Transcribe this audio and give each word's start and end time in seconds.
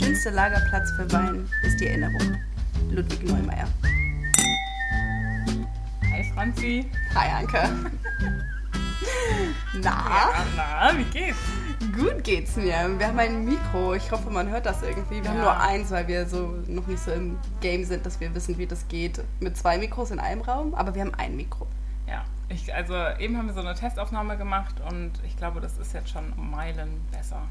schönste 0.00 0.30
Lagerplatz 0.30 0.92
für 0.92 1.10
Wein 1.12 1.46
ist 1.62 1.78
die 1.78 1.88
Erinnerung. 1.88 2.36
Ludwig 2.90 3.22
Neumeier. 3.22 3.68
Hi 6.10 6.24
Franzi. 6.34 6.90
Hi 7.14 7.28
Anke. 7.42 7.58
Na? 9.82 9.90
Ja, 9.90 10.44
na, 10.56 10.98
wie 10.98 11.04
geht's? 11.04 11.38
Gut 11.96 12.24
geht's 12.24 12.56
mir. 12.56 12.88
Wir 12.98 13.06
haben 13.08 13.18
ein 13.18 13.44
Mikro. 13.44 13.94
Ich 13.94 14.10
hoffe, 14.10 14.30
man 14.30 14.48
hört 14.48 14.64
das 14.66 14.82
irgendwie. 14.82 15.22
Wir 15.22 15.28
haben 15.30 15.36
Ja. 15.36 15.42
nur 15.42 15.60
eins, 15.60 15.90
weil 15.90 16.08
wir 16.08 16.26
so 16.26 16.54
noch 16.66 16.86
nicht 16.86 17.02
so 17.02 17.12
im 17.12 17.38
Game 17.60 17.84
sind, 17.84 18.04
dass 18.06 18.20
wir 18.20 18.34
wissen, 18.34 18.56
wie 18.58 18.66
das 18.66 18.88
geht. 18.88 19.22
Mit 19.40 19.56
zwei 19.56 19.76
Mikros 19.78 20.10
in 20.10 20.18
einem 20.18 20.40
Raum, 20.40 20.74
aber 20.74 20.94
wir 20.94 21.02
haben 21.02 21.14
ein 21.14 21.36
Mikro. 21.36 21.66
Ja, 22.08 22.24
ich, 22.48 22.74
also 22.74 22.94
eben 23.18 23.36
haben 23.36 23.46
wir 23.46 23.54
so 23.54 23.60
eine 23.60 23.74
Testaufnahme 23.74 24.36
gemacht 24.38 24.74
und 24.90 25.12
ich 25.26 25.36
glaube, 25.36 25.60
das 25.60 25.76
ist 25.78 25.92
jetzt 25.92 26.08
schon 26.10 26.32
um 26.36 26.50
Meilen 26.50 26.88
besser 27.12 27.42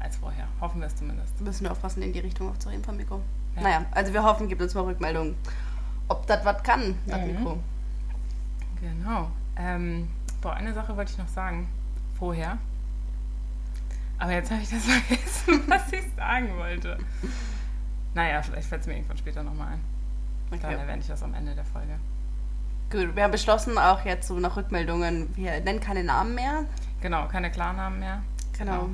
als 0.00 0.16
vorher. 0.16 0.46
Hoffen 0.60 0.80
wir 0.80 0.86
es 0.86 0.96
zumindest. 0.96 1.38
Wir 1.38 1.46
müssen 1.46 1.64
nur 1.64 1.72
aufpassen, 1.72 2.02
in 2.02 2.12
die 2.12 2.20
Richtung 2.20 2.48
aufzureden 2.50 2.84
vom 2.84 2.96
Mikro. 2.96 3.20
Ja. 3.56 3.62
Naja, 3.62 3.84
also 3.92 4.12
wir 4.12 4.22
hoffen, 4.22 4.48
gibt 4.48 4.62
uns 4.62 4.74
mal 4.74 4.82
Rückmeldung, 4.84 5.34
ob 6.08 6.26
das 6.26 6.44
was 6.44 6.62
kann, 6.62 6.96
das 7.06 7.20
Mhm. 7.20 7.26
Mikro. 7.26 7.58
Genau. 8.80 9.30
Ähm, 9.56 10.08
boah, 10.40 10.54
eine 10.54 10.72
Sache 10.72 10.96
wollte 10.96 11.12
ich 11.12 11.18
noch 11.18 11.28
sagen. 11.28 11.68
Vorher. 12.18 12.58
Aber 14.18 14.32
jetzt 14.32 14.50
habe 14.50 14.62
ich 14.62 14.68
das 14.70 14.84
vergessen, 14.84 15.62
was 15.68 15.92
ich 15.92 16.02
sagen 16.16 16.56
wollte. 16.56 16.98
Naja, 18.14 18.42
vielleicht 18.42 18.68
fällt 18.68 18.82
es 18.82 18.86
mir 18.86 18.94
irgendwann 18.94 19.18
später 19.18 19.42
nochmal 19.42 19.68
ein. 19.74 19.80
Dann 20.50 20.58
Okay. 20.60 20.74
erwähne 20.74 21.00
ich 21.00 21.06
das 21.06 21.22
am 21.22 21.34
Ende 21.34 21.54
der 21.54 21.64
Folge. 21.64 21.98
Gut, 22.90 23.14
wir 23.14 23.22
haben 23.22 23.30
beschlossen, 23.30 23.76
auch 23.78 24.04
jetzt 24.04 24.28
so 24.28 24.38
nach 24.40 24.56
Rückmeldungen, 24.56 25.28
wir 25.36 25.60
nennen 25.60 25.78
keine 25.78 26.02
Namen 26.02 26.34
mehr. 26.34 26.64
Genau, 27.02 27.28
keine 27.28 27.50
Klarnamen 27.50 28.00
mehr. 28.00 28.22
Genau. 28.56 28.88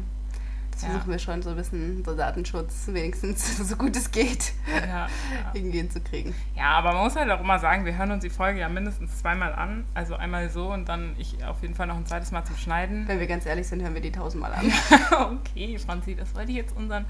Das 0.75 0.83
Ja. 0.83 0.89
versuchen 0.91 1.11
wir 1.13 1.19
schon 1.19 1.41
so 1.43 1.51
ein 1.51 1.57
bisschen 1.57 2.05
so 2.05 2.15
Datenschutz 2.17 2.89
wenigstens 2.89 3.57
so 3.69 3.77
gut 3.77 3.95
es 3.97 4.11
geht 4.11 4.53
Ja, 4.69 4.87
ja. 4.87 5.09
irgendwie 5.55 5.79
hinzukriegen. 5.79 6.35
Ja, 6.57 6.73
aber 6.73 6.93
man 6.93 7.05
muss 7.05 7.17
halt 7.17 7.31
auch 7.31 7.41
immer 7.41 7.59
sagen, 7.59 7.85
wir 7.85 7.97
hören 7.97 8.11
uns 8.11 8.23
die 8.23 8.31
Folge 8.31 8.61
ja 8.61 8.69
mindestens 8.69 9.19
zweimal 9.19 9.53
an. 9.55 9.85
Also 9.95 10.17
einmal 10.17 10.51
so 10.51 10.73
und 10.73 10.89
dann 10.89 11.15
ich 11.19 11.45
auf 11.45 11.63
jeden 11.63 11.75
Fall 11.75 11.87
noch 11.87 11.97
ein 11.97 12.07
zweites 12.07 12.33
Mal 12.33 12.45
zum 12.45 12.57
Schneiden. 12.57 13.07
Wenn 13.09 13.21
wir 13.21 13.27
ganz 13.27 13.47
ehrlich 13.47 13.67
sind, 13.69 13.83
hören 13.83 13.95
wir 13.95 14.01
die 14.03 14.13
tausendmal 14.13 14.53
an. 14.53 14.73
okay, 15.41 15.79
Franzi, 15.79 16.15
das 16.15 16.35
wollte 16.35 16.51
ich 16.51 16.57
jetzt 16.57 16.77
unseren 16.77 17.05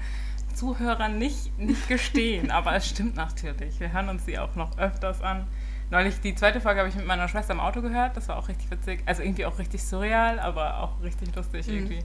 Zuhörern 0.53 1.17
nicht, 1.17 1.57
nicht 1.59 1.87
gestehen, 1.89 2.49
aber 2.51 2.75
es 2.75 2.87
stimmt 2.87 3.15
natürlich. 3.15 3.79
Wir 3.79 3.91
hören 3.91 4.07
uns 4.09 4.25
die 4.25 4.39
auch 4.39 4.55
noch 4.55 4.77
öfters 4.77 5.21
an. 5.21 5.47
Neulich, 5.91 6.19
die 6.21 6.33
zweite 6.33 6.61
Folge 6.61 6.79
habe 6.79 6.89
ich 6.89 6.95
mit 6.95 7.05
meiner 7.05 7.27
Schwester 7.27 7.53
im 7.53 7.59
Auto 7.59 7.81
gehört. 7.81 8.15
Das 8.17 8.27
war 8.29 8.37
auch 8.37 8.47
richtig 8.47 8.71
witzig. 8.71 9.03
Also 9.05 9.21
irgendwie 9.21 9.45
auch 9.45 9.59
richtig 9.59 9.83
surreal, 9.83 10.39
aber 10.39 10.79
auch 10.81 11.01
richtig 11.03 11.35
lustig 11.35 11.67
Mhm. 11.67 11.73
irgendwie. 11.73 11.99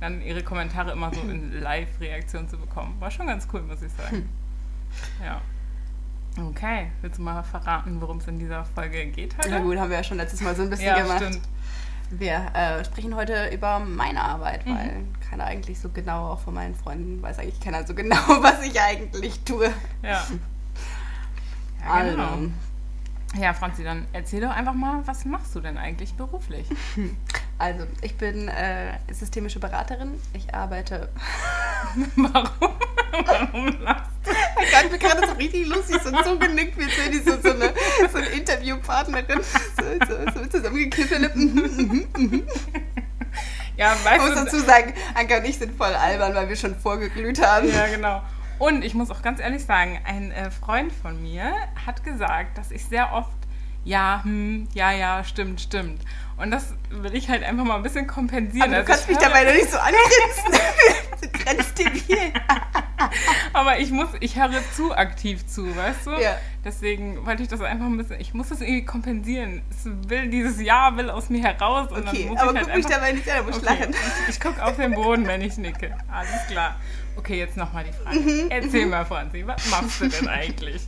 Dann 0.00 0.22
ihre 0.22 0.42
Kommentare 0.42 0.92
immer 0.92 1.12
so 1.14 1.20
in 1.22 1.52
Live-Reaktion 1.60 2.48
zu 2.48 2.56
bekommen. 2.58 2.96
War 3.00 3.10
schon 3.10 3.26
ganz 3.26 3.46
cool, 3.52 3.62
muss 3.62 3.82
ich 3.82 3.92
sagen. 3.92 4.28
Ja. 5.24 5.40
Okay, 6.42 6.90
willst 7.02 7.18
du 7.18 7.22
mal 7.22 7.42
verraten, 7.42 8.00
worum 8.00 8.18
es 8.18 8.26
in 8.28 8.38
dieser 8.38 8.64
Folge 8.64 9.06
geht 9.06 9.36
heute? 9.36 9.50
Na 9.50 9.58
gut, 9.58 9.76
haben 9.78 9.90
wir 9.90 9.96
ja 9.98 10.04
schon 10.04 10.16
letztes 10.16 10.40
Mal 10.40 10.54
so 10.56 10.62
ein 10.62 10.70
bisschen 10.70 10.86
ja, 10.86 11.02
gemacht. 11.02 11.18
stimmt. 11.18 11.40
Wir 12.12 12.46
äh, 12.54 12.84
sprechen 12.84 13.14
heute 13.14 13.48
über 13.52 13.78
meine 13.78 14.20
Arbeit, 14.22 14.66
Mhm. 14.66 14.74
weil 14.74 15.02
keiner 15.28 15.44
eigentlich 15.44 15.78
so 15.78 15.88
genau, 15.90 16.30
auch 16.32 16.40
von 16.40 16.54
meinen 16.54 16.74
Freunden, 16.74 17.20
weiß 17.22 17.38
eigentlich 17.38 17.60
keiner 17.60 17.86
so 17.86 17.94
genau, 17.94 18.16
was 18.42 18.62
ich 18.64 18.80
eigentlich 18.80 19.40
tue. 19.44 19.72
Ja. 20.02 20.24
Ja, 21.82 22.02
genau. 22.02 22.22
Also, 22.24 22.50
Ja, 23.40 23.54
Franzi, 23.54 23.82
dann 23.84 24.06
erzähl 24.12 24.42
doch 24.42 24.50
einfach 24.50 24.74
mal, 24.74 25.00
was 25.06 25.24
machst 25.24 25.54
du 25.54 25.60
denn 25.60 25.78
eigentlich 25.78 26.12
beruflich? 26.14 26.66
Also, 27.60 27.86
ich 28.00 28.16
bin 28.16 28.48
äh, 28.48 28.94
systemische 29.12 29.60
Beraterin. 29.60 30.18
Ich 30.32 30.54
arbeite. 30.54 31.10
Warum? 32.16 32.74
Warum 33.26 33.80
lachst 33.82 34.10
Ich 34.62 34.70
fand 34.70 34.90
mir 34.90 34.98
gerade 34.98 35.26
so 35.26 35.34
richtig 35.34 35.66
lustig, 35.66 36.00
so 36.02 36.10
zugenickt, 36.22 36.78
wie 36.78 37.10
die 37.10 37.18
so, 37.18 37.38
so 37.38 37.50
eine, 37.50 37.74
so 38.10 38.16
eine 38.16 38.28
Interviewpartnerin. 38.28 39.42
So, 39.42 40.06
so, 40.08 40.40
so 40.40 40.46
zusammengekniffene 40.46 41.26
Lippen. 41.26 42.06
du? 42.14 42.46
Ja, 43.76 43.94
Ich 43.94 44.04
weißt 44.06 44.24
muss 44.24 44.34
du... 44.34 44.44
dazu 44.44 44.58
sagen, 44.60 44.94
Anka 45.14 45.36
und 45.36 45.44
ich 45.44 45.58
sind 45.58 45.76
voll 45.76 45.94
albern, 45.94 46.34
weil 46.34 46.48
wir 46.48 46.56
schon 46.56 46.74
vorgeglüht 46.74 47.42
haben. 47.44 47.70
Ja, 47.70 47.88
genau. 47.88 48.22
Und 48.58 48.82
ich 48.82 48.94
muss 48.94 49.10
auch 49.10 49.20
ganz 49.20 49.38
ehrlich 49.38 49.66
sagen, 49.66 50.00
ein 50.04 50.32
äh, 50.32 50.50
Freund 50.50 50.92
von 50.92 51.22
mir 51.22 51.52
hat 51.86 52.04
gesagt, 52.04 52.56
dass 52.56 52.70
ich 52.70 52.86
sehr 52.86 53.12
oft 53.12 53.40
ja, 53.84 54.20
hm, 54.22 54.68
ja, 54.74 54.92
ja, 54.92 55.24
stimmt, 55.24 55.60
stimmt. 55.60 56.02
Und 56.40 56.50
das 56.50 56.74
will 56.90 57.14
ich 57.14 57.28
halt 57.28 57.42
einfach 57.42 57.64
mal 57.64 57.76
ein 57.76 57.82
bisschen 57.82 58.06
kompensieren. 58.06 58.72
Aber 58.74 58.82
du 58.82 58.92
Also 58.92 58.92
kannst 58.92 59.04
ich 59.04 59.16
mich 59.16 59.18
dabei 59.18 59.44
noch 59.44 59.52
nicht 59.52 59.70
so 59.70 59.78
angrinsen. 59.78 60.60
Du 61.20 61.28
grenzt 61.28 61.78
dir 61.78 61.90
hier. 61.90 62.32
Aber 63.52 63.78
ich 63.78 63.90
muss, 63.90 64.08
ich 64.20 64.36
höre 64.40 64.62
zu 64.74 64.94
aktiv 64.94 65.46
zu, 65.46 65.76
weißt 65.76 66.06
du? 66.06 66.10
Ja. 66.12 66.38
Deswegen 66.64 67.26
wollte 67.26 67.42
ich 67.42 67.48
das 67.48 67.60
einfach 67.60 67.84
ein 67.86 67.96
bisschen, 67.98 68.20
ich 68.20 68.32
muss 68.32 68.48
das 68.48 68.62
irgendwie 68.62 68.84
kompensieren. 68.86 69.60
Es 69.70 69.84
will, 70.08 70.28
dieses 70.30 70.60
Ja 70.62 70.96
will 70.96 71.10
aus 71.10 71.28
mir 71.28 71.42
heraus 71.42 71.90
und 71.92 72.08
Okay, 72.08 72.22
dann 72.24 72.28
muss 72.32 72.40
aber 72.40 72.50
ich 72.52 72.56
halt 72.56 72.66
guck 72.68 72.76
mich 72.76 72.84
einfach... 72.86 72.90
dabei 72.90 73.12
nicht 73.12 73.30
an, 73.30 73.36
da 73.36 73.42
muss 73.42 73.56
ich 73.58 73.62
Okay, 73.62 73.80
lachen. 73.80 73.94
ich, 74.22 74.28
ich 74.34 74.40
gucke 74.40 74.64
auf 74.64 74.76
den 74.76 74.94
Boden, 74.94 75.26
wenn 75.26 75.42
ich 75.42 75.56
nicke. 75.58 75.94
Alles 76.10 76.46
klar. 76.48 76.76
Okay, 77.16 77.38
jetzt 77.38 77.56
nochmal 77.58 77.84
die 77.84 77.92
Frage. 77.92 78.18
Mhm, 78.20 78.46
Erzähl 78.50 78.86
mal, 78.86 79.04
Franzi, 79.04 79.46
was 79.46 79.68
machst 79.70 80.00
du 80.00 80.08
denn 80.08 80.28
eigentlich? 80.28 80.82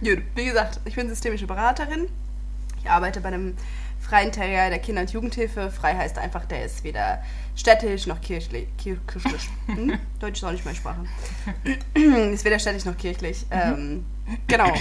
Gut, 0.00 0.22
wie 0.36 0.44
gesagt, 0.44 0.80
ich 0.84 0.94
bin 0.94 1.08
systemische 1.08 1.46
Beraterin. 1.48 2.06
Ich 2.82 2.88
arbeite 2.88 3.20
bei 3.20 3.28
einem 3.28 3.56
freien 4.14 4.30
Terrier 4.30 4.70
der 4.70 4.78
Kinder- 4.78 5.00
und 5.00 5.12
Jugendhilfe. 5.12 5.72
Frei 5.72 5.96
heißt 5.96 6.18
einfach, 6.18 6.44
der 6.44 6.64
ist 6.64 6.84
weder 6.84 7.20
städtisch 7.56 8.06
noch 8.06 8.20
kirchlich. 8.20 8.68
Kir 8.78 8.96
kirchlich. 9.08 9.48
Hm? 9.66 9.98
Deutsch 10.20 10.38
ist 10.38 10.44
auch 10.44 10.52
nicht 10.52 10.64
meine 10.64 10.76
Sprache. 10.76 11.00
ist 12.32 12.44
weder 12.44 12.60
städtisch 12.60 12.84
noch 12.84 12.96
kirchlich. 12.96 13.44
Ähm, 13.50 14.04
genau. 14.46 14.72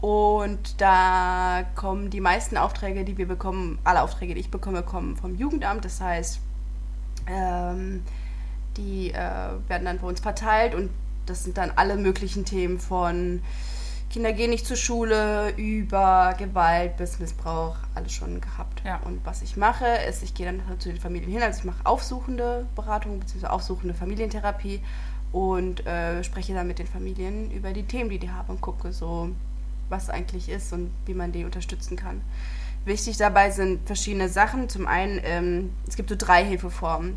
Und 0.00 0.80
da 0.80 1.64
kommen 1.74 2.10
die 2.10 2.20
meisten 2.20 2.56
Aufträge, 2.56 3.04
die 3.04 3.18
wir 3.18 3.26
bekommen, 3.26 3.80
alle 3.82 4.02
Aufträge, 4.02 4.34
die 4.34 4.40
ich 4.40 4.52
bekomme, 4.52 4.84
kommen 4.84 5.16
vom 5.16 5.34
Jugendamt. 5.34 5.84
Das 5.84 6.00
heißt, 6.00 6.38
ähm, 7.26 8.04
die 8.76 9.10
äh, 9.10 9.14
werden 9.66 9.84
dann 9.84 9.98
bei 9.98 10.06
uns 10.06 10.20
verteilt 10.20 10.76
und 10.76 10.90
das 11.26 11.42
sind 11.42 11.58
dann 11.58 11.72
alle 11.74 11.96
möglichen 11.96 12.44
Themen 12.44 12.78
von 12.78 13.42
Kinder 14.10 14.32
gehen 14.32 14.50
nicht 14.50 14.66
zur 14.66 14.76
Schule, 14.76 15.50
über 15.56 16.34
Gewalt 16.36 16.96
bis 16.96 17.20
Missbrauch, 17.20 17.76
alles 17.94 18.12
schon 18.12 18.40
gehabt. 18.40 18.82
Ja. 18.84 19.00
Und 19.04 19.24
was 19.24 19.40
ich 19.40 19.56
mache, 19.56 19.86
ist, 20.08 20.24
ich 20.24 20.34
gehe 20.34 20.46
dann 20.46 20.66
halt 20.66 20.82
zu 20.82 20.88
den 20.88 21.00
Familien 21.00 21.30
hin, 21.30 21.42
also 21.42 21.60
ich 21.60 21.64
mache 21.64 21.86
aufsuchende 21.86 22.66
Beratung 22.74 23.20
bzw. 23.20 23.46
aufsuchende 23.46 23.94
Familientherapie 23.94 24.80
und 25.30 25.86
äh, 25.86 26.24
spreche 26.24 26.54
dann 26.54 26.66
mit 26.66 26.80
den 26.80 26.88
Familien 26.88 27.52
über 27.52 27.72
die 27.72 27.84
Themen, 27.84 28.10
die 28.10 28.18
die 28.18 28.30
haben 28.30 28.50
und 28.50 28.60
gucke 28.60 28.92
so, 28.92 29.30
was 29.88 30.10
eigentlich 30.10 30.48
ist 30.48 30.72
und 30.72 30.90
wie 31.06 31.14
man 31.14 31.30
die 31.30 31.44
unterstützen 31.44 31.96
kann. 31.96 32.20
Wichtig 32.84 33.16
dabei 33.16 33.50
sind 33.50 33.86
verschiedene 33.86 34.28
Sachen. 34.28 34.68
Zum 34.68 34.88
einen, 34.88 35.20
ähm, 35.22 35.70
es 35.86 35.94
gibt 35.96 36.08
so 36.08 36.16
drei 36.16 36.44
Hilfeformen, 36.44 37.16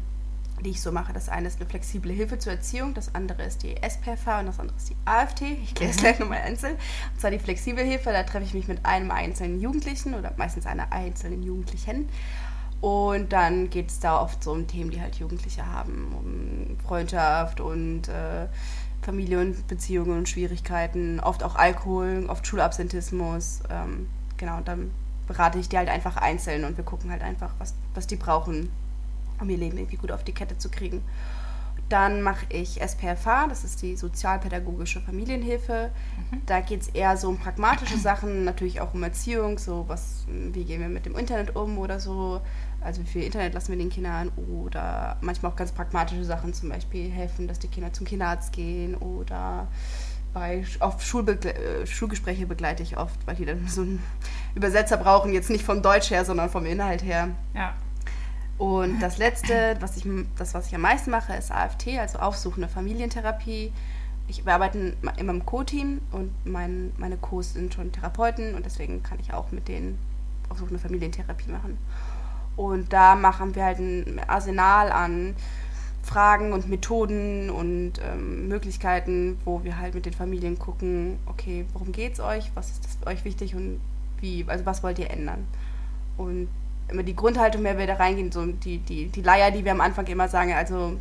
die 0.63 0.71
ich 0.71 0.81
so 0.81 0.91
mache. 0.91 1.13
Das 1.13 1.29
eine 1.29 1.47
ist 1.47 1.59
eine 1.59 1.69
flexible 1.69 2.11
Hilfe 2.11 2.39
zur 2.39 2.53
Erziehung, 2.53 2.93
das 2.93 3.13
andere 3.13 3.43
ist 3.43 3.63
die 3.63 3.75
SPFH 3.75 4.39
und 4.39 4.47
das 4.47 4.59
andere 4.59 4.77
ist 4.77 4.89
die 4.89 4.95
AFT. 5.05 5.41
Ich 5.41 5.75
kläre 5.75 5.91
es 5.91 5.97
gleich 5.97 6.19
nochmal 6.19 6.39
einzeln. 6.39 6.75
Und 7.13 7.19
zwar 7.19 7.31
die 7.31 7.39
flexible 7.39 7.83
Hilfe, 7.83 8.11
da 8.11 8.23
treffe 8.23 8.45
ich 8.45 8.53
mich 8.53 8.67
mit 8.67 8.85
einem 8.85 9.11
einzelnen 9.11 9.61
Jugendlichen 9.61 10.15
oder 10.15 10.33
meistens 10.37 10.65
einer 10.65 10.91
einzelnen 10.91 11.43
Jugendlichen. 11.43 12.09
Und 12.81 13.31
dann 13.31 13.69
geht 13.69 13.89
es 13.89 13.99
da 13.99 14.21
oft 14.21 14.43
so 14.43 14.51
um 14.51 14.67
Themen, 14.67 14.91
die 14.91 14.99
halt 14.99 15.15
Jugendliche 15.15 15.65
haben, 15.65 16.13
um 16.17 16.77
Freundschaft 16.85 17.61
und 17.61 18.09
äh, 18.09 18.47
Familie 19.01 19.39
und 19.39 19.67
Beziehungen 19.67 20.17
und 20.17 20.27
Schwierigkeiten, 20.27 21.19
oft 21.19 21.43
auch 21.43 21.55
Alkohol, 21.55 22.25
oft 22.27 22.45
Schulabsentismus. 22.45 23.61
Ähm, 23.69 24.09
genau, 24.37 24.57
und 24.57 24.67
dann 24.67 24.91
berate 25.27 25.59
ich 25.59 25.69
die 25.69 25.77
halt 25.77 25.89
einfach 25.89 26.17
einzeln 26.17 26.65
und 26.65 26.75
wir 26.75 26.83
gucken 26.83 27.09
halt 27.09 27.21
einfach, 27.21 27.51
was, 27.57 27.73
was 27.93 28.07
die 28.07 28.17
brauchen, 28.17 28.69
um 29.43 29.49
ihr 29.49 29.57
Leben 29.57 29.77
irgendwie 29.77 29.97
gut 29.97 30.11
auf 30.11 30.23
die 30.23 30.33
Kette 30.33 30.57
zu 30.57 30.69
kriegen. 30.69 31.03
Dann 31.89 32.21
mache 32.21 32.45
ich 32.49 32.81
SPFH, 32.81 33.47
das 33.49 33.63
ist 33.63 33.81
die 33.81 33.95
sozialpädagogische 33.95 35.01
Familienhilfe. 35.01 35.91
Da 36.45 36.61
geht 36.61 36.81
es 36.81 36.87
eher 36.87 37.17
so 37.17 37.29
um 37.29 37.37
pragmatische 37.37 37.97
Sachen, 37.97 38.45
natürlich 38.45 38.81
auch 38.81 38.93
um 38.93 39.03
Erziehung, 39.03 39.59
so 39.59 39.85
was, 39.87 40.25
wie 40.27 40.63
gehen 40.63 40.81
wir 40.81 40.89
mit 40.89 41.05
dem 41.05 41.15
Internet 41.15 41.55
um 41.55 41.77
oder 41.77 41.99
so. 41.99 42.41
Also 42.81 43.01
wie 43.01 43.07
viel 43.07 43.23
Internet 43.23 43.53
lassen 43.53 43.73
wir 43.73 43.77
den 43.77 43.89
Kindern 43.89 44.31
oder 44.35 45.17
manchmal 45.21 45.51
auch 45.51 45.55
ganz 45.55 45.71
pragmatische 45.71 46.23
Sachen, 46.23 46.53
zum 46.53 46.69
Beispiel 46.69 47.11
helfen, 47.11 47.47
dass 47.47 47.59
die 47.59 47.67
Kinder 47.67 47.93
zum 47.93 48.07
Kinderarzt 48.07 48.53
gehen 48.53 48.95
oder 48.95 49.67
bei 50.33 50.65
auf 50.79 51.01
Schulbegle 51.03 51.53
äh, 51.53 51.85
Schulgespräche 51.85 52.47
begleite 52.47 52.81
ich 52.81 52.97
oft, 52.97 53.19
weil 53.27 53.35
die 53.35 53.45
dann 53.45 53.67
so 53.67 53.81
einen 53.81 54.01
Übersetzer 54.55 54.97
brauchen, 54.97 55.31
jetzt 55.31 55.49
nicht 55.49 55.63
vom 55.63 55.81
Deutsch 55.81 56.09
her, 56.09 56.25
sondern 56.25 56.49
vom 56.49 56.65
Inhalt 56.65 57.03
her. 57.03 57.29
Ja. 57.53 57.75
Und 58.63 59.01
das 59.01 59.17
letzte, 59.17 59.75
was 59.81 59.97
ich, 59.97 60.05
das, 60.37 60.53
was 60.53 60.67
ich 60.67 60.75
am 60.75 60.79
meisten 60.79 61.11
mache, 61.11 61.33
ist 61.33 61.51
AFT, 61.51 61.99
also 61.99 62.19
aufsuchende 62.19 62.69
Familientherapie. 62.69 63.73
Ich, 64.29 64.45
wir 64.45 64.53
arbeiten 64.53 64.95
immer 65.17 65.33
im 65.33 65.45
Co-Team 65.45 65.99
und 66.13 66.31
mein, 66.45 66.93
meine 66.95 67.17
Co's 67.17 67.55
sind 67.55 67.73
schon 67.73 67.91
Therapeuten 67.91 68.55
und 68.55 68.65
deswegen 68.65 69.03
kann 69.03 69.19
ich 69.19 69.33
auch 69.33 69.51
mit 69.51 69.67
denen 69.67 69.99
aufsuchende 70.47 70.79
Familientherapie 70.79 71.51
machen. 71.51 71.77
Und 72.55 72.93
da 72.93 73.15
machen 73.15 73.53
wir 73.53 73.65
halt 73.65 73.79
ein 73.79 74.21
Arsenal 74.27 74.93
an 74.93 75.35
Fragen 76.01 76.53
und 76.53 76.69
Methoden 76.69 77.49
und 77.49 77.95
ähm, 78.01 78.47
Möglichkeiten, 78.47 79.39
wo 79.43 79.65
wir 79.65 79.77
halt 79.77 79.93
mit 79.93 80.05
den 80.05 80.13
Familien 80.13 80.57
gucken, 80.57 81.19
okay, 81.25 81.65
worum 81.73 81.91
geht 81.91 82.13
es 82.13 82.21
euch, 82.21 82.49
was 82.55 82.69
ist 82.69 83.05
euch 83.05 83.25
wichtig 83.25 83.55
und 83.55 83.81
wie, 84.21 84.45
also 84.47 84.65
was 84.65 84.83
wollt 84.83 84.99
ihr 84.99 85.11
ändern? 85.11 85.45
Und 86.15 86.47
immer 86.89 87.03
die 87.03 87.15
Grundhaltung, 87.15 87.63
wenn 87.63 87.77
wir 87.77 87.87
da 87.87 87.95
reingehen, 87.95 88.31
so 88.31 88.45
die, 88.45 88.79
die, 88.79 89.07
die 89.07 89.21
Leier, 89.21 89.51
die 89.51 89.63
wir 89.65 89.71
am 89.71 89.81
Anfang 89.81 90.05
immer 90.07 90.27
sagen, 90.27 90.53
also 90.53 90.97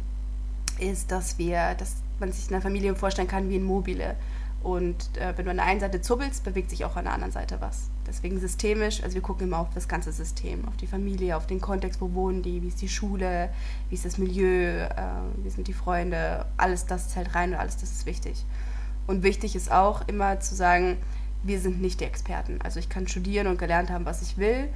ist, 0.78 1.10
dass 1.10 1.38
wir, 1.38 1.74
dass 1.74 1.96
man 2.18 2.32
sich 2.32 2.50
eine 2.50 2.60
Familie 2.60 2.94
vorstellen 2.94 3.28
kann 3.28 3.48
wie 3.48 3.56
ein 3.56 3.64
Mobile. 3.64 4.16
Und 4.62 5.16
äh, 5.16 5.36
wenn 5.36 5.44
du 5.44 5.50
an 5.50 5.56
der 5.56 5.66
einen 5.66 5.80
Seite 5.80 6.00
zuppelst, 6.00 6.44
bewegt 6.44 6.70
sich 6.70 6.84
auch 6.84 6.96
an 6.96 7.04
der 7.04 7.14
anderen 7.14 7.32
Seite 7.32 7.60
was. 7.60 7.90
Deswegen 8.06 8.38
systemisch, 8.38 9.02
also 9.02 9.14
wir 9.14 9.22
gucken 9.22 9.48
immer 9.48 9.58
auf 9.58 9.68
das 9.74 9.88
ganze 9.88 10.12
System, 10.12 10.66
auf 10.68 10.76
die 10.76 10.86
Familie, 10.86 11.36
auf 11.36 11.46
den 11.46 11.60
Kontext, 11.60 12.00
wo 12.00 12.14
wohnen 12.14 12.42
die, 12.42 12.62
wie 12.62 12.68
ist 12.68 12.80
die 12.80 12.88
Schule, 12.88 13.48
wie 13.88 13.96
ist 13.96 14.04
das 14.04 14.18
Milieu, 14.18 14.84
äh, 14.84 14.88
wie 15.42 15.50
sind 15.50 15.66
die 15.66 15.72
Freunde, 15.72 16.46
alles 16.56 16.86
das 16.86 17.08
zählt 17.08 17.34
rein 17.34 17.50
und 17.52 17.56
alles 17.56 17.76
das 17.76 17.90
ist 17.90 18.06
wichtig. 18.06 18.44
Und 19.08 19.24
wichtig 19.24 19.56
ist 19.56 19.72
auch 19.72 20.06
immer 20.06 20.38
zu 20.38 20.54
sagen, 20.54 20.98
wir 21.42 21.58
sind 21.58 21.80
nicht 21.80 22.00
die 22.00 22.04
Experten. 22.04 22.60
Also 22.62 22.78
ich 22.78 22.88
kann 22.88 23.08
studieren 23.08 23.48
und 23.48 23.58
gelernt 23.58 23.90
haben, 23.90 24.04
was 24.04 24.22
ich 24.22 24.38
will. 24.38 24.68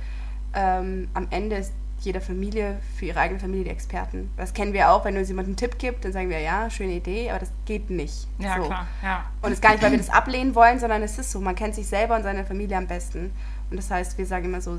Ähm, 0.57 1.09
am 1.15 1.29
Ende 1.31 1.57
ist 1.57 1.73
jeder 2.01 2.21
Familie 2.21 2.79
für 2.97 3.07
ihre 3.07 3.21
eigene 3.21 3.39
Familie 3.41 3.65
die 3.65 3.71
Experten. 3.71 4.31
Das 4.37 4.53
kennen 4.55 4.73
wir 4.73 4.91
auch, 4.91 5.05
wenn 5.05 5.17
uns 5.17 5.29
jemand 5.29 5.49
einen 5.49 5.57
Tipp 5.57 5.79
gibt, 5.79 6.05
dann 6.05 6.13
sagen 6.13 6.29
wir, 6.29 6.41
ja, 6.41 6.69
schöne 6.71 6.95
Idee, 6.95 7.31
aber 7.31 7.41
das 7.41 7.53
geht 7.65 7.91
nicht. 7.91 8.27
Ja, 8.39 8.57
so. 8.57 8.65
klar, 8.65 8.87
ja. 9.03 9.25
Und 9.43 9.53
es 9.53 9.59
ist 9.59 9.63
gar 9.63 9.73
nicht, 9.73 9.83
weil 9.83 9.93
wir 9.93 9.99
das 9.99 10.11
ablehnen 10.11 10.55
wollen, 10.55 10.79
sondern 10.79 11.03
es 11.03 11.19
ist 11.19 11.31
so, 11.31 11.41
man 11.41 11.55
kennt 11.55 11.75
sich 11.75 11.87
selber 11.87 12.17
und 12.17 12.23
seine 12.23 12.45
Familie 12.45 12.77
am 12.77 12.87
besten. 12.87 13.33
Und 13.71 13.77
das 13.77 13.91
heißt, 13.91 14.19
wir 14.19 14.27
sagen 14.27 14.47
immer 14.47 14.61
so, 14.61 14.77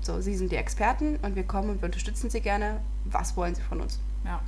so, 0.00 0.20
sie 0.20 0.34
sind 0.34 0.52
die 0.52 0.56
Experten 0.56 1.16
und 1.16 1.36
wir 1.36 1.44
kommen 1.44 1.70
und 1.70 1.82
wir 1.82 1.86
unterstützen 1.86 2.30
sie 2.30 2.40
gerne. 2.40 2.80
Was 3.04 3.36
wollen 3.36 3.54
sie 3.54 3.62
von 3.62 3.80
uns? 3.80 4.00
Ja. 4.24 4.40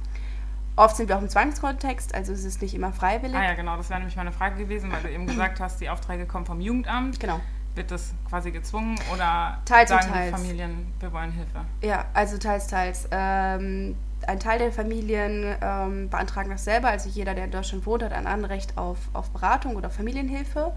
Oft 0.76 0.96
sind 0.96 1.08
wir 1.08 1.18
auch 1.18 1.22
im 1.22 1.28
Zwangskontext, 1.28 2.14
also 2.14 2.32
es 2.32 2.44
ist 2.44 2.62
nicht 2.62 2.74
immer 2.74 2.92
freiwillig. 2.92 3.36
Ah 3.36 3.44
ja, 3.44 3.54
genau, 3.54 3.76
das 3.76 3.90
wäre 3.90 3.98
nämlich 3.98 4.16
meine 4.16 4.32
Frage 4.32 4.56
gewesen, 4.56 4.92
weil 4.92 5.02
du 5.02 5.10
eben 5.10 5.26
gesagt 5.26 5.60
hast, 5.60 5.80
die 5.80 5.90
Aufträge 5.90 6.26
kommen 6.26 6.46
vom 6.46 6.60
Jugendamt. 6.60 7.18
Genau. 7.18 7.40
Wird 7.74 7.90
das 7.90 8.12
quasi 8.28 8.50
gezwungen 8.50 8.98
oder 9.12 9.58
Teils 9.64 9.90
und 9.90 10.02
sagen 10.02 10.12
teils. 10.12 10.34
die 10.34 10.42
Familien, 10.42 10.92
wir 10.98 11.12
wollen 11.12 11.32
Hilfe? 11.32 11.64
Ja, 11.82 12.06
also 12.14 12.36
teils, 12.36 12.66
teils. 12.66 13.08
Ähm, 13.10 13.96
ein 14.26 14.40
Teil 14.40 14.58
der 14.58 14.72
Familien 14.72 15.56
ähm, 15.62 16.08
beantragen 16.10 16.50
das 16.50 16.64
selber. 16.64 16.88
Also 16.88 17.08
jeder, 17.08 17.34
der 17.34 17.44
in 17.44 17.50
Deutschland 17.50 17.86
wohnt, 17.86 18.02
hat 18.02 18.12
ein 18.12 18.26
Anrecht 18.26 18.76
auf, 18.76 18.98
auf 19.12 19.30
Beratung 19.30 19.76
oder 19.76 19.88
Familienhilfe. 19.90 20.72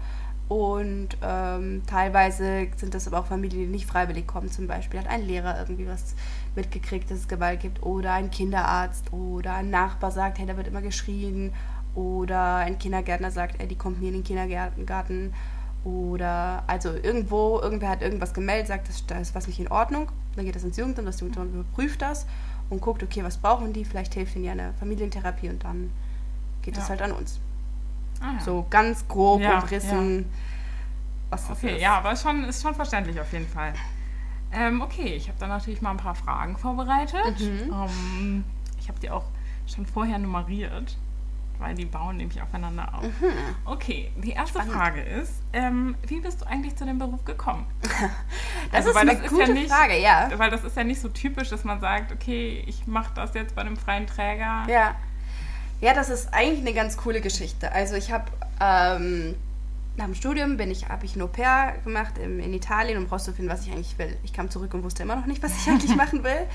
Und 0.48 1.08
ähm, 1.22 1.82
teilweise 1.86 2.68
sind 2.76 2.92
das 2.94 3.06
aber 3.06 3.18
auch 3.18 3.26
Familien, 3.26 3.62
die 3.62 3.66
nicht 3.66 3.86
freiwillig 3.86 4.26
kommen. 4.26 4.50
Zum 4.50 4.66
Beispiel 4.66 5.00
hat 5.00 5.08
ein 5.08 5.22
Lehrer 5.22 5.58
irgendwie 5.58 5.88
was 5.88 6.14
mitgekriegt, 6.54 7.10
dass 7.10 7.18
es 7.18 7.28
Gewalt 7.28 7.60
gibt. 7.60 7.82
Oder 7.82 8.12
ein 8.12 8.30
Kinderarzt 8.30 9.12
oder 9.12 9.54
ein 9.54 9.70
Nachbar 9.70 10.10
sagt, 10.10 10.38
hey, 10.38 10.46
da 10.46 10.56
wird 10.56 10.68
immer 10.68 10.82
geschrien. 10.82 11.52
Oder 11.94 12.56
ein 12.56 12.78
Kindergärtner 12.78 13.30
sagt, 13.30 13.60
ey, 13.60 13.68
die 13.68 13.76
kommt 13.76 14.00
nie 14.00 14.08
in 14.08 14.14
den 14.14 14.24
Kindergarten. 14.24 15.32
Oder 15.84 16.64
also 16.66 16.92
irgendwo, 16.94 17.60
irgendwer 17.60 17.90
hat 17.90 18.00
irgendwas 18.02 18.32
gemeldet, 18.32 18.68
sagt, 18.68 18.88
das, 18.88 19.04
da 19.06 19.18
ist 19.18 19.34
was 19.34 19.46
nicht 19.46 19.60
in 19.60 19.68
Ordnung. 19.68 20.10
Dann 20.34 20.46
geht 20.46 20.56
das 20.56 20.64
ins 20.64 20.76
Jugendamt, 20.76 21.06
das 21.06 21.20
Jugendamt 21.20 21.54
überprüft 21.54 22.00
das 22.02 22.26
und 22.70 22.80
guckt, 22.80 23.02
okay, 23.02 23.22
was 23.22 23.36
brauchen 23.36 23.72
die? 23.72 23.84
Vielleicht 23.84 24.14
hilft 24.14 24.34
ihnen 24.34 24.44
ja 24.46 24.52
eine 24.52 24.72
Familientherapie 24.80 25.50
und 25.50 25.62
dann 25.62 25.90
geht 26.62 26.76
Ja. 26.76 26.88
halt 26.88 27.02
an 27.02 27.12
uns. 27.12 27.38
Ah, 28.20 28.32
ja. 28.38 28.40
So 28.40 28.66
ganz 28.70 29.06
grob 29.06 29.42
Ja, 29.42 29.58
umrissen, 29.58 30.24
was 31.28 31.48
das 31.48 31.58
Okay, 31.58 31.76
ist. 31.76 31.82
ja, 31.82 31.98
aber 31.98 32.12
ist 32.12 32.22
schon, 32.22 32.44
ist 32.44 32.62
schon 32.62 32.74
verständlich 32.74 33.20
auf 33.20 33.30
jeden 33.32 33.46
Fall. 33.48 33.74
Ähm, 34.52 34.80
okay, 34.80 35.14
ich 35.14 35.28
habe 35.28 35.38
da 35.38 35.46
natürlich 35.46 35.82
mal 35.82 35.90
ein 35.90 35.96
paar 35.98 36.14
Fragen 36.14 36.56
vorbereitet. 36.56 37.38
Mhm. 37.40 37.72
Ähm, 37.72 38.44
ich 38.80 38.88
habe 38.88 38.98
die 39.00 39.10
auch 39.10 39.24
schon 39.66 39.84
vorher 39.84 40.18
nummeriert, 40.18 40.96
weil 41.58 41.74
die 41.74 41.84
bauen 41.84 42.16
nämlich 42.16 42.40
aufeinander 42.42 42.94
auf. 42.94 43.04
Okay, 43.64 44.10
die 44.16 44.30
erste 44.32 44.58
Mhm. 44.58 44.62
Spannend. 44.62 44.72
Frage 44.74 45.00
ist, 45.02 45.32
ähm, 45.52 45.94
wie 46.06 46.20
bist 46.20 46.40
du 46.42 46.46
eigentlich 46.46 46.76
zu 46.76 46.84
dem 46.84 46.98
Beruf 46.98 47.24
gekommen? 47.24 47.66
Das 48.72 48.86
Also, 48.86 48.90
ist 48.90 48.96
eine 48.96 49.12
das 49.14 49.20
ist 49.26 49.30
gute 49.30 49.42
ja 49.42 49.48
nicht- 49.52 49.70
Frage, 49.70 50.00
ja. 50.00 50.30
Weil 50.36 50.50
das 50.50 50.64
ist 50.64 50.76
ja 50.76 50.82
nicht 50.84 51.00
so 51.00 51.08
typisch, 51.08 51.50
dass 51.50 51.64
man 51.64 51.80
sagt, 51.80 52.10
okay, 52.12 52.64
ich 52.66 52.86
mache 52.86 53.12
das 53.14 53.34
jetzt 53.34 53.54
bei 53.54 53.60
einem 53.62 53.76
freien 53.76 54.06
Träger. 54.06 54.64
Ja. 54.68 54.96
Ja, 55.80 55.92
das 55.94 56.08
ist 56.08 56.32
eigentlich 56.32 56.60
eine 56.60 56.72
ganz 56.72 56.96
coole 56.96 57.20
Geschichte. 57.20 57.70
Also 57.72 57.94
ich 57.94 58.10
habe 58.10 58.24
ähm, 58.60 59.34
nach 59.96 60.06
dem 60.06 60.14
Studium 60.14 60.56
bin 60.56 60.70
ich, 60.70 60.88
habe 60.88 61.04
ich 61.04 61.14
ein 61.14 61.22
Au 61.22 61.26
pair 61.28 61.74
gemacht 61.84 62.16
in, 62.18 62.40
in 62.40 62.52
Italien, 62.54 62.98
um 62.98 63.06
rauszufinden, 63.06 63.52
was 63.52 63.64
ich 63.66 63.72
eigentlich 63.72 63.96
will. 63.98 64.16
Ich 64.24 64.32
kam 64.32 64.50
zurück 64.50 64.72
und 64.74 64.82
wusste 64.82 65.02
immer 65.04 65.14
noch 65.16 65.26
nicht, 65.26 65.42
was 65.42 65.52
ich 65.56 65.68
eigentlich 65.70 65.94
machen 65.94 66.24
will. 66.24 66.46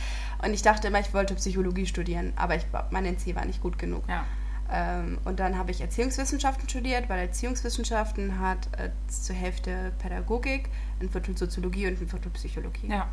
Und 0.44 0.54
ich 0.54 0.62
dachte 0.62 0.88
immer, 0.88 1.00
ich 1.00 1.14
wollte 1.14 1.36
Psychologie 1.36 1.86
studieren, 1.86 2.34
aber 2.36 2.56
ich, 2.56 2.66
mein 2.92 3.06
NC 3.06 3.36
war 3.36 3.46
nicht 3.46 3.62
gut 3.62 3.78
genug. 3.80 4.04
Ja. 4.10 4.26
Ähm, 4.72 5.18
und 5.26 5.40
dann 5.40 5.58
habe 5.58 5.72
ich 5.72 5.82
Erziehungswissenschaften 5.82 6.70
studiert, 6.70 7.10
weil 7.10 7.20
Erziehungswissenschaften 7.20 8.40
hat 8.40 8.68
äh, 8.78 8.90
zur 9.08 9.36
Hälfte 9.36 9.92
Pädagogik, 10.00 10.70
ein 11.02 11.10
Viertel 11.10 11.38
Soziologie 11.38 11.88
und 11.88 12.02
ein 12.02 12.08
Viertel 12.08 12.32
Psychologie. 12.32 12.88
ja. 12.90 13.08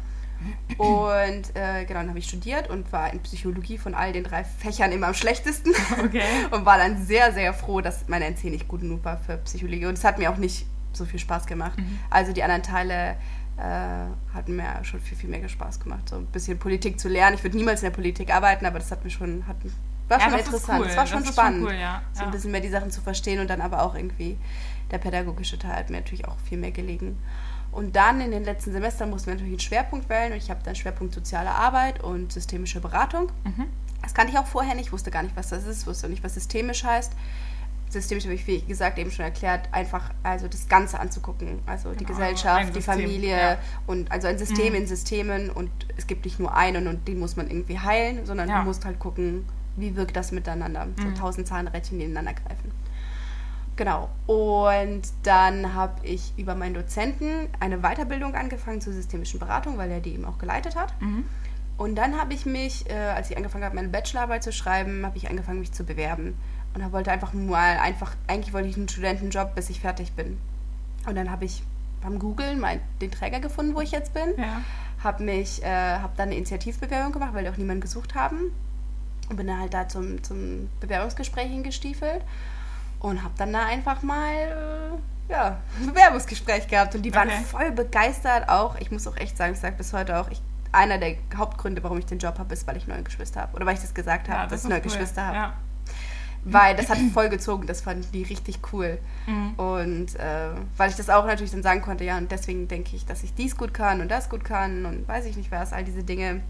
Und 0.77 1.57
äh, 1.57 1.85
genau, 1.87 2.01
dann 2.01 2.09
habe 2.09 2.19
ich 2.19 2.29
studiert 2.29 2.69
und 2.69 2.93
war 2.93 3.13
in 3.13 3.21
Psychologie 3.21 3.79
von 3.79 3.95
all 3.95 4.13
den 4.13 4.25
drei 4.25 4.45
Fächern 4.45 4.93
immer 4.93 5.07
am 5.07 5.15
schlechtesten. 5.15 5.73
Okay. 5.99 6.23
und 6.51 6.67
war 6.67 6.79
dann 6.79 7.05
sehr, 7.05 7.33
sehr 7.33 7.55
froh, 7.55 7.81
dass 7.81 8.07
mein 8.09 8.23
NC 8.23 8.45
nicht 8.45 8.69
gut 8.69 8.83
genug 8.83 9.05
war 9.05 9.19
für 9.19 9.39
Psychologie. 9.39 9.87
Und 9.87 9.95
es 9.95 10.05
hat 10.05 10.19
mir 10.19 10.31
auch 10.31 10.37
nicht 10.37 10.67
so 10.93 11.05
viel 11.05 11.19
Spaß 11.19 11.47
gemacht. 11.47 11.79
Mhm. 11.79 11.99
Also 12.11 12.33
die 12.33 12.43
anderen 12.43 12.63
Teile 12.63 13.17
äh, 13.57 14.35
hatten 14.35 14.57
mir 14.57 14.67
schon 14.83 15.01
viel, 15.01 15.17
viel 15.17 15.31
mehr 15.31 15.49
Spaß 15.49 15.81
gemacht. 15.81 16.09
So 16.09 16.17
ein 16.17 16.27
bisschen 16.27 16.59
Politik 16.59 17.01
zu 17.01 17.09
lernen. 17.09 17.37
Ich 17.37 17.43
würde 17.43 17.57
niemals 17.57 17.83
in 17.83 17.87
der 17.87 17.97
Politik 17.97 18.35
arbeiten, 18.35 18.67
aber 18.67 18.79
das 18.79 18.91
hat 18.91 19.05
mir 19.05 19.11
schon, 19.11 19.47
hat, 19.47 19.57
war 20.09 20.19
Ja, 20.19 20.25
schon 20.31 20.39
ist 20.39 20.47
interessant. 20.47 20.81
cool. 20.81 20.87
Es 20.87 20.97
war 20.97 21.07
schon 21.07 21.21
Das 21.21 21.29
ist 21.31 21.35
schon 21.37 21.45
spannend, 21.45 21.65
cool, 21.67 21.75
ja. 21.75 22.03
so 22.13 22.21
Ja. 22.21 22.27
ein 22.27 22.33
bisschen 22.33 22.51
mehr 22.53 22.61
die 22.61 22.69
Sachen 22.69 22.91
zu 22.91 23.01
verstehen 23.01 23.41
und 23.41 23.49
dann 23.51 23.61
aber 23.61 23.83
auch 23.83 23.95
irgendwie 23.95 24.37
der 24.91 24.99
pädagogische 24.99 25.59
Teil 25.59 25.73
hat 25.77 25.91
mir 25.91 25.97
natürlich 25.99 26.27
auch 26.29 26.37
viel 26.49 26.59
mehr 26.59 26.71
gelegen. 26.71 27.19
Und 27.73 27.97
dann 27.97 28.21
in 28.21 28.31
den 28.31 28.45
letzten 28.45 28.73
Semestern 28.73 29.11
mussten 29.11 29.27
wir 29.27 29.35
natürlich 29.35 29.53
einen 29.53 29.61
Schwerpunkt 29.61 30.09
wählen 30.09 30.33
und 30.33 30.39
ich 30.39 30.49
habe 30.51 30.61
dann 30.65 30.75
Schwerpunkt 30.77 31.13
soziale 31.15 31.51
Arbeit 31.51 32.03
und 32.03 32.33
systemische 32.33 32.81
Beratung. 32.81 33.31
Mhm. 33.45 33.67
Das 34.03 34.15
kannte 34.15 34.33
ich 34.33 34.39
auch 34.39 34.47
vorher 34.47 34.75
nicht, 34.75 34.93
wusste 34.93 35.11
gar 35.11 35.23
nicht, 35.25 35.37
was 35.37 35.49
das 35.49 35.67
ist, 35.67 35.87
wusste 35.87 36.07
auch 36.07 36.11
nicht, 36.11 36.23
was 36.25 36.35
systemisch 36.35 36.85
heißt. 36.85 37.13
Systemisch 37.89 38.25
habe 38.25 38.35
ich, 38.35 38.47
wie 38.49 38.61
gesagt, 38.63 38.99
eben 38.99 39.11
schon 39.13 39.25
erklärt, 39.25 39.69
einfach 39.73 40.11
also 40.25 40.49
das 40.49 40.69
Ganze 40.69 40.99
anzugucken. 40.99 41.61
Also 41.67 41.91
die 41.93 41.99
Genau, 42.05 42.19
Gesellschaft, 42.19 42.67
ein 42.67 42.73
die 42.73 42.81
Familie 42.83 43.37
ja. 43.37 43.59
und 43.87 44.11
also 44.11 44.27
ein 44.27 44.39
System 44.39 44.71
Mhm. 44.73 44.81
in 44.81 44.87
Systemen 44.87 45.51
und 45.51 45.71
es 45.97 46.07
gibt 46.07 46.25
nicht 46.25 46.41
nur 46.41 46.55
einen 46.57 46.89
und 46.89 47.07
den 47.07 47.19
muss 47.21 47.37
man 47.37 47.49
irgendwie 47.49 47.79
heilen, 47.79 48.27
sondern 48.27 48.49
Ja. 48.49 48.61
du 48.61 48.65
musst 48.65 48.85
halt 48.85 48.99
gucken, 48.99 49.45
wie 49.77 49.95
wirkt 49.97 50.17
das 50.17 50.33
miteinander. 50.33 50.87
So 50.99 51.05
Mhm. 51.07 51.15
tausend 51.15 51.47
Zahnrädchen, 51.47 52.01
ineinander 52.01 52.33
greifen. 52.35 52.71
Genau. 53.77 54.09
Und 54.27 55.03
dann 55.23 55.75
habe 55.75 56.05
ich 56.07 56.33
über 56.39 56.55
meinen 56.55 56.75
Dozenten 56.75 57.49
eine 57.61 57.79
Weiterbildung 57.79 58.35
angefangen 58.35 58.81
zur 58.81 58.95
systemischen 58.95 59.39
Beratung, 59.39 59.77
weil 59.77 59.91
er 59.91 60.01
die 60.01 60.15
eben 60.15 60.25
auch 60.25 60.39
geleitet 60.39 60.77
hat. 60.77 60.95
Mhm. 61.01 61.25
Und 61.77 61.95
dann 61.97 62.19
habe 62.19 62.33
ich 62.33 62.47
mich, 62.47 62.89
äh, 62.89 62.95
als 62.95 63.31
ich 63.31 63.37
angefangen 63.37 63.65
habe, 63.65 63.75
meine 63.77 63.89
Bachelorarbeit 63.89 64.43
zu 64.43 64.51
schreiben, 64.51 65.05
habe 65.05 65.19
ich 65.19 65.29
angefangen, 65.29 65.61
mich 65.61 65.73
zu 65.73 65.85
bewerben. 65.85 66.35
Und 66.73 66.81
da 66.81 66.91
wollte 66.91 67.11
einfach 67.13 67.35
mal 67.35 67.77
einfach, 67.79 68.15
eigentlich 68.29 68.55
wollte 68.55 68.69
ich 68.69 68.77
einen 68.77 68.89
Studentenjob, 68.89 69.55
bis 69.55 69.69
ich 69.69 69.81
fertig 69.81 70.13
bin. 70.13 70.39
Und 71.07 71.17
dann 71.17 71.31
habe 71.31 71.45
ich 71.45 71.63
beim 72.01 72.19
Googlen 72.19 72.59
mein, 72.59 72.81
den 73.03 73.11
Träger 73.11 73.41
gefunden, 73.41 73.75
wo 73.75 73.81
ich 73.83 73.91
jetzt 73.91 74.15
bin. 74.15 74.35
Ja. 74.39 74.63
Habe 75.05 75.23
mich, 75.23 75.63
äh, 75.63 75.67
habe 75.99 76.15
dann 76.17 76.29
eine 76.29 76.37
Initiativbewerbung 76.37 77.13
gemacht, 77.13 77.35
weil 77.35 77.45
die 77.45 77.51
auch 77.51 77.57
niemanden 77.59 77.83
gesucht 77.83 78.15
haben. 78.15 78.53
Und 79.29 79.37
bin 79.37 79.47
dann 79.49 79.61
halt 79.61 79.75
da 79.75 79.89
zum, 79.89 80.23
zum 80.23 80.69
Bewerbungsgespräch 80.81 81.49
hingestiefelt 81.51 82.23
und 83.01 83.23
habe 83.23 83.35
dann 83.37 83.53
da 83.53 83.65
einfach 83.67 84.03
mal 84.03 84.33
äh, 84.33 85.33
ja, 85.33 85.57
ein 85.81 85.87
Bewerbungsgespräch 85.89 86.69
gehabt. 86.69 86.95
Und 86.95 87.03
die 87.03 87.13
waren 87.15 87.29
Okay. 87.29 87.43
voll 87.45 87.73
begeistert 87.73 88.49
auch. 88.49 88.77
Ich 88.79 88.91
muss 88.93 89.07
auch 89.09 89.17
echt 89.17 89.37
sagen, 89.37 89.55
ich 89.55 89.59
sage 89.59 89.77
bis 89.77 89.93
heute 89.93 90.19
auch, 90.19 90.31
ich, 90.31 90.41
einer 90.73 90.99
der 90.99 91.17
Hauptgründe, 91.37 91.83
warum 91.83 91.99
ich 91.99 92.07
den 92.07 92.19
Job 92.19 92.39
habe, 92.39 92.55
ist, 92.55 92.67
weil 92.69 92.77
ich 92.77 92.87
neue 92.87 93.03
Geschwister 93.03 93.41
habe. 93.43 93.57
Oder 93.57 93.67
weil 93.67 93.75
ich 93.75 93.81
das 93.81 93.95
gesagt 93.95 94.29
habe, 94.29 94.39
Ja, 94.39 94.43
dass 94.45 94.63
das 94.63 94.65
ich 94.65 94.69
neue 94.71 94.79
ist 94.79 94.85
cool. 94.87 94.93
Geschwister 94.93 95.27
habe. 95.27 95.37
Ja. 95.37 95.53
Weil 96.49 96.77
das 96.77 96.89
hat 96.89 96.99
voll 97.13 97.29
gezogen, 97.29 97.67
das 97.67 97.81
fanden 97.81 98.07
die 98.13 98.23
richtig 98.23 98.61
cool. 98.73 98.99
Mhm. 99.27 99.55
Und 99.55 100.15
äh, 100.15 100.51
weil 100.77 100.91
ich 100.91 100.95
das 100.97 101.11
auch 101.11 101.27
natürlich 101.27 101.51
dann 101.51 101.65
sagen 101.65 101.83
konnte, 101.83 102.05
ja, 102.05 102.17
und 102.19 102.31
deswegen 102.31 102.69
denke 102.69 102.95
ich, 102.95 103.05
dass 103.05 103.25
ich 103.25 103.35
dies 103.35 103.57
gut 103.57 103.75
kann 103.75 104.01
und 104.01 104.09
das 104.09 104.29
gut 104.29 104.45
kann 104.45 104.87
und 104.87 105.09
weiß 105.09 105.25
ich 105.25 105.37
nicht 105.37 105.51
was, 105.51 105.73
all 105.73 105.83
diese 105.83 106.05
Dinge. 106.05 106.43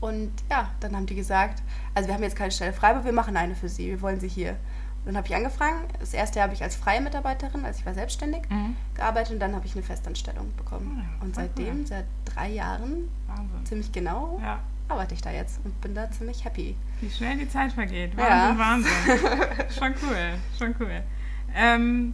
Und 0.00 0.30
ja, 0.50 0.70
dann 0.80 0.94
haben 0.94 1.06
die 1.06 1.14
gesagt, 1.14 1.62
also 1.94 2.08
wir 2.08 2.14
haben 2.14 2.22
jetzt 2.22 2.36
keine 2.36 2.50
Stelle 2.50 2.72
frei, 2.72 2.90
aber 2.90 3.04
wir 3.04 3.12
machen 3.12 3.36
eine 3.36 3.54
für 3.54 3.68
sie, 3.68 3.86
wir 3.88 4.00
wollen 4.02 4.20
sie 4.20 4.28
hier. 4.28 4.50
Und 5.00 5.06
dann 5.12 5.16
habe 5.18 5.28
ich 5.28 5.34
angefangen. 5.36 5.84
Das 6.00 6.12
erste 6.14 6.38
Jahr 6.38 6.44
habe 6.48 6.54
ich 6.54 6.62
als 6.62 6.74
freie 6.76 7.00
Mitarbeiterin, 7.00 7.64
also 7.64 7.78
ich 7.80 7.86
war 7.86 7.94
selbstständig, 7.94 8.42
Mhm. 8.50 8.76
gearbeitet 8.94 9.34
und 9.34 9.38
dann 9.40 9.54
habe 9.54 9.64
ich 9.64 9.74
eine 9.74 9.82
Festanstellung 9.84 10.52
bekommen. 10.56 10.98
Ah 10.98 11.02
ja, 11.02 11.24
und 11.24 11.34
voll 11.34 11.44
seitdem, 11.44 11.78
cool. 11.80 11.86
seit 11.86 12.04
drei 12.24 12.48
Jahren, 12.50 13.08
Wahnsinn. 13.28 13.64
ziemlich 13.66 13.92
genau, 13.92 14.38
Ja. 14.42 14.58
arbeite 14.88 15.14
ich 15.14 15.22
da 15.22 15.30
jetzt 15.30 15.60
und 15.64 15.80
bin 15.80 15.94
da 15.94 16.10
ziemlich 16.10 16.44
happy. 16.44 16.76
Wie 17.00 17.10
schnell 17.10 17.38
die 17.38 17.48
Zeit 17.48 17.72
vergeht. 17.72 18.12
Ja. 18.18 18.54
Wahnsinn, 18.58 18.90
Wahnsinn. 19.06 19.70
schon 19.78 19.94
cool, 20.02 20.34
schon 20.58 20.74
cool. 20.80 21.02
Ähm, 21.54 22.12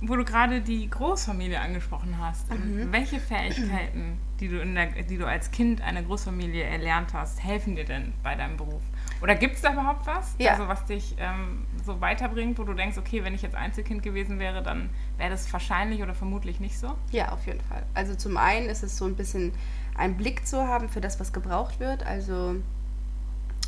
wo 0.00 0.16
du 0.16 0.24
gerade 0.24 0.60
die 0.62 0.88
Großfamilie 0.90 1.60
angesprochen 1.60 2.16
hast, 2.20 2.50
Mhm. 2.50 2.90
welche 2.90 3.20
Fähigkeiten, 3.20 4.18
die 4.40 4.48
du, 4.48 4.60
in 4.60 4.74
der, 4.74 4.86
die 4.86 5.16
du 5.16 5.26
als 5.26 5.50
Kind 5.50 5.80
einer 5.80 6.02
Großfamilie 6.02 6.64
erlernt 6.64 7.14
hast, 7.14 7.42
helfen 7.42 7.76
dir 7.76 7.84
denn 7.84 8.12
bei 8.22 8.34
deinem 8.34 8.56
Beruf? 8.56 8.82
Oder 9.22 9.36
gibt 9.36 9.54
es 9.54 9.62
da 9.62 9.72
überhaupt 9.72 10.06
was? 10.06 10.34
Ja. 10.38 10.52
Also 10.52 10.68
was 10.68 10.84
dich 10.86 11.14
ähm, 11.18 11.64
so 11.86 12.00
weiterbringt, 12.00 12.58
wo 12.58 12.64
du 12.64 12.74
denkst, 12.74 12.98
okay, 12.98 13.22
wenn 13.24 13.34
ich 13.34 13.42
jetzt 13.42 13.54
Einzelkind 13.54 14.02
gewesen 14.02 14.38
wäre, 14.38 14.62
dann 14.62 14.90
wäre 15.18 15.30
das 15.30 15.50
wahrscheinlich 15.52 16.02
oder 16.02 16.14
vermutlich 16.14 16.60
nicht 16.60 16.78
so? 16.78 16.94
Ja, 17.12 17.30
auf 17.32 17.46
jeden 17.46 17.60
Fall. 17.62 17.84
Also 17.94 18.14
zum 18.16 18.36
einen 18.36 18.68
ist 18.68 18.82
es 18.82 18.96
so 18.98 19.06
ein 19.06 19.14
bisschen 19.14 19.52
einen 19.96 20.16
Blick 20.16 20.46
zu 20.46 20.66
haben 20.66 20.88
für 20.88 21.00
das, 21.00 21.20
was 21.20 21.32
gebraucht 21.32 21.78
wird. 21.80 22.04
Also 22.04 22.56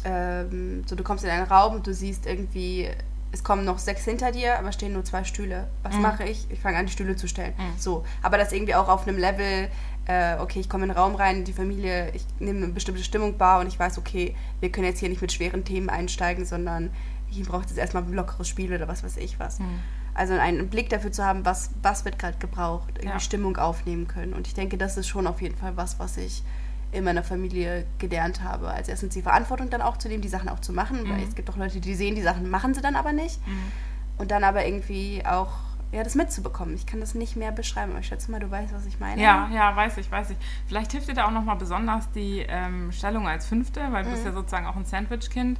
ähm, 0.05 0.83
so 0.87 0.95
du 0.97 1.03
kommst 1.05 1.25
in 1.25 1.31
einen 1.31 1.47
Raum 1.47 1.75
und 1.77 1.87
du 1.87 1.95
siehst 1.95 2.27
irgendwie, 2.27 2.89
es 3.33 3.43
kommen 3.45 3.65
noch 3.65 3.79
sechs 3.79 4.05
hinter 4.05 4.33
dir, 4.33 4.59
aber 4.59 4.73
stehen 4.73 4.93
nur 4.93 5.05
zwei 5.05 5.25
Stühle. 5.25 5.69
Was 5.83 5.95
Mhm. 5.97 6.03
mache 6.03 6.25
ich? 6.25 6.51
Ich 6.51 6.61
fange 6.61 6.79
an, 6.79 6.87
die 6.87 6.93
Stühle 6.93 7.17
zu 7.17 7.29
stellen. 7.29 7.55
Mhm. 7.57 7.79
So, 7.79 8.05
aber 8.23 8.39
das 8.39 8.53
irgendwie 8.53 8.75
auch 8.75 8.89
auf 8.89 9.07
einem 9.07 9.19
Level, 9.19 9.69
äh, 10.07 10.37
okay, 10.39 10.61
ich 10.61 10.69
komme 10.69 10.85
in 10.85 10.91
den 10.91 10.97
Raum 10.99 11.15
rein, 11.17 11.45
die 11.45 11.53
Familie, 11.53 12.11
ich 12.15 12.25
nehme 12.39 12.65
eine 12.65 12.73
bestimmte 12.73 13.03
Stimmung 13.03 13.39
wahr 13.41 13.61
und 13.61 13.67
ich 13.67 13.79
weiß, 13.79 13.99
okay, 13.99 14.35
wir 14.61 14.71
können 14.71 14.87
jetzt 14.87 15.01
hier 15.01 15.09
nicht 15.09 15.21
mit 15.23 15.33
schweren 15.33 15.65
Themen 15.65 15.89
einsteigen, 15.91 16.45
sondern 16.45 16.91
hier 17.29 17.45
braucht 17.45 17.71
es 17.71 17.77
erstmal 17.77 18.05
ein 18.05 18.13
lockeres 18.13 18.49
Spiel 18.49 18.73
oder 18.73 18.87
was 18.89 19.03
weiß 19.03 19.17
ich 19.17 19.39
was. 19.41 19.59
Mhm. 19.59 19.81
Also 20.15 20.33
einen 20.35 20.69
Blick 20.69 20.89
dafür 20.89 21.13
zu 21.13 21.25
haben, 21.25 21.45
was, 21.45 21.71
was 21.83 22.05
wird 22.05 22.19
gerade 22.19 22.39
gebraucht, 22.39 22.89
irgendwie 22.97 23.09
Ja. 23.09 23.21
Stimmung 23.21 23.57
aufnehmen 23.57 24.07
können. 24.09 24.33
Und 24.33 24.47
ich 24.47 24.55
denke, 24.55 24.79
das 24.79 24.97
ist 24.97 25.09
schon 25.09 25.27
auf 25.27 25.43
jeden 25.43 25.57
Fall 25.57 25.77
was, 25.77 25.99
was 25.99 26.17
ich 26.17 26.43
in 26.93 27.05
meiner 27.05 27.23
Familie 27.25 27.85
gelernt 27.99 28.43
habe. 28.43 28.69
Als 28.69 28.89
erstens 28.89 29.13
die 29.13 29.21
Verantwortung 29.23 29.69
dann 29.71 29.83
auch 29.83 29.97
zu 29.99 30.09
nehmen, 30.09 30.23
die 30.23 30.29
Sachen 30.29 30.49
auch 30.49 30.61
zu 30.61 30.73
machen, 30.73 31.01
weil 31.11 31.19
Mhm. 31.19 31.29
es 31.29 31.35
gibt 31.35 31.51
auch 31.51 31.57
Leute, 31.57 31.81
die 31.81 31.95
sehen 31.95 32.15
die 32.15 32.23
Sachen, 32.23 32.49
machen 32.49 32.73
sie 32.75 32.81
dann 32.81 32.95
aber 32.97 33.13
nicht. 33.13 33.45
Mhm. 33.47 33.59
Und 34.19 34.31
dann 34.31 34.45
aber 34.45 34.65
irgendwie 34.65 35.23
auch 35.27 35.51
ja, 35.93 36.03
das 36.03 36.15
mitzubekommen. 36.15 36.75
Ich 36.75 36.85
kann 36.87 37.01
das 37.01 37.15
nicht 37.15 37.37
mehr 37.37 37.53
beschreiben, 37.53 37.93
aber 37.93 38.01
ich 38.01 38.07
schätze 38.09 38.31
mal, 38.31 38.41
du 38.41 38.51
weißt, 38.51 38.75
was 38.75 38.87
ich 38.87 38.99
meine. 39.01 39.23
Ja, 39.23 39.49
ja, 39.53 39.75
weiß 39.75 39.99
ich, 39.99 40.11
weiß 40.11 40.31
ich. 40.31 40.37
Vielleicht 40.67 40.93
hilft 40.93 41.09
dir 41.09 41.15
da 41.15 41.27
auch 41.27 41.31
nochmal 41.31 41.57
besonders 41.57 42.11
die 42.13 42.41
ähm, 42.49 42.91
Stellung 42.93 43.27
als 43.29 43.47
Fünfte, 43.47 43.81
weil 43.93 44.05
du 44.05 44.11
bist 44.11 44.23
Mhm. 44.23 44.29
ja 44.31 44.35
sozusagen 44.35 44.67
auch 44.67 44.77
ein 44.77 44.85
Sandwich-Kind. 44.85 45.59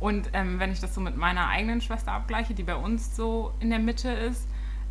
Und 0.00 0.30
ähm, 0.32 0.58
wenn 0.60 0.70
ich 0.72 0.80
das 0.80 0.94
so 0.94 1.00
mit 1.00 1.16
meiner 1.16 1.48
eigenen 1.48 1.80
Schwester 1.80 2.12
abgleiche, 2.12 2.54
die 2.54 2.62
bei 2.62 2.76
uns 2.76 3.16
so 3.16 3.52
in 3.60 3.70
der 3.70 3.78
Mitte 3.80 4.10
ist, 4.10 4.46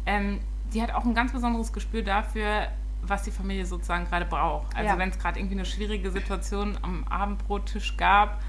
ähm, 0.05 0.39
die 0.73 0.81
hat 0.81 0.93
auch 0.93 1.05
ein 1.05 1.13
ganz 1.13 1.31
besonderes 1.31 1.71
Gespür 1.71 2.01
dafür, 2.01 2.67
was 3.03 3.23
die 3.23 3.31
Familie 3.31 3.65
sozusagen 3.65 4.05
gerade 4.05 4.25
braucht. 4.25 4.75
Also 4.75 4.89
Ja. 4.89 4.97
wenn 4.97 5.09
es 5.09 5.19
gerade 5.19 5.39
irgendwie 5.39 5.55
eine 5.55 5.65
schwierige 5.65 6.11
Situation 6.11 6.77
am 6.81 7.05
Abendbrottisch 7.05 7.95
gab 7.97 8.41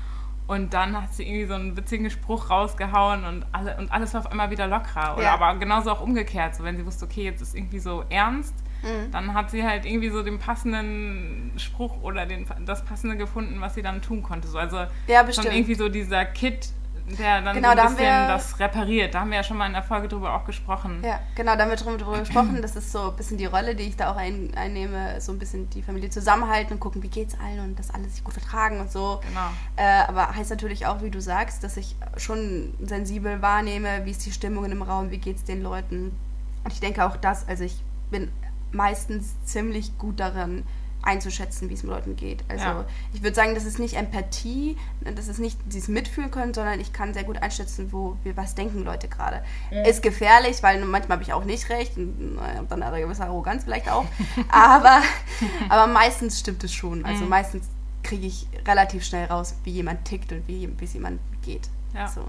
und 0.48 0.74
dann 0.74 1.00
hat 1.00 1.14
sie 1.14 1.22
irgendwie 1.28 1.46
so 1.46 1.54
einen 1.54 1.76
witzigen 1.76 2.10
Spruch 2.10 2.50
rausgehauen 2.50 3.24
und, 3.24 3.46
alle, 3.52 3.76
und 3.76 3.92
alles 3.92 4.14
war 4.14 4.22
auf 4.22 4.30
einmal 4.30 4.50
wieder 4.50 4.66
lockerer. 4.66 5.14
Oder 5.14 5.22
Ja. 5.24 5.34
aber 5.34 5.54
genauso 5.60 5.92
auch 5.92 6.00
umgekehrt. 6.00 6.56
So 6.56 6.64
wenn 6.64 6.76
sie 6.76 6.84
wusste, 6.84 7.04
okay, 7.04 7.22
jetzt 7.24 7.40
ist 7.42 7.54
irgendwie 7.54 7.78
so 7.78 8.04
ernst, 8.10 8.54
Mhm. 8.82 9.10
dann 9.10 9.34
hat 9.34 9.50
sie 9.50 9.64
halt 9.64 9.84
irgendwie 9.84 10.08
so 10.08 10.22
den 10.22 10.38
passenden 10.38 11.52
Spruch 11.56 12.00
oder 12.02 12.26
den, 12.26 12.46
das 12.64 12.84
passende 12.84 13.16
gefunden, 13.16 13.60
was 13.60 13.74
sie 13.74 13.82
dann 13.82 14.00
tun 14.02 14.22
konnte. 14.22 14.46
So, 14.48 14.56
also 14.58 14.86
Ja, 15.08 15.30
schon 15.32 15.46
irgendwie 15.46 15.74
so 15.74 15.88
dieser 15.88 16.24
Kit, 16.24 16.68
der 17.16 17.42
dann 17.42 17.54
Genau, 17.54 17.70
so 17.70 17.74
da 17.76 17.82
ein 17.82 17.88
haben 17.88 17.96
bisschen 17.96 18.12
wir- 18.12 18.28
das 18.28 18.58
repariert. 18.60 19.14
Da 19.14 19.20
haben 19.20 19.30
wir 19.30 19.36
ja 19.38 19.42
schon 19.44 19.56
mal 19.56 19.66
in 19.66 19.72
der 19.72 19.82
Folge 19.82 20.08
drüber 20.08 20.34
auch 20.34 20.44
gesprochen. 20.44 21.02
Ja, 21.04 21.20
genau, 21.34 21.54
da 21.56 21.62
haben 21.62 21.70
wir 21.70 21.76
drüber 21.76 22.18
gesprochen. 22.18 22.60
Das 22.62 22.76
ist 22.76 22.92
so 22.92 23.10
ein 23.10 23.16
bisschen 23.16 23.38
die 23.38 23.46
Rolle, 23.46 23.74
die 23.74 23.84
ich 23.84 23.96
da 23.96 24.10
auch 24.12 24.16
ein, 24.16 24.52
einnehme, 24.56 25.20
so 25.20 25.32
ein 25.32 25.38
bisschen 25.38 25.70
die 25.70 25.82
Familie 25.82 26.10
zusammenhalten 26.10 26.74
und 26.74 26.80
gucken, 26.80 27.02
wie 27.02 27.08
geht's 27.08 27.36
allen 27.42 27.60
und 27.60 27.78
dass 27.78 27.90
alle 27.90 28.08
sich 28.08 28.22
gut 28.24 28.34
vertragen 28.34 28.80
und 28.80 28.90
so. 28.90 29.20
Genau. 29.28 29.48
Äh, 29.76 30.02
aber 30.08 30.34
heißt 30.34 30.50
natürlich 30.50 30.86
auch, 30.86 31.02
wie 31.02 31.10
du 31.10 31.20
sagst, 31.20 31.62
dass 31.64 31.76
ich 31.76 31.96
schon 32.16 32.74
sensibel 32.80 33.40
wahrnehme, 33.42 34.04
wie 34.04 34.10
ist 34.10 34.26
die 34.26 34.32
Stimmung 34.32 34.64
in 34.64 34.70
dem 34.70 34.82
Raum, 34.82 35.10
wie 35.10 35.18
geht's 35.18 35.44
den 35.44 35.62
Leuten. 35.62 36.12
Und 36.64 36.72
ich 36.72 36.80
denke 36.80 37.04
auch 37.04 37.16
das, 37.16 37.46
also 37.48 37.64
ich 37.64 37.82
bin 38.10 38.30
meistens 38.72 39.34
ziemlich 39.44 39.96
gut 39.98 40.20
darin 40.20 40.64
einzuschätzen, 41.02 41.68
wie 41.70 41.74
es 41.74 41.82
mit 41.82 41.92
Leuten 41.92 42.16
geht. 42.16 42.44
Also 42.48 42.64
Ja. 42.64 42.84
ich 43.12 43.22
würde 43.22 43.34
sagen, 43.34 43.54
das 43.54 43.64
ist 43.64 43.78
nicht 43.78 43.94
Empathie, 43.94 44.76
das 45.00 45.28
ist 45.28 45.38
nicht 45.38 45.58
dieses 45.66 45.88
Mitfühlen 45.88 46.30
können, 46.30 46.52
sondern 46.52 46.80
ich 46.80 46.92
kann 46.92 47.14
sehr 47.14 47.24
gut 47.24 47.38
einschätzen, 47.42 47.92
wo 47.92 48.16
wir 48.24 48.36
was 48.36 48.54
denken 48.54 48.84
Leute 48.84 49.08
gerade. 49.08 49.42
Ist 49.86 50.02
gefährlich, 50.02 50.62
weil 50.62 50.84
manchmal 50.84 51.16
habe 51.16 51.22
ich 51.22 51.32
auch 51.32 51.44
nicht 51.44 51.68
recht, 51.70 51.96
und, 51.96 52.36
naja, 52.36 52.62
dann 52.68 52.82
eine 52.82 53.00
gewisse 53.00 53.24
Arroganz 53.24 53.64
vielleicht 53.64 53.88
auch, 53.90 54.04
aber, 54.50 55.00
aber 55.68 55.86
meistens 55.86 56.40
stimmt 56.40 56.64
es 56.64 56.72
schon. 56.74 57.04
Also 57.04 57.24
Mhm. 57.24 57.30
meistens 57.30 57.66
kriege 58.02 58.26
ich 58.26 58.46
relativ 58.66 59.04
schnell 59.04 59.26
raus, 59.26 59.54
wie 59.64 59.70
jemand 59.70 60.04
tickt 60.04 60.32
und 60.32 60.46
wie 60.48 60.68
wie 60.78 60.84
es 60.84 60.94
jemand 60.94 61.20
geht. 61.42 61.68
Ja. 61.94 62.06
So. 62.08 62.22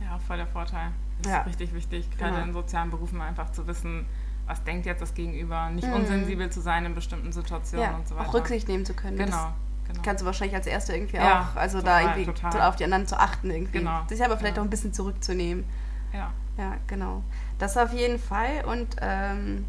Ja, 0.00 0.18
voll 0.18 0.36
der 0.36 0.46
Vorteil. 0.46 0.90
Das 1.22 1.32
Ja. 1.32 1.40
ist 1.40 1.46
richtig 1.48 1.74
wichtig, 1.74 2.08
gerade 2.18 2.34
Genau. 2.34 2.44
in 2.46 2.52
sozialen 2.52 2.90
Berufen 2.90 3.20
einfach 3.20 3.50
zu 3.52 3.66
wissen, 3.66 4.04
was 4.46 4.62
denkt 4.64 4.86
jetzt 4.86 5.00
das 5.00 5.14
Gegenüber, 5.14 5.70
nicht 5.70 5.86
Mhm. 5.88 5.94
unsensibel 5.94 6.50
zu 6.50 6.60
sein 6.60 6.84
in 6.84 6.94
bestimmten 6.94 7.32
Situationen 7.32 7.84
Ja, 7.90 7.96
und 7.96 8.06
so 8.08 8.14
weiter. 8.16 8.28
auch 8.28 8.34
Rücksicht 8.34 8.68
nehmen 8.68 8.84
zu 8.84 8.94
können. 8.94 9.16
Genau. 9.16 9.30
Das 9.30 9.88
genau. 9.88 10.02
kannst 10.02 10.22
du 10.22 10.26
wahrscheinlich 10.26 10.54
als 10.56 10.66
Erste 10.66 10.94
irgendwie 10.94 11.16
Ja, 11.16 11.50
auch, 11.52 11.56
also 11.56 11.78
total, 11.78 12.04
da 12.04 12.16
irgendwie 12.16 12.32
total. 12.40 12.62
auf 12.62 12.76
die 12.76 12.84
anderen 12.84 13.06
zu 13.06 13.18
achten 13.18 13.50
irgendwie. 13.50 13.78
Genau. 13.78 14.00
Sich 14.08 14.22
aber 14.24 14.36
vielleicht 14.36 14.56
Ja. 14.56 14.62
auch 14.62 14.66
ein 14.66 14.70
bisschen 14.70 14.92
zurückzunehmen. 14.92 15.64
ja. 16.12 16.30
Ja, 16.56 16.74
genau. 16.86 17.22
Das 17.58 17.76
auf 17.76 17.92
jeden 17.92 18.20
Fall 18.20 18.64
und 18.64 18.94
ähm, 19.00 19.64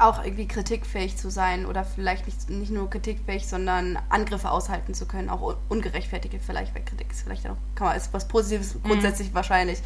auch 0.00 0.22
irgendwie 0.22 0.46
kritikfähig 0.46 1.16
zu 1.16 1.30
sein 1.30 1.64
oder 1.66 1.84
vielleicht 1.84 2.26
nicht, 2.26 2.50
nicht 2.50 2.70
nur 2.70 2.88
kritikfähig, 2.90 3.48
sondern 3.48 3.98
Angriffe 4.10 4.50
aushalten 4.50 4.94
zu 4.94 5.06
können, 5.06 5.28
auch 5.30 5.40
un 5.40 5.54
ungerechtfertigte 5.70 6.38
vielleicht, 6.38 6.74
weil 6.74 6.84
Kritik 6.84 7.10
ist 7.10 7.22
vielleicht 7.22 7.48
auch, 7.48 7.56
kann 7.74 7.88
man, 7.88 7.96
ist 7.96 8.12
was 8.12 8.28
Positives 8.28 8.74
Mhm. 8.76 8.82
grundsätzlich 8.84 9.34
wahrscheinlich. 9.34 9.82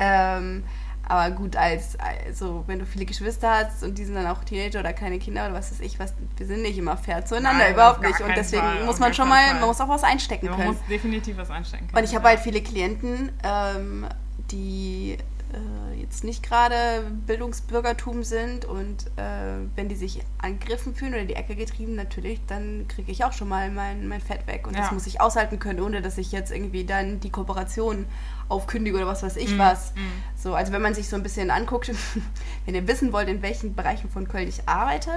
Ähm, 0.00 0.64
aber 1.06 1.34
gut, 1.34 1.56
als 1.56 1.98
also 1.98 2.64
wenn 2.66 2.78
du 2.78 2.86
viele 2.86 3.04
Geschwister 3.04 3.50
hast 3.50 3.82
und 3.82 3.98
die 3.98 4.04
sind 4.04 4.14
dann 4.14 4.26
auch 4.26 4.42
Teenager 4.44 4.80
oder 4.80 4.92
keine 4.92 5.18
Kinder 5.18 5.46
oder 5.46 5.54
was 5.54 5.70
weiß 5.70 5.80
ich, 5.80 5.98
was, 5.98 6.14
wir 6.36 6.46
sind 6.46 6.62
nicht 6.62 6.78
immer 6.78 6.96
fair 6.96 7.24
zueinander, 7.24 7.64
Nein, 7.64 7.74
überhaupt 7.74 8.02
nicht. 8.02 8.20
Und 8.20 8.32
deswegen 8.36 8.62
Fall, 8.62 8.84
muss 8.84 8.98
man 8.98 9.12
schon 9.12 9.28
mal, 9.28 9.44
Fall. 9.44 9.54
man 9.60 9.68
muss 9.68 9.80
auch 9.80 9.88
was 9.88 10.02
einstecken 10.02 10.46
man 10.46 10.56
können. 10.56 10.68
muss 10.68 10.78
definitiv 10.88 11.36
was 11.36 11.50
einstecken 11.50 11.88
können. 11.88 11.98
Und 11.98 12.04
ich 12.04 12.14
habe 12.14 12.24
ja. 12.24 12.30
halt 12.30 12.40
viele 12.40 12.62
Klienten, 12.62 13.32
ähm, 13.42 14.06
die 14.50 15.18
äh, 15.54 16.00
jetzt 16.00 16.24
nicht 16.24 16.42
gerade 16.42 17.04
Bildungsbürgertum 17.26 18.22
sind 18.22 18.64
und 18.64 19.06
äh, 19.16 19.58
wenn 19.76 19.88
die 19.88 19.94
sich 19.94 20.20
angegriffen 20.38 20.94
fühlen 20.94 21.12
oder 21.12 21.22
in 21.22 21.28
die 21.28 21.36
Ecke 21.36 21.54
getrieben, 21.56 21.94
natürlich, 21.94 22.40
dann 22.46 22.86
kriege 22.88 23.10
ich 23.12 23.24
auch 23.24 23.32
schon 23.32 23.48
mal 23.48 23.70
mein, 23.70 24.08
mein 24.08 24.20
Fett 24.20 24.46
weg. 24.46 24.66
Und 24.66 24.76
das 24.76 24.88
Ja. 24.88 24.92
muss 24.92 25.06
ich 25.06 25.20
aushalten 25.20 25.58
können, 25.58 25.80
ohne 25.80 26.02
dass 26.02 26.18
ich 26.18 26.32
jetzt 26.32 26.50
irgendwie 26.52 26.84
dann 26.84 27.20
die 27.20 27.30
Kooperation 27.30 28.06
aufkündige 28.48 28.96
oder 28.96 29.06
was 29.06 29.22
weiß 29.22 29.36
ich 29.36 29.54
Mm, 29.54 29.58
was. 29.58 29.92
mm. 29.94 29.98
So, 30.36 30.54
also 30.54 30.72
wenn 30.72 30.82
man 30.82 30.92
sich 30.94 31.08
so 31.08 31.16
ein 31.16 31.22
bisschen 31.22 31.50
anguckt, 31.50 31.90
wenn 32.66 32.74
ihr 32.74 32.86
wissen 32.86 33.12
wollt, 33.12 33.28
in 33.28 33.40
welchen 33.40 33.74
Bereichen 33.74 34.10
von 34.10 34.28
Köln 34.28 34.48
ich 34.48 34.68
arbeite, 34.68 35.10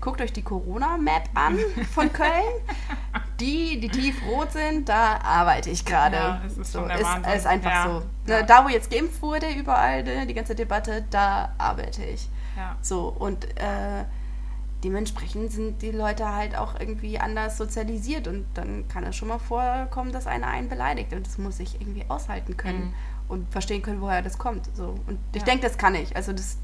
guckt 0.00 0.20
euch 0.20 0.32
die 0.32 0.42
Corona-Map 0.42 1.30
an 1.34 1.58
von 1.94 2.12
Köln. 2.12 2.30
Die, 3.40 3.80
die 3.80 3.88
tiefrot 3.88 4.52
sind, 4.52 4.88
da 4.88 5.18
arbeite 5.22 5.70
ich 5.70 5.84
gerade. 5.84 6.16
Ja, 6.16 6.42
es 6.46 6.56
ist 6.56 6.72
so, 6.72 6.84
ist, 6.86 7.00
ist 7.36 7.46
einfach 7.46 7.70
Ja, 7.70 7.84
so. 7.84 8.02
ja. 8.30 8.40
Ne, 8.40 8.46
Da, 8.46 8.64
wo 8.64 8.68
jetzt 8.68 8.90
geimpft 8.90 9.20
wurde, 9.22 9.48
überall, 9.50 10.02
ne, 10.04 10.26
die 10.26 10.34
ganze 10.34 10.54
Debatte, 10.54 11.04
da 11.10 11.52
arbeite 11.58 12.04
ich. 12.04 12.28
Ja. 12.56 12.76
So, 12.80 13.08
und 13.08 13.44
äh, 13.58 14.04
dementsprechend 14.84 15.50
sind 15.50 15.82
die 15.82 15.90
Leute 15.90 16.28
halt 16.32 16.56
auch 16.56 16.78
irgendwie 16.78 17.18
anders 17.18 17.56
sozialisiert 17.56 18.28
und 18.28 18.44
dann 18.54 18.86
kann 18.88 19.02
es 19.04 19.16
schon 19.16 19.28
mal 19.28 19.38
vorkommen, 19.38 20.12
dass 20.12 20.26
einer 20.26 20.46
einen 20.46 20.68
beleidigt 20.68 21.12
und 21.12 21.26
das 21.26 21.38
muss 21.38 21.58
ich 21.58 21.80
irgendwie 21.80 22.04
aushalten 22.08 22.56
können 22.56 22.84
Mhm. 22.88 22.94
und 23.28 23.50
verstehen 23.50 23.80
können, 23.82 24.00
woher 24.00 24.20
das 24.22 24.36
kommt. 24.38 24.68
So. 24.76 24.94
Und 25.06 25.18
ich 25.32 25.42
denke, 25.42 25.66
das 25.66 25.78
kann 25.78 25.94
ich. 25.94 26.14
Also 26.14 26.32
das 26.32 26.58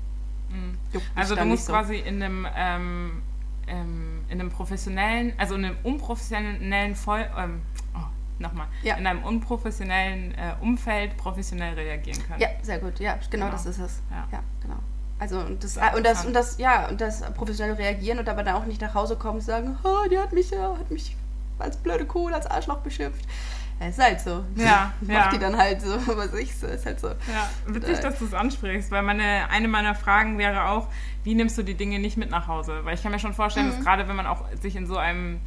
mich 0.95 1.03
Also 1.15 1.35
du 1.37 1.45
musst 1.45 1.67
so. 1.67 1.73
quasi 1.73 1.97
in 1.97 2.23
einem, 2.23 2.47
ähm, 2.57 3.23
ähm, 3.71 4.25
in 4.29 4.41
einem 4.41 4.51
professionellen, 4.51 5.33
also 5.39 5.55
in 5.55 5.65
einem 5.65 5.77
unprofessionellen 5.83 6.95
Voll, 6.95 7.27
ähm, 7.39 7.63
oh, 7.95 7.99
nochmal, 8.39 8.67
Ja. 8.83 8.97
in 8.97 9.07
einem 9.07 9.23
unprofessionellen 9.25 10.33
äh, 10.35 10.55
Umfeld 10.61 11.17
professionell 11.17 11.75
reagieren 11.75 12.23
können. 12.27 12.41
Ja, 12.41 12.49
sehr 12.63 12.79
gut. 12.79 12.99
Ja, 13.01 13.15
genau, 13.31 13.47
Genau. 13.47 13.51
das 13.51 13.67
ist 13.67 13.79
es. 13.79 14.03
Ja. 14.11 14.29
Ja, 14.33 14.41
genau. 14.63 14.77
Also 15.19 15.39
und 15.41 15.63
das, 15.63 15.75
Sehr 15.75 15.95
und 15.95 16.05
das 16.07 16.25
und 16.25 16.33
das 16.33 16.57
ja 16.59 16.89
und 16.89 17.01
das 17.01 17.21
professionelle 17.35 17.77
reagieren 17.79 18.19
und 18.19 18.29
aber 18.29 18.43
dann 18.43 18.55
auch 18.57 18.65
nicht 18.65 18.81
nach 18.81 18.95
Hause 18.95 19.17
kommen 19.17 19.35
und 19.39 19.45
sagen, 19.45 19.77
oh, 19.85 20.09
die 20.11 20.19
hat 20.19 20.33
mich 20.33 20.51
ja, 20.51 20.77
hat 20.79 20.91
mich 20.91 21.15
als 21.59 21.77
blöde 21.77 22.07
Kuh, 22.07 22.29
als 22.29 22.47
Arschloch 22.47 22.79
beschimpft. 22.79 23.27
Ja, 23.81 23.87
ist 23.87 23.99
halt 23.99 24.21
so. 24.21 24.45
Ja, 24.57 24.93
Macht 25.01 25.11
ja. 25.11 25.29
die 25.31 25.39
dann 25.39 25.57
halt 25.57 25.81
so, 25.81 25.89
was 26.17 26.35
ich 26.35 26.55
so, 26.55 26.67
ist 26.67 26.85
halt 26.87 27.01
so. 27.01 27.09
Ja, 27.09 27.49
witzig, 27.67 27.99
Äh. 27.99 28.03
dass 28.03 28.19
du 28.19 28.27
es 28.27 28.35
ansprichst, 28.35 28.91
weil 28.91 29.03
meine, 29.03 29.49
eine 29.51 29.69
meiner 29.69 29.95
Fragen 29.95 30.37
wäre 30.39 30.67
auch, 30.69 30.89
wie 31.25 31.35
nimmst 31.35 31.57
du 31.59 31.63
die 31.63 31.75
Dinge 31.75 31.99
nicht 31.99 32.17
mit 32.17 32.31
nach 32.31 32.47
Hause? 32.47 32.81
Weil 32.85 32.95
ich 32.95 33.03
kann 33.03 33.11
mir 33.13 33.19
schon 33.19 33.35
vorstellen, 33.35 33.67
Mhm. 33.69 33.77
dass 33.77 33.81
gerade 33.85 34.07
wenn 34.09 34.17
man 34.17 34.27
auch 34.27 34.45
sich 34.61 34.77
in 34.77 34.87
so 34.87 34.97
einem 34.99 35.41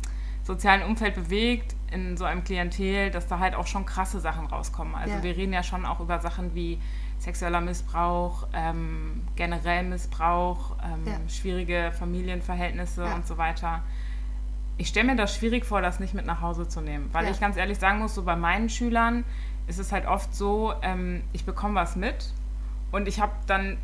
sozialen 0.43 0.81
Umfeld 0.83 1.15
bewegt, 1.15 1.75
in 1.91 2.17
so 2.17 2.25
einem 2.25 2.43
Klientel, 2.43 3.11
dass 3.11 3.27
da 3.27 3.39
halt 3.39 3.55
auch 3.55 3.67
schon 3.67 3.85
krasse 3.85 4.19
Sachen 4.19 4.47
rauskommen. 4.47 4.93
Also 4.95 5.15
Ja. 5.15 5.23
wir 5.23 5.37
reden 5.37 5.53
ja 5.53 5.63
schon 5.63 5.85
auch 5.85 5.99
über 6.01 6.19
Sachen 6.19 6.53
wie 6.55 6.81
sexueller 7.19 7.61
Missbrauch, 7.61 8.47
ähm, 8.53 9.21
generell 9.37 9.83
Missbrauch, 9.83 10.75
ähm, 10.83 11.05
Ja. 11.05 11.13
schwierige 11.29 11.93
Familienverhältnisse 11.97 13.05
und 13.05 13.25
so 13.25 13.37
weiter. 13.37 13.83
Ich 14.77 14.87
stelle 14.87 15.05
mir 15.07 15.15
das 15.15 15.35
schwierig 15.35 15.65
vor, 15.65 15.81
das 15.81 15.99
nicht 15.99 16.13
mit 16.13 16.25
nach 16.25 16.41
Hause 16.41 16.67
zu 16.67 16.81
nehmen, 16.81 17.09
weil 17.13 17.25
Ja. 17.25 17.31
ich 17.31 17.39
ganz 17.39 17.57
ehrlich 17.57 17.77
sagen 17.79 17.99
muss, 17.99 18.15
so 18.15 18.23
bei 18.23 18.35
meinen 18.35 18.69
Schülern 18.69 19.23
ist 19.67 19.79
es 19.79 19.91
halt 19.91 20.05
oft 20.07 20.33
so, 20.35 20.73
ähm, 20.81 21.21
ich 21.31 21.45
bekomme 21.45 21.75
was 21.75 21.95
mit 21.95 22.31
und 22.91 23.07
ich 23.07 23.19
habe 23.21 23.31
dann 23.47 23.77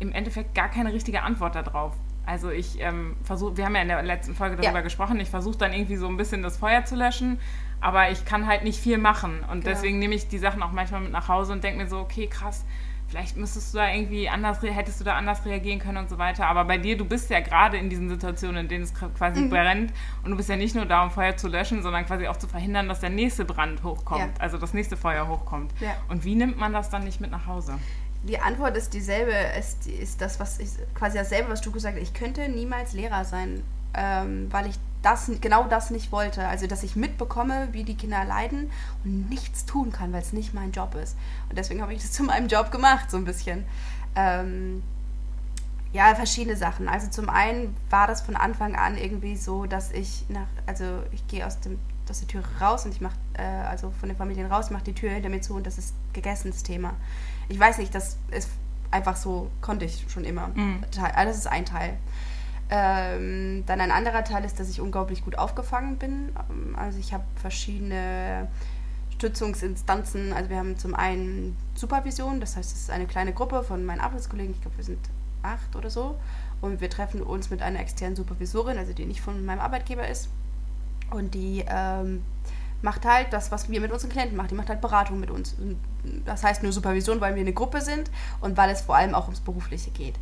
im 0.00 0.12
Endeffekt 0.12 0.54
gar 0.54 0.68
keine 0.68 0.92
richtige 0.92 1.22
Antwort 1.22 1.54
darauf. 1.54 1.92
Also 2.24 2.50
ich 2.50 2.80
ähm, 2.80 3.16
versuche, 3.22 3.56
wir 3.56 3.64
haben 3.64 3.74
ja 3.74 3.82
in 3.82 3.88
der 3.88 4.02
letzten 4.02 4.34
Folge 4.34 4.56
darüber 4.56 4.78
Ja. 4.78 4.82
gesprochen, 4.82 5.18
ich 5.20 5.30
versuche 5.30 5.56
dann 5.58 5.72
irgendwie 5.72 5.96
so 5.96 6.08
ein 6.08 6.16
bisschen 6.16 6.42
das 6.42 6.56
Feuer 6.56 6.84
zu 6.84 6.94
löschen, 6.94 7.38
aber 7.80 8.10
ich 8.10 8.24
kann 8.24 8.46
halt 8.46 8.64
nicht 8.64 8.78
viel 8.80 8.98
machen. 8.98 9.40
Und 9.50 9.64
Genau. 9.64 9.74
deswegen 9.74 9.98
nehme 9.98 10.14
ich 10.14 10.28
die 10.28 10.38
Sachen 10.38 10.62
auch 10.62 10.72
manchmal 10.72 11.00
mit 11.00 11.12
nach 11.12 11.28
Hause 11.28 11.52
und 11.52 11.64
denke 11.64 11.82
mir 11.82 11.88
so, 11.88 11.98
okay, 12.00 12.26
krass, 12.26 12.64
vielleicht 13.08 13.36
müsstest 13.36 13.72
du 13.72 13.78
da 13.78 13.90
irgendwie 13.90 14.28
anders, 14.28 14.60
hättest 14.62 15.00
du 15.00 15.04
da 15.04 15.14
anders 15.16 15.44
reagieren 15.44 15.78
können 15.78 15.96
und 15.98 16.10
so 16.10 16.18
weiter. 16.18 16.46
Aber 16.46 16.64
bei 16.64 16.76
dir, 16.78 16.96
du 16.96 17.04
bist 17.04 17.30
ja 17.30 17.40
gerade 17.40 17.76
in 17.78 17.88
diesen 17.88 18.08
Situationen, 18.08 18.62
in 18.64 18.68
denen 18.68 18.84
es 18.84 18.92
quasi 18.94 19.40
Mhm. 19.40 19.50
brennt 19.50 19.92
und 20.22 20.30
du 20.30 20.36
bist 20.36 20.48
ja 20.48 20.56
nicht 20.56 20.74
nur 20.74 20.84
da, 20.86 21.02
um 21.04 21.10
Feuer 21.10 21.36
zu 21.36 21.48
löschen, 21.48 21.82
sondern 21.82 22.04
quasi 22.06 22.26
auch 22.28 22.36
zu 22.36 22.46
verhindern, 22.48 22.88
dass 22.88 23.00
der 23.00 23.10
nächste 23.10 23.44
Brand 23.44 23.82
hochkommt, 23.82 24.20
Ja. 24.20 24.28
also 24.42 24.58
das 24.58 24.74
nächste 24.74 24.96
Feuer 24.96 25.26
hochkommt. 25.26 25.72
Ja. 25.80 25.90
Und 26.08 26.24
wie 26.24 26.34
nimmt 26.34 26.58
man 26.58 26.72
das 26.72 26.90
dann 26.90 27.04
nicht 27.04 27.20
mit 27.20 27.30
nach 27.30 27.46
Hause? 27.46 27.74
Die 28.24 28.38
Antwort 28.38 28.76
ist 28.76 28.92
dieselbe, 28.94 29.32
ist, 29.58 29.86
ist 29.86 30.20
das, 30.20 30.38
was 30.40 30.58
ich, 30.58 30.68
quasi 30.94 31.16
dasselbe, 31.18 31.50
was 31.50 31.60
du 31.60 31.70
gesagt 31.70 31.96
hast. 31.96 32.02
Ich 32.02 32.14
könnte 32.14 32.48
niemals 32.48 32.92
Lehrer 32.92 33.24
sein, 33.24 33.62
ähm, 33.94 34.48
weil 34.50 34.66
ich 34.66 34.74
das, 35.02 35.30
genau 35.40 35.64
das 35.64 35.90
nicht 35.90 36.12
wollte. 36.12 36.46
Also, 36.46 36.66
dass 36.66 36.82
ich 36.82 36.96
mitbekomme, 36.96 37.68
wie 37.72 37.84
die 37.84 37.96
Kinder 37.96 38.24
leiden 38.24 38.70
und 39.04 39.28
nichts 39.28 39.64
tun 39.64 39.92
kann, 39.92 40.12
weil 40.12 40.22
es 40.22 40.32
nicht 40.32 40.54
mein 40.54 40.72
Job 40.72 40.94
ist. 40.94 41.16
Und 41.48 41.58
deswegen 41.58 41.82
habe 41.82 41.92
ich 41.94 42.02
das 42.02 42.12
zu 42.12 42.22
meinem 42.24 42.48
Job 42.48 42.70
gemacht, 42.70 43.10
so 43.10 43.16
ein 43.16 43.24
bisschen. 43.24 43.64
Ähm, 44.16 44.82
ja, 45.92 46.14
verschiedene 46.14 46.56
Sachen. 46.56 46.88
Also 46.88 47.08
zum 47.08 47.30
einen 47.30 47.74
war 47.90 48.06
das 48.06 48.20
von 48.20 48.36
Anfang 48.36 48.76
an 48.76 48.98
irgendwie 48.98 49.36
so, 49.36 49.66
dass 49.66 49.92
ich 49.92 50.24
nach, 50.28 50.46
also 50.66 50.84
ich 51.12 51.26
gehe 51.28 51.46
aus 51.46 51.60
dem 51.60 51.78
aus 52.10 52.20
der 52.20 52.28
Tür 52.28 52.42
raus 52.60 52.84
und 52.84 52.92
ich 52.94 53.00
mache, 53.00 53.16
äh, 53.34 53.42
also 53.42 53.92
von 54.00 54.08
den 54.08 54.16
Familien 54.16 54.50
raus, 54.50 54.70
mache 54.70 54.84
die 54.84 54.94
Tür 54.94 55.10
hinter 55.10 55.28
mir 55.28 55.40
zu 55.40 55.54
und 55.54 55.66
das 55.66 55.78
ist 55.78 55.94
gegessen, 56.12 56.50
das 56.50 56.62
Thema. 56.62 56.94
Ich 57.48 57.58
weiß 57.58 57.78
nicht, 57.78 57.94
das 57.94 58.16
ist 58.30 58.48
einfach 58.90 59.16
so, 59.16 59.50
konnte 59.60 59.84
ich 59.84 60.06
schon 60.08 60.24
immer. 60.24 60.48
Mhm. 60.48 60.82
Das 60.90 61.36
ist 61.36 61.46
ein 61.46 61.64
Teil. 61.66 61.98
Ähm, 62.70 63.64
dann 63.66 63.80
ein 63.80 63.90
anderer 63.90 64.24
Teil 64.24 64.44
ist, 64.44 64.60
dass 64.60 64.68
ich 64.68 64.80
unglaublich 64.80 65.24
gut 65.24 65.38
aufgefangen 65.38 65.96
bin. 65.96 66.32
Ähm, 66.50 66.76
Also 66.76 66.98
ich 66.98 67.12
habe 67.12 67.24
verschiedene 67.36 68.48
Stützungsinstanzen. 69.14 70.32
Also 70.32 70.50
wir 70.50 70.58
haben 70.58 70.78
zum 70.78 70.94
einen 70.94 71.56
Supervision, 71.74 72.40
das 72.40 72.56
heißt, 72.56 72.72
es 72.72 72.82
ist 72.82 72.90
eine 72.90 73.06
kleine 73.06 73.32
Gruppe 73.32 73.62
von 73.62 73.84
meinen 73.84 74.00
Arbeitskollegen, 74.00 74.52
ich 74.54 74.60
glaube, 74.60 74.76
wir 74.76 74.84
sind 74.84 75.00
acht 75.42 75.74
oder 75.76 75.90
so. 75.90 76.18
Und 76.60 76.80
wir 76.80 76.90
treffen 76.90 77.22
uns 77.22 77.50
mit 77.50 77.62
einer 77.62 77.80
externen 77.80 78.16
Supervisorin, 78.16 78.78
also 78.78 78.92
die 78.92 79.06
nicht 79.06 79.20
von 79.20 79.44
meinem 79.44 79.60
Arbeitgeber 79.60 80.08
ist. 80.08 80.28
Und 81.10 81.34
die 81.34 81.64
ähm, 81.68 82.22
macht 82.82 83.06
halt 83.06 83.32
das, 83.32 83.50
was 83.50 83.70
wir 83.70 83.80
mit 83.80 83.92
unseren 83.92 84.10
Klienten 84.10 84.36
machen. 84.36 84.48
Die 84.48 84.54
macht 84.54 84.68
halt 84.68 84.80
Beratung 84.80 85.20
mit 85.20 85.30
uns. 85.30 85.56
Das 86.24 86.44
heißt 86.44 86.62
nur 86.62 86.72
Supervision, 86.72 87.20
weil 87.20 87.34
wir 87.34 87.40
eine 87.40 87.52
Gruppe 87.52 87.80
sind 87.80 88.10
und 88.40 88.56
weil 88.56 88.70
es 88.70 88.82
vor 88.82 88.96
allem 88.96 89.14
auch 89.14 89.24
ums 89.24 89.40
Berufliche 89.40 89.90
geht. 89.90 90.16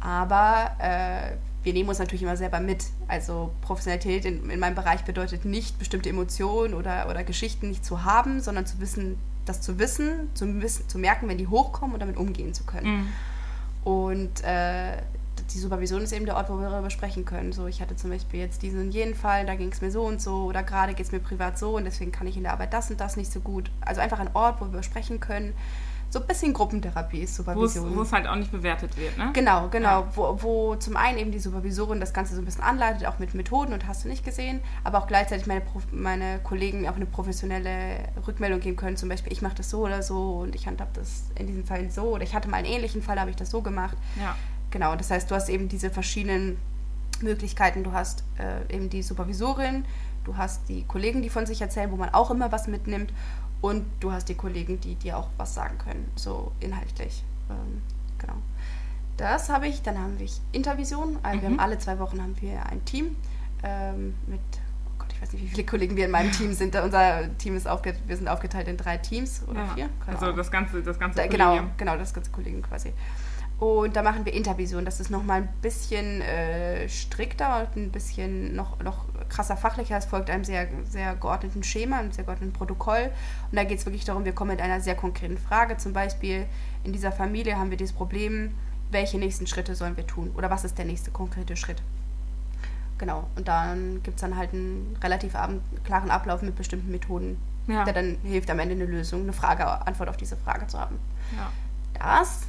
Aber 0.00 0.70
äh, 0.78 1.32
wir 1.62 1.72
nehmen 1.72 1.88
uns 1.88 1.98
natürlich 1.98 2.22
immer 2.22 2.36
selber 2.36 2.60
mit. 2.60 2.86
Also 3.08 3.52
Professionalität 3.60 4.24
in, 4.24 4.48
in 4.50 4.60
meinem 4.60 4.74
Bereich 4.74 5.04
bedeutet 5.04 5.44
nicht, 5.44 5.78
bestimmte 5.78 6.08
Emotionen 6.08 6.74
oder, 6.74 7.08
oder 7.08 7.24
Geschichten 7.24 7.68
nicht 7.68 7.84
zu 7.84 8.04
haben, 8.04 8.40
sondern 8.40 8.66
zu 8.66 8.80
wissen, 8.80 9.18
das 9.44 9.60
zu 9.60 9.78
wissen, 9.78 10.30
zu, 10.34 10.62
wissen, 10.62 10.88
zu 10.88 10.98
merken, 10.98 11.28
wenn 11.28 11.38
die 11.38 11.46
hochkommen 11.46 11.94
und 11.94 12.00
damit 12.00 12.16
umgehen 12.16 12.54
zu 12.54 12.64
können. 12.64 12.86
Mhm. 12.86 13.08
Und 13.84 14.44
äh, 14.44 14.98
die 15.52 15.58
Supervision 15.58 16.02
ist 16.02 16.12
eben 16.12 16.26
der 16.26 16.36
Ort, 16.36 16.50
wo 16.50 16.56
wir 16.56 16.70
darüber 16.70 16.90
sprechen 16.90 17.24
können. 17.24 17.52
So, 17.52 17.66
ich 17.66 17.80
hatte 17.80 17.96
zum 17.96 18.10
Beispiel 18.10 18.40
jetzt 18.40 18.62
diesen 18.62 18.80
und 18.80 18.90
jenen 18.92 19.14
Fall, 19.14 19.46
da 19.46 19.54
ging 19.54 19.72
es 19.72 19.80
mir 19.80 19.90
so 19.90 20.02
und 20.02 20.20
so 20.20 20.44
oder 20.44 20.62
gerade 20.62 20.94
geht 20.94 21.06
es 21.06 21.12
mir 21.12 21.20
privat 21.20 21.58
so 21.58 21.76
und 21.76 21.84
deswegen 21.84 22.12
kann 22.12 22.26
ich 22.26 22.36
in 22.36 22.44
der 22.44 22.52
Arbeit 22.52 22.72
das 22.72 22.90
und 22.90 23.00
das 23.00 23.16
nicht 23.16 23.32
so 23.32 23.40
gut. 23.40 23.70
Also 23.80 24.00
einfach 24.00 24.20
ein 24.20 24.30
Ort, 24.34 24.60
wo 24.60 24.72
wir 24.72 24.82
sprechen 24.82 25.20
können. 25.20 25.54
So 26.12 26.20
ein 26.20 26.26
bisschen 26.26 26.52
Gruppentherapie 26.52 27.20
ist 27.20 27.36
Supervision. 27.36 27.96
wo 27.96 28.02
es 28.02 28.12
halt 28.12 28.26
auch 28.26 28.34
nicht 28.34 28.50
bewertet 28.50 28.96
wird, 28.96 29.16
ne? 29.16 29.30
Genau, 29.32 29.68
genau. 29.68 30.00
Ja. 30.00 30.08
Wo, 30.16 30.42
wo 30.42 30.74
zum 30.76 30.96
einen 30.96 31.18
eben 31.18 31.30
die 31.30 31.38
Supervisorin 31.38 32.00
das 32.00 32.12
Ganze 32.12 32.34
so 32.34 32.42
ein 32.42 32.44
bisschen 32.44 32.64
anleitet, 32.64 33.06
auch 33.06 33.20
mit 33.20 33.32
Methoden 33.34 33.72
und 33.72 33.86
hast 33.86 34.04
du 34.04 34.08
nicht 34.08 34.24
gesehen, 34.24 34.60
aber 34.82 34.98
auch 34.98 35.06
gleichzeitig 35.06 35.46
meine, 35.46 35.60
Prof- 35.60 35.86
meine 35.92 36.40
Kollegen 36.42 36.88
auch 36.88 36.96
eine 36.96 37.06
professionelle 37.06 37.98
Rückmeldung 38.26 38.58
geben 38.58 38.76
können. 38.76 38.96
Zum 38.96 39.08
Beispiel, 39.08 39.32
ich 39.32 39.40
mache 39.40 39.54
das 39.54 39.70
so 39.70 39.84
oder 39.84 40.02
so 40.02 40.40
und 40.40 40.56
ich 40.56 40.66
handhab 40.66 40.92
das 40.94 41.26
in 41.36 41.46
diesem 41.46 41.64
Fall 41.64 41.88
so 41.90 42.02
oder 42.02 42.24
ich 42.24 42.34
hatte 42.34 42.48
mal 42.48 42.56
einen 42.56 42.66
ähnlichen 42.66 43.02
Fall, 43.02 43.14
da 43.14 43.20
habe 43.20 43.30
ich 43.30 43.36
das 43.36 43.50
so 43.50 43.62
gemacht. 43.62 43.96
Ja. 44.18 44.34
Genau, 44.72 44.96
das 44.96 45.10
heißt, 45.12 45.30
du 45.30 45.34
hast 45.36 45.48
eben 45.48 45.68
diese 45.68 45.90
verschiedenen 45.90 46.58
Möglichkeiten. 47.22 47.84
Du 47.84 47.92
hast 47.92 48.24
äh, 48.38 48.74
eben 48.74 48.88
die 48.90 49.02
Supervisorin, 49.02 49.84
du 50.24 50.36
hast 50.36 50.68
die 50.68 50.84
Kollegen, 50.84 51.22
die 51.22 51.28
von 51.30 51.46
sich 51.46 51.60
erzählen, 51.60 51.90
wo 51.90 51.96
man 51.96 52.10
auch 52.10 52.30
immer 52.30 52.50
was 52.52 52.66
mitnimmt 52.66 53.12
und 53.60 53.84
du 54.00 54.12
hast 54.12 54.28
die 54.28 54.34
Kollegen, 54.34 54.80
die 54.80 54.94
dir 54.94 55.18
auch 55.18 55.28
was 55.36 55.54
sagen 55.54 55.76
können, 55.78 56.10
so 56.16 56.52
inhaltlich. 56.60 57.22
Ähm, 57.50 57.82
genau. 58.18 58.34
Das 59.16 59.48
habe 59.50 59.66
ich, 59.68 59.82
dann 59.82 59.98
haben 59.98 60.18
wir 60.18 60.28
Intervision. 60.52 61.18
Also 61.22 61.42
wir 61.42 61.48
Mhm. 61.50 61.54
haben 61.54 61.60
alle 61.60 61.78
zwei 61.78 61.98
Wochen 61.98 62.22
haben 62.22 62.34
wir 62.40 62.64
ein 62.66 62.82
Team 62.86 63.16
ähm, 63.62 64.14
mit, 64.26 64.40
oh 64.86 64.92
Gott, 64.98 65.08
ich 65.12 65.20
weiß 65.20 65.32
nicht, 65.34 65.42
wie 65.42 65.48
viele 65.48 65.64
Kollegen 65.66 65.94
wir 65.96 66.06
in 66.06 66.10
meinem 66.10 66.32
Team 66.32 66.54
sind. 66.54 66.74
Unser 66.74 67.36
Team 67.36 67.54
ist 67.56 67.68
aufgeteilt, 67.68 68.02
wir 68.06 68.16
sind 68.16 68.28
aufgeteilt 68.28 68.66
in 68.68 68.78
drei 68.78 68.96
Teams 68.96 69.42
oder 69.46 69.60
ja. 69.60 69.74
vier. 69.74 69.88
Keine 70.06 70.18
Also 70.18 70.32
das 70.32 70.50
ganze, 70.50 70.82
das 70.82 70.98
ganze 70.98 71.18
Da, 71.18 71.26
genau, 71.26 71.48
Kollegium. 71.50 71.70
genau, 71.76 71.96
das 71.98 72.14
ganze 72.14 72.30
Kollegen 72.30 72.62
quasi. 72.62 72.94
Und 73.60 73.94
da 73.94 74.02
machen 74.02 74.24
wir 74.24 74.32
Intervision. 74.32 74.86
Das 74.86 75.00
ist 75.00 75.10
nochmal 75.10 75.42
ein 75.42 75.48
bisschen 75.60 76.22
äh, 76.22 76.88
strikter 76.88 77.60
und 77.60 77.76
ein 77.76 77.90
bisschen 77.92 78.56
noch, 78.56 78.82
noch 78.82 79.04
krasser 79.28 79.54
fachlicher. 79.54 79.98
Es 79.98 80.06
folgt 80.06 80.30
einem 80.30 80.44
sehr, 80.44 80.66
sehr 80.88 81.14
geordneten 81.14 81.62
Schema, 81.62 81.98
einem 81.98 82.10
sehr 82.10 82.24
geordneten 82.24 82.54
Protokoll. 82.54 83.10
Und 83.50 83.56
da 83.56 83.64
geht 83.64 83.78
es 83.78 83.84
wirklich 83.84 84.06
darum, 84.06 84.24
wir 84.24 84.32
kommen 84.32 84.52
mit 84.52 84.62
einer 84.62 84.80
sehr 84.80 84.94
konkreten 84.94 85.36
Frage. 85.36 85.76
Zum 85.76 85.92
Beispiel, 85.92 86.46
in 86.84 86.94
dieser 86.94 87.12
Familie 87.12 87.58
haben 87.58 87.68
wir 87.68 87.76
dieses 87.76 87.94
Problem, 87.94 88.54
welche 88.90 89.18
nächsten 89.18 89.46
Schritte 89.46 89.74
sollen 89.74 89.96
wir 89.98 90.06
tun? 90.06 90.30
Oder 90.36 90.50
was 90.50 90.64
ist 90.64 90.78
der 90.78 90.86
nächste 90.86 91.10
konkrete 91.10 91.54
Schritt? 91.54 91.82
Genau. 92.96 93.28
Und 93.36 93.46
dann 93.46 94.02
gibt 94.02 94.16
es 94.16 94.22
dann 94.22 94.38
halt 94.38 94.54
einen 94.54 94.96
relativ 95.02 95.34
klaren 95.84 96.10
Ablauf 96.10 96.40
mit 96.40 96.56
bestimmten 96.56 96.90
Methoden, 96.90 97.36
Ja. 97.66 97.84
der 97.84 97.92
dann 97.92 98.16
hilft, 98.22 98.50
am 98.50 98.58
Ende 98.58 98.74
eine 98.74 98.86
Lösung, 98.86 99.22
eine 99.22 99.34
Frage, 99.34 99.66
Antwort 99.86 100.08
auf 100.08 100.16
diese 100.16 100.38
Frage 100.38 100.66
zu 100.66 100.78
haben 100.78 100.98
ja. 101.36 101.50
das 101.98 102.40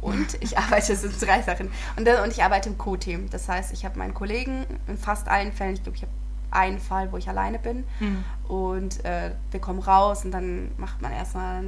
und 0.00 0.36
ich 0.40 0.58
arbeite, 0.58 0.92
es 0.92 1.02
sind 1.02 1.20
drei 1.20 1.42
Sachen. 1.42 1.70
Und, 1.96 2.08
und 2.08 2.32
ich 2.32 2.42
arbeite 2.42 2.68
im 2.68 2.78
Co-Team. 2.78 3.28
Das 3.30 3.48
heißt, 3.48 3.72
ich 3.72 3.84
habe 3.84 3.98
meinen 3.98 4.14
Kollegen 4.14 4.66
in 4.86 4.96
fast 4.96 5.28
allen 5.28 5.52
Fällen, 5.52 5.74
ich 5.74 5.82
glaube, 5.82 5.96
ich 5.96 6.02
habe 6.02 6.12
einen 6.50 6.78
Fall, 6.78 7.12
wo 7.12 7.16
ich 7.16 7.28
alleine 7.28 7.58
bin. 7.58 7.84
Mhm. 8.00 8.24
Und 8.48 9.04
äh, 9.04 9.32
wir 9.50 9.60
kommen 9.60 9.80
raus 9.80 10.24
und 10.24 10.30
dann 10.30 10.70
macht 10.76 11.02
man 11.02 11.12
erstmal 11.12 11.62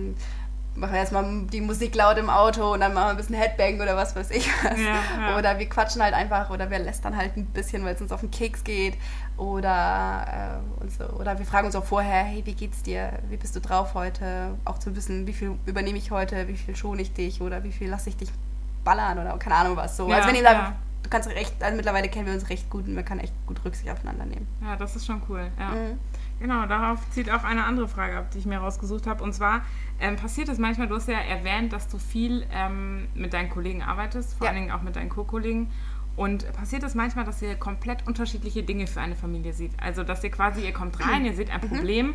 machen 0.76 0.92
wir 0.92 1.00
erstmal 1.00 1.24
die 1.46 1.60
Musik 1.60 1.94
laut 1.94 2.16
im 2.16 2.30
Auto 2.30 2.72
und 2.72 2.80
dann 2.80 2.94
machen 2.94 3.06
wir 3.06 3.10
ein 3.10 3.16
bisschen 3.16 3.34
Headbang 3.34 3.80
oder 3.80 3.96
was 3.96 4.14
weiß 4.14 4.30
ich 4.30 4.48
was. 4.62 4.78
Ja, 4.78 4.94
ja. 5.20 5.38
Oder 5.38 5.58
wir 5.58 5.68
quatschen 5.68 6.02
halt 6.02 6.14
einfach 6.14 6.50
oder 6.50 6.70
wir 6.70 6.78
lästern 6.78 7.16
halt 7.16 7.36
ein 7.36 7.46
bisschen, 7.46 7.84
weil 7.84 7.94
es 7.94 8.00
uns 8.00 8.12
auf 8.12 8.20
den 8.20 8.30
Keks 8.30 8.64
geht. 8.64 8.96
Oder, 9.36 10.60
äh, 10.78 10.82
und 10.82 10.92
so. 10.92 11.04
oder 11.04 11.38
wir 11.38 11.46
fragen 11.46 11.66
uns 11.66 11.76
auch 11.76 11.84
vorher, 11.84 12.24
hey, 12.24 12.42
wie 12.44 12.54
geht's 12.54 12.82
dir? 12.82 13.12
Wie 13.28 13.36
bist 13.36 13.56
du 13.56 13.60
drauf 13.60 13.94
heute? 13.94 14.58
Auch 14.64 14.78
zu 14.78 14.94
wissen, 14.94 15.26
wie 15.26 15.32
viel 15.32 15.52
übernehme 15.66 15.98
ich 15.98 16.10
heute, 16.10 16.46
wie 16.48 16.56
viel 16.56 16.76
schone 16.76 17.02
ich 17.02 17.12
dich 17.14 17.40
oder 17.40 17.64
wie 17.64 17.72
viel 17.72 17.88
lasse 17.88 18.10
ich 18.10 18.16
dich 18.16 18.30
ballern 18.84 19.18
oder 19.18 19.36
keine 19.38 19.56
Ahnung 19.56 19.76
was. 19.76 19.96
So. 19.96 20.08
Ja, 20.08 20.16
also 20.16 20.28
wenn 20.28 20.36
ihr 20.36 20.42
da, 20.42 20.52
ja. 20.52 20.76
du 21.02 21.10
kannst 21.10 21.28
recht, 21.30 21.62
also 21.62 21.76
mittlerweile 21.76 22.08
kennen 22.08 22.26
wir 22.26 22.34
uns 22.34 22.48
recht 22.48 22.68
gut 22.70 22.86
und 22.86 22.94
man 22.94 23.04
kann 23.04 23.18
echt 23.18 23.32
gut 23.46 23.64
Rücksicht 23.64 23.90
aufeinander 23.90 24.26
nehmen. 24.26 24.46
ja, 24.62 24.76
das 24.76 24.96
ist 24.96 25.06
schon 25.06 25.22
cool. 25.28 25.50
Ja. 25.58 25.68
Mhm. 25.70 25.98
Genau, 26.40 26.64
darauf 26.66 26.98
zieht 27.10 27.30
auch 27.30 27.44
eine 27.44 27.64
andere 27.64 27.86
Frage 27.86 28.16
ab, 28.16 28.30
die 28.32 28.38
ich 28.38 28.46
mir 28.46 28.58
rausgesucht 28.58 29.06
habe. 29.06 29.22
Und 29.22 29.34
zwar 29.34 29.62
ähm, 30.00 30.16
passiert 30.16 30.48
es 30.48 30.58
manchmal, 30.58 30.88
du 30.88 30.94
hast 30.94 31.06
ja 31.08 31.18
erwähnt, 31.18 31.72
dass 31.72 31.86
du 31.88 31.98
viel 31.98 32.46
ähm, 32.52 33.06
mit 33.14 33.34
deinen 33.34 33.50
Kollegen 33.50 33.82
arbeitest, 33.82 34.38
vor 34.38 34.46
Ja. 34.46 34.52
allen 34.52 34.62
Dingen 34.62 34.72
auch 34.72 34.82
mit 34.82 34.96
deinen 34.96 35.10
Co-Kollegen. 35.10 35.70
Und 36.16 36.50
passiert 36.54 36.82
es 36.82 36.94
manchmal, 36.94 37.24
dass 37.24 37.40
ihr 37.42 37.54
komplett 37.56 38.06
unterschiedliche 38.06 38.62
Dinge 38.62 38.86
für 38.86 39.00
eine 39.00 39.16
Familie 39.16 39.52
seht? 39.52 39.72
Also, 39.80 40.02
dass 40.02 40.24
ihr 40.24 40.30
quasi, 40.30 40.62
ihr 40.64 40.72
kommt 40.72 40.98
rein, 41.06 41.24
ihr 41.24 41.34
seht 41.34 41.50
ein 41.50 41.60
Problem 41.60 42.14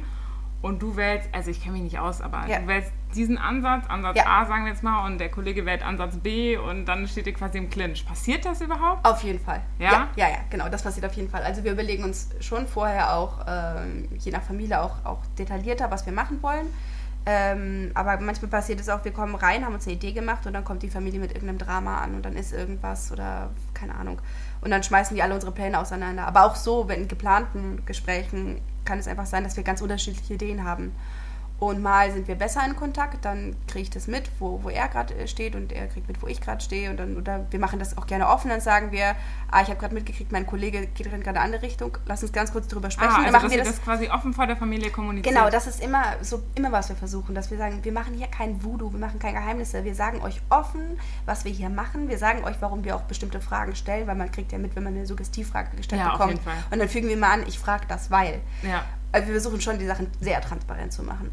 und 0.66 0.82
du 0.82 0.98
wählst, 0.98 1.30
also 1.32 1.52
ich 1.52 1.62
kenne 1.62 1.74
mich 1.74 1.84
nicht 1.84 2.00
aus, 2.00 2.22
aber. 2.22 2.48
Ja. 2.48 2.60
du 2.60 2.68
wählst 2.68 2.92
diesen 3.14 3.38
Ansatz, 3.38 3.86
Ansatz 3.88 4.18
Ja. 4.18 4.26
A, 4.26 4.46
sagen 4.48 4.66
wir 4.66 4.72
jetzt 4.72 4.82
mal, 4.82 5.06
und 5.06 5.20
der 5.20 5.30
Kollege 5.30 5.64
wählt 5.64 5.84
Ansatz 5.84 6.18
B 6.18 6.58
und 6.58 6.86
dann 6.86 7.08
steht 7.08 7.28
ihr 7.28 7.34
quasi 7.34 7.60
im 7.60 7.70
Clinch. 7.70 8.04
Passiert 8.04 8.46
das 8.46 8.62
überhaupt? 8.62 9.06
Auf 9.06 9.22
jeden 9.22 9.40
Fall. 9.40 9.62
Ja? 9.78 9.92
ja? 9.92 10.08
Ja, 10.16 10.30
ja, 10.30 10.38
genau, 10.50 10.68
das 10.68 10.82
passiert 10.82 11.06
auf 11.06 11.14
jeden 11.14 11.30
Fall. 11.30 11.44
Also 11.44 11.64
wir 11.64 11.72
überlegen 11.72 12.04
uns 12.04 12.30
schon 12.40 12.66
vorher 12.66 13.16
auch, 13.16 13.46
ähm, 13.48 14.10
je 14.18 14.32
nach 14.32 14.42
Familie 14.42 14.82
auch, 14.82 15.06
auch 15.06 15.20
detaillierter, 15.38 15.92
was 15.92 16.04
wir 16.08 16.14
machen 16.14 16.42
wollen. 16.42 16.66
Ähm, 17.28 17.90
aber 17.96 18.20
manchmal 18.20 18.52
passiert 18.52 18.80
es 18.80 18.88
auch, 18.88 19.04
wir 19.04 19.12
kommen 19.12 19.34
rein, 19.34 19.66
haben 19.66 19.74
uns 19.74 19.88
eine 19.88 19.96
Idee 19.96 20.12
gemacht 20.12 20.46
und 20.46 20.54
dann 20.54 20.64
kommt 20.64 20.84
die 20.84 20.90
Familie 20.90 21.20
mit 21.20 21.32
irgendeinem 21.32 21.58
Drama 21.58 21.98
an 21.98 22.14
und 22.14 22.24
dann 22.24 22.36
ist 22.36 22.54
irgendwas 22.54 23.12
oder 23.12 23.50
keine 23.74 23.96
Ahnung. 23.96 24.22
Und 24.62 24.70
dann 24.70 24.84
schmeißen 24.84 25.16
die 25.16 25.24
alle 25.24 25.34
unsere 25.34 25.52
Pläne 25.52 25.80
auseinander. 25.80 26.28
Aber 26.28 26.46
auch 26.46 26.56
so, 26.56 26.88
wenn 26.88 27.02
in 27.02 27.08
geplanten 27.08 27.84
Gesprächen 27.86 28.62
kann 28.86 29.00
es 29.00 29.08
einfach 29.08 29.26
sein, 29.26 29.44
dass 29.44 29.58
wir 29.58 29.64
ganz 29.64 29.82
unterschiedliche 29.82 30.36
Ideen 30.36 30.64
haben. 30.64 30.96
Und 31.58 31.82
mal 31.82 32.12
sind 32.12 32.28
wir 32.28 32.36
besser 32.36 32.66
in 32.66 32.76
Kontakt, 32.76 33.24
dann 33.24 33.56
kriege 33.68 33.84
ich 33.84 33.90
das 33.90 34.08
mit, 34.08 34.30
wo, 34.40 34.62
wo 34.64 34.70
er 34.70 34.90
gerade 34.90 35.14
äh, 35.16 35.28
steht 35.28 35.56
und 35.56 35.72
er 35.72 35.88
kriegt 35.88 36.08
mit, 36.08 36.22
wo 36.22 36.28
ich 36.28 36.42
gerade 36.42 36.62
stehe. 36.62 36.90
Und 36.90 36.98
dann, 36.98 37.16
oder 37.16 37.46
wir 37.50 37.60
machen 37.60 37.80
das 37.80 37.98
auch 37.98 38.08
gerne 38.08 38.28
offen, 38.28 38.50
dann 38.50 38.60
sagen 38.60 38.92
wir, 38.92 39.16
ah, 39.50 39.62
ich 39.62 39.70
habe 39.70 39.80
gerade 39.80 39.94
mitgekriegt, 39.94 40.34
mein 40.34 40.46
Kollege 40.46 40.88
geht 40.88 41.06
in 41.06 41.12
gerade 41.24 41.40
eine 41.40 41.40
andere 41.40 41.62
Richtung, 41.62 41.98
lass 42.08 42.24
uns 42.24 42.34
ganz 42.34 42.52
kurz 42.52 42.68
drüber 42.68 42.92
sprechen. 42.92 43.10
Ah, 43.10 43.24
dann 43.24 43.26
also 43.28 43.32
machen 43.38 43.44
dass 43.46 43.52
wir 43.52 43.64
das, 43.64 43.76
das 43.76 43.82
quasi 43.82 44.10
offen 44.10 44.34
vor 44.34 44.48
der 44.48 44.58
Familie 44.58 44.92
kommuniziert. 44.92 45.34
Genau, 45.34 45.50
das 45.50 45.66
ist 45.66 45.82
immer 45.82 46.04
so 46.22 46.44
immer 46.56 46.74
was 46.74 46.90
wir 46.90 46.98
versuchen, 46.98 47.34
dass 47.34 47.50
wir 47.52 47.58
sagen, 47.58 47.80
wir 47.84 47.92
machen 47.94 48.14
hier 48.16 48.28
kein 48.28 48.62
Voodoo, 48.62 48.92
wir 48.92 49.00
machen 49.00 49.20
keine 49.20 49.40
Geheimnisse, 49.40 49.86
wir 49.86 49.96
sagen 49.96 50.22
euch 50.22 50.42
offen, 50.50 51.00
was 51.26 51.46
wir 51.46 51.54
hier 51.54 51.70
machen, 51.70 52.10
wir 52.10 52.18
sagen 52.18 52.44
euch, 52.44 52.58
warum 52.60 52.84
wir 52.84 52.98
auch 52.98 53.04
bestimmte 53.04 53.40
Fragen 53.40 53.76
stellen, 53.76 54.08
weil 54.08 54.16
man 54.16 54.30
kriegt 54.30 54.52
ja 54.52 54.58
mit, 54.58 54.76
wenn 54.76 54.84
man 54.84 54.94
eine 54.94 55.06
Suggestivfrage 55.06 55.78
gestellt 55.78 56.02
Ja, 56.02 56.08
auf 56.08 56.14
bekommt. 56.18 56.34
jeden 56.34 56.44
Fall. 56.44 56.58
Und 56.70 56.80
dann 56.80 56.90
fügen 56.90 57.08
wir 57.08 57.18
mal 57.18 57.32
an, 57.32 57.44
ich 57.48 57.60
frage 57.60 57.86
das, 57.88 58.12
weil. 58.12 58.42
Ja, 58.64 58.84
wir 59.16 59.34
versuchen 59.34 59.62
schon 59.62 59.80
die 59.80 59.86
Sachen 59.86 60.08
sehr 60.20 60.42
transparent 60.42 60.92
zu 60.94 61.04
machen. 61.04 61.30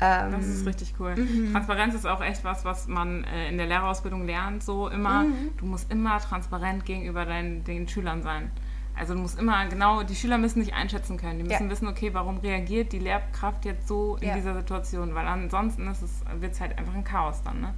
Ähm, 0.00 0.32
das 0.32 0.46
ist 0.46 0.66
richtig 0.66 0.94
cool. 1.00 1.14
Mhm. 1.16 1.52
Transparenz 1.52 1.94
ist 1.94 2.06
auch 2.06 2.20
echt 2.22 2.44
was, 2.44 2.64
was 2.64 2.86
man 2.86 3.24
äh, 3.24 3.48
in 3.48 3.56
der 3.56 3.66
Lehrerausbildung 3.66 4.26
lernt, 4.26 4.62
so 4.62 4.88
immer. 4.88 5.24
Mhm. 5.24 5.50
Du 5.56 5.64
musst 5.66 5.90
immer 5.90 6.18
transparent 6.20 6.84
gegenüber 6.84 7.24
deinen, 7.24 7.64
den 7.64 7.88
Schülern 7.88 8.22
sein. 8.22 8.50
Also 8.98 9.14
du 9.14 9.20
musst 9.20 9.38
immer, 9.38 9.66
genau, 9.66 10.02
die 10.02 10.14
Schüler 10.14 10.38
müssen 10.38 10.60
dich 10.60 10.74
einschätzen 10.74 11.16
können. 11.18 11.38
Die 11.38 11.44
müssen 11.44 11.64
Ja. 11.64 11.70
wissen, 11.70 11.86
okay, 11.88 12.12
warum 12.14 12.38
reagiert 12.38 12.92
die 12.92 12.98
Lehrkraft 12.98 13.64
jetzt 13.64 13.88
so 13.88 14.16
in 14.20 14.28
Ja. 14.28 14.34
dieser 14.34 14.54
Situation? 14.54 15.14
Weil 15.14 15.26
ansonsten 15.26 15.84
wird 15.86 15.96
es 16.02 16.22
wird's 16.40 16.60
halt 16.60 16.78
einfach 16.78 16.94
ein 16.94 17.04
Chaos 17.04 17.42
dann, 17.42 17.60
ne? 17.60 17.74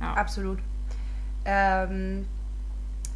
Ja. 0.00 0.14
Absolut. 0.14 0.58
Ähm, 1.44 2.26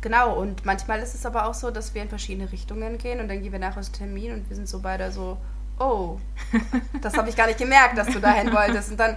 genau, 0.00 0.37
und 0.40 0.64
manchmal 0.64 1.00
ist 1.00 1.14
es 1.14 1.26
aber 1.26 1.46
auch 1.46 1.54
so, 1.54 1.70
dass 1.70 1.94
wir 1.94 2.02
in 2.02 2.08
verschiedene 2.08 2.50
Richtungen 2.50 2.98
gehen 2.98 3.20
und 3.20 3.28
dann 3.28 3.42
gehen 3.42 3.52
wir 3.52 3.58
nachher 3.58 3.78
aus 3.80 3.92
Termin 3.92 4.32
und 4.32 4.48
wir 4.48 4.56
sind 4.56 4.68
so 4.68 4.80
beide 4.80 5.11
so, 5.12 5.37
oh, 5.82 6.18
das 7.00 7.16
habe 7.16 7.28
ich 7.28 7.36
gar 7.36 7.46
nicht 7.46 7.58
gemerkt, 7.58 7.96
dass 7.98 8.08
du 8.08 8.20
dahin 8.20 8.52
wolltest. 8.52 8.90
Und 8.92 9.00
dann, 9.00 9.16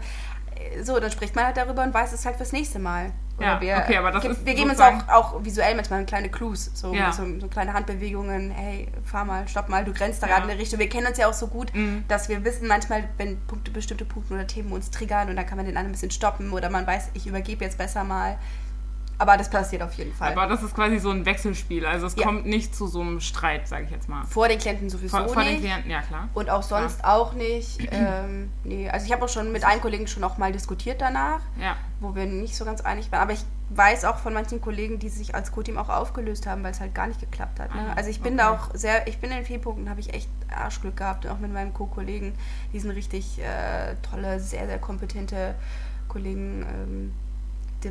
äh, 0.55 0.81
so, 0.83 0.99
dann 0.99 1.11
spricht 1.11 1.35
man 1.35 1.45
halt 1.45 1.57
darüber 1.57 1.83
und 1.83 1.93
weiß 1.93 2.13
es 2.13 2.25
halt 2.25 2.35
fürs 2.37 2.51
nächste 2.51 2.79
Mal. 2.79 3.11
Oder 3.37 3.47
Ja, 3.47 3.61
wir, 3.61 3.77
okay, 3.77 3.97
aber 3.97 4.11
das 4.11 4.23
ist 4.23 4.45
wir 4.45 4.53
geben 4.53 4.69
uns 4.69 4.79
auch, 4.79 4.93
auch 5.09 5.43
visuell 5.43 5.75
manchmal 5.75 6.05
kleine 6.05 6.29
Clues, 6.29 6.71
so, 6.73 6.93
Ja. 6.93 7.11
so, 7.11 7.23
so 7.41 7.47
kleine 7.49 7.73
Handbewegungen, 7.73 8.49
hey, 8.51 8.87
fahr 9.03 9.25
mal, 9.25 9.45
stopp 9.47 9.67
mal, 9.67 9.83
du 9.83 9.91
grenzt 9.91 10.23
da 10.23 10.27
Ja. 10.27 10.33
gerade 10.35 10.45
in 10.45 10.51
eine 10.51 10.61
Richtung. 10.61 10.79
Wir 10.79 10.87
kennen 10.87 11.05
uns 11.07 11.17
ja 11.17 11.27
auch 11.27 11.33
so 11.33 11.47
gut, 11.47 11.73
Mhm. 11.75 12.05
dass 12.07 12.29
wir 12.29 12.45
wissen 12.45 12.67
manchmal, 12.69 13.03
wenn 13.17 13.37
Punkte, 13.45 13.71
bestimmte 13.71 14.05
Punkte 14.05 14.33
oder 14.33 14.47
Themen 14.47 14.71
uns 14.71 14.89
triggern 14.89 15.29
und 15.29 15.35
dann 15.35 15.45
kann 15.45 15.57
man 15.57 15.65
den 15.65 15.75
anderen 15.75 15.89
ein 15.89 15.91
bisschen 15.91 16.11
stoppen 16.11 16.51
oder 16.53 16.69
man 16.69 16.87
weiß, 16.87 17.09
ich 17.13 17.27
übergebe 17.27 17.65
jetzt 17.65 17.77
besser 17.77 18.05
mal. 18.05 18.37
Aber 19.17 19.37
das 19.37 19.49
passiert 19.49 19.81
auf 19.81 19.93
jeden 19.93 20.13
Fall. 20.13 20.31
Aber 20.33 20.47
das 20.47 20.61
ist 20.61 20.75
quasi 20.75 20.99
so 20.99 21.09
ein 21.09 21.25
Wechselspiel. 21.25 21.85
Also 21.85 22.05
es 22.07 22.15
Ja. 22.15 22.23
kommt 22.25 22.45
nicht 22.45 22.75
zu 22.75 22.87
so 22.87 22.99
einem 23.01 23.21
Streit, 23.21 23.67
sage 23.67 23.85
ich 23.85 23.91
jetzt 23.91 24.09
mal. 24.09 24.25
vor 24.25 24.47
den 24.49 24.59
Klienten 24.59 24.89
sowieso 24.89 25.17
Vor, 25.17 25.27
vor 25.29 25.43
den 25.43 25.53
nicht. 25.53 25.61
Klienten, 25.63 25.89
ja 25.89 26.01
klar. 26.01 26.27
Und 26.33 26.49
auch 26.49 26.63
sonst 26.63 27.03
auch 27.05 27.33
nicht. 27.33 27.79
Ähm, 27.95 28.51
nee, 28.65 28.89
also 28.89 29.05
ich 29.05 29.11
habe 29.13 29.23
auch 29.23 29.29
schon 29.29 29.51
mit 29.53 29.63
einem 29.63 29.79
Kollegen 29.81 30.05
schon 30.07 30.23
auch 30.23 30.37
mal 30.37 30.51
diskutiert 30.51 30.99
danach, 31.01 31.39
Ja. 31.59 31.75
wo 32.01 32.13
wir 32.13 32.25
nicht 32.25 32.55
so 32.57 32.65
ganz 32.65 32.81
einig 32.81 33.09
waren. 33.11 33.21
Aber 33.21 33.31
ich 33.31 33.45
weiß 33.69 34.03
auch 34.05 34.17
von 34.17 34.33
manchen 34.33 34.59
Kollegen, 34.61 34.99
die 34.99 35.09
sich 35.09 35.33
als 35.33 35.51
Co-Team 35.51 35.77
auch 35.77 35.89
aufgelöst 35.89 36.45
haben, 36.45 36.61
weil 36.63 36.71
es 36.71 36.79
halt 36.81 36.93
gar 36.93 37.07
nicht 37.07 37.19
geklappt 37.21 37.59
hat. 37.59 37.73
Ne? 37.73 37.81
Ah, 37.89 37.93
Also 37.95 38.09
ich 38.09 38.21
bin 38.21 38.33
okay. 38.33 38.43
da 38.43 38.51
auch 38.51 38.69
sehr, 38.75 39.07
ich 39.07 39.17
bin 39.19 39.31
in 39.31 39.45
vielen 39.45 39.61
Punkten, 39.61 39.89
habe 39.89 39.99
ich 40.01 40.13
echt 40.13 40.29
Arschglück 40.55 40.97
gehabt, 40.97 41.25
auch 41.27 41.39
mit 41.39 41.51
meinem 41.53 41.73
Co-Kollegen. 41.73 42.33
Die 42.73 42.79
sind 42.79 42.91
richtig 42.91 43.39
äh, 43.39 43.95
tolle, 44.09 44.39
sehr, 44.39 44.67
sehr 44.67 44.77
kompetente 44.77 45.55
Kollegen, 46.07 46.63
ähm, 46.69 47.13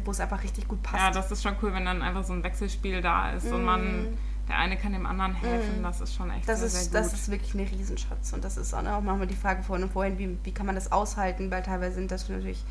wo 0.04 0.11
es 0.11 0.20
einfach 0.20 0.42
richtig 0.42 0.66
gut 0.68 0.83
passt. 0.83 1.02
Ja, 1.02 1.11
das 1.11 1.30
ist 1.30 1.42
schon 1.42 1.54
cool, 1.62 1.72
wenn 1.74 1.85
dann 1.85 2.02
einfach 2.02 2.24
so 2.24 2.33
ein 2.33 2.42
Wechselspiel 2.42 3.00
da 3.02 3.30
ist 3.33 3.50
und 3.52 3.64
man, 3.64 4.02
Mhm. 4.11 4.18
der 4.48 4.59
eine 4.59 4.76
kann 4.76 4.92
dem 4.92 5.07
anderen 5.07 5.35
helfen. 5.35 5.83
Das 5.83 6.00
ist 6.00 6.14
schon 6.14 6.30
echt 6.30 6.48
Das 6.48 6.59
sehr, 6.59 6.66
ist, 6.68 6.74
sehr 6.92 7.02
gut. 7.02 7.11
das 7.12 7.12
ist 7.20 7.30
wirklich 7.30 7.54
ein 7.54 7.61
Riesenschatz. 7.66 8.33
Und 8.33 8.44
das 8.44 8.57
ist 8.57 8.74
auch 8.74 8.83
noch 8.83 9.00
mal 9.00 9.26
die 9.26 9.37
Frage 9.37 9.62
vorhin 9.62 9.85
und 9.85 9.92
vorhin, 9.92 10.18
wie, 10.18 10.37
wie 10.44 10.52
kann 10.52 10.66
man 10.66 10.74
das 10.74 10.92
aushalten? 10.92 11.50
Weil 11.50 11.62
teilweise 11.62 11.94
sind 11.96 12.11
das 12.11 12.28
natürlich 12.28 12.62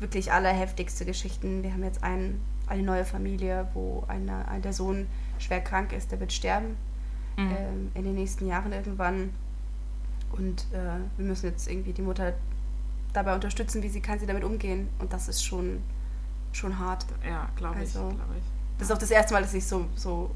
wirklich 0.00 0.32
allerheftigste 0.32 1.04
Geschichten. 1.04 1.62
Wir 1.62 1.72
haben 1.72 1.84
jetzt 1.84 2.02
ein, 2.02 2.40
eine 2.66 2.82
neue 2.82 3.04
Familie, 3.04 3.68
wo 3.74 4.04
eine, 4.08 4.48
ein, 4.48 4.62
der 4.62 4.72
Sohn 4.72 5.06
schwer 5.38 5.60
krank 5.60 5.92
ist, 5.92 6.10
der 6.12 6.20
wird 6.20 6.32
sterben 6.32 6.76
Mhm. 7.36 7.50
ähm, 7.50 7.90
in 7.94 8.04
den 8.04 8.14
nächsten 8.14 8.46
Jahren 8.46 8.72
irgendwann. 8.72 9.30
Und 10.32 10.66
äh, 10.72 10.98
wir 11.18 11.26
müssen 11.26 11.46
jetzt 11.46 11.66
irgendwie 11.68 11.92
die 11.92 12.02
Mutter 12.02 12.34
dabei 13.12 13.34
unterstützen, 13.34 13.82
wie 13.82 13.88
sie 13.88 14.00
kann 14.00 14.18
sie 14.18 14.26
damit 14.26 14.44
umgehen. 14.44 14.88
Und 14.98 15.12
das 15.12 15.28
ist 15.28 15.42
schon, 15.44 15.82
schon 16.52 16.78
hart. 16.78 17.06
ja, 17.26 17.48
glaube 17.56 17.76
ich, 17.76 17.80
also- 17.82 18.08
glaube 18.08 18.34
ich. 18.38 18.44
Das 18.78 18.88
ist 18.88 18.94
auch 18.96 18.98
das 18.98 19.10
erste 19.12 19.34
Mal, 19.34 19.42
dass 19.42 19.54
ich 19.54 19.64
so, 19.64 19.86
so 19.94 20.30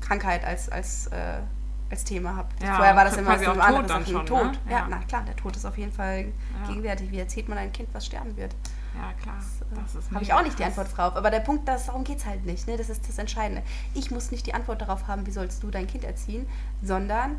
Krankheit 0.00 0.44
als, 0.44 0.68
als, 0.68 1.08
äh, 1.08 1.40
als 1.90 2.04
Thema 2.04 2.36
habe. 2.36 2.48
Ja, 2.62 2.76
Vorher 2.76 2.94
war 2.94 3.04
das 3.04 3.16
immer 3.16 3.36
so 3.36 3.50
auch 3.50 3.56
andere 3.58 3.80
Tod 3.82 3.90
dann 3.90 4.02
Sachen. 4.04 4.12
schon, 4.12 4.26
Tod. 4.26 4.44
ne? 4.52 4.58
Ja. 4.66 4.78
Ja. 4.78 4.86
na 4.88 4.98
klar, 4.98 5.22
der 5.26 5.34
Tod 5.34 5.56
ist 5.56 5.64
auf 5.64 5.76
jeden 5.76 5.90
Fall 5.92 6.26
gegenwärtig. 6.68 7.10
Wie 7.10 7.18
erzählt 7.18 7.48
man 7.48 7.58
einem 7.58 7.72
Kind, 7.72 7.88
was 7.92 8.06
sterben 8.06 8.36
wird? 8.36 8.54
Ja, 8.94 9.12
klar. 9.20 9.36
Das 9.74 9.94
ist 9.96 10.10
Habe 10.12 10.22
ich 10.22 10.32
auch 10.32 10.42
nicht 10.42 10.58
die. 10.58 10.64
Antwort 10.64 10.96
drauf. 10.96 11.16
Aber 11.16 11.30
der 11.30 11.40
Punkt, 11.40 11.66
das, 11.66 11.86
darum 11.86 12.04
geht 12.04 12.18
es 12.18 12.26
halt 12.26 12.44
nicht. 12.44 12.68
Ne? 12.68 12.76
Das 12.76 12.90
ist 12.90 13.08
das 13.08 13.18
Entscheidende. 13.18 13.62
Ich 13.94 14.10
muss 14.12 14.30
nicht 14.30 14.46
die 14.46 14.54
Antwort 14.54 14.82
darauf 14.82 15.08
haben, 15.08 15.26
wie 15.26 15.30
sollst 15.32 15.62
du 15.64 15.70
dein 15.70 15.86
Kind 15.88 16.04
erziehen, 16.04 16.46
sondern 16.82 17.38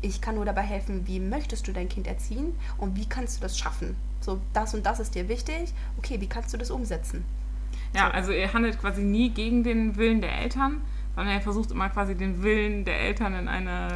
ich 0.00 0.22
kann 0.22 0.34
nur 0.36 0.46
dabei 0.46 0.62
helfen, 0.62 1.06
wie 1.06 1.20
möchtest 1.20 1.68
du 1.68 1.72
dein 1.72 1.88
Kind 1.90 2.06
erziehen 2.06 2.56
und 2.78 2.96
wie 2.96 3.06
kannst 3.06 3.36
du 3.38 3.42
das 3.42 3.58
schaffen. 3.58 3.96
So, 4.20 4.40
das 4.54 4.72
und 4.72 4.86
das 4.86 4.98
ist 5.00 5.14
dir 5.14 5.28
wichtig. 5.28 5.74
Okay, 5.98 6.20
wie 6.22 6.28
kannst 6.28 6.54
du 6.54 6.58
das 6.58 6.70
umsetzen? 6.70 7.24
Ja, 7.94 8.06
So. 8.06 8.12
also 8.12 8.32
ihr 8.32 8.52
handelt 8.52 8.80
quasi 8.80 9.02
nie 9.02 9.30
gegen 9.30 9.62
den 9.64 9.96
Willen 9.96 10.20
der 10.20 10.38
Eltern, 10.38 10.80
sondern 11.14 11.34
ihr 11.34 11.40
versucht 11.40 11.70
immer 11.72 11.88
quasi 11.88 12.14
den 12.14 12.42
Willen 12.42 12.84
der 12.84 13.00
Eltern 13.00 13.34
in 13.34 13.48
eine 13.48 13.88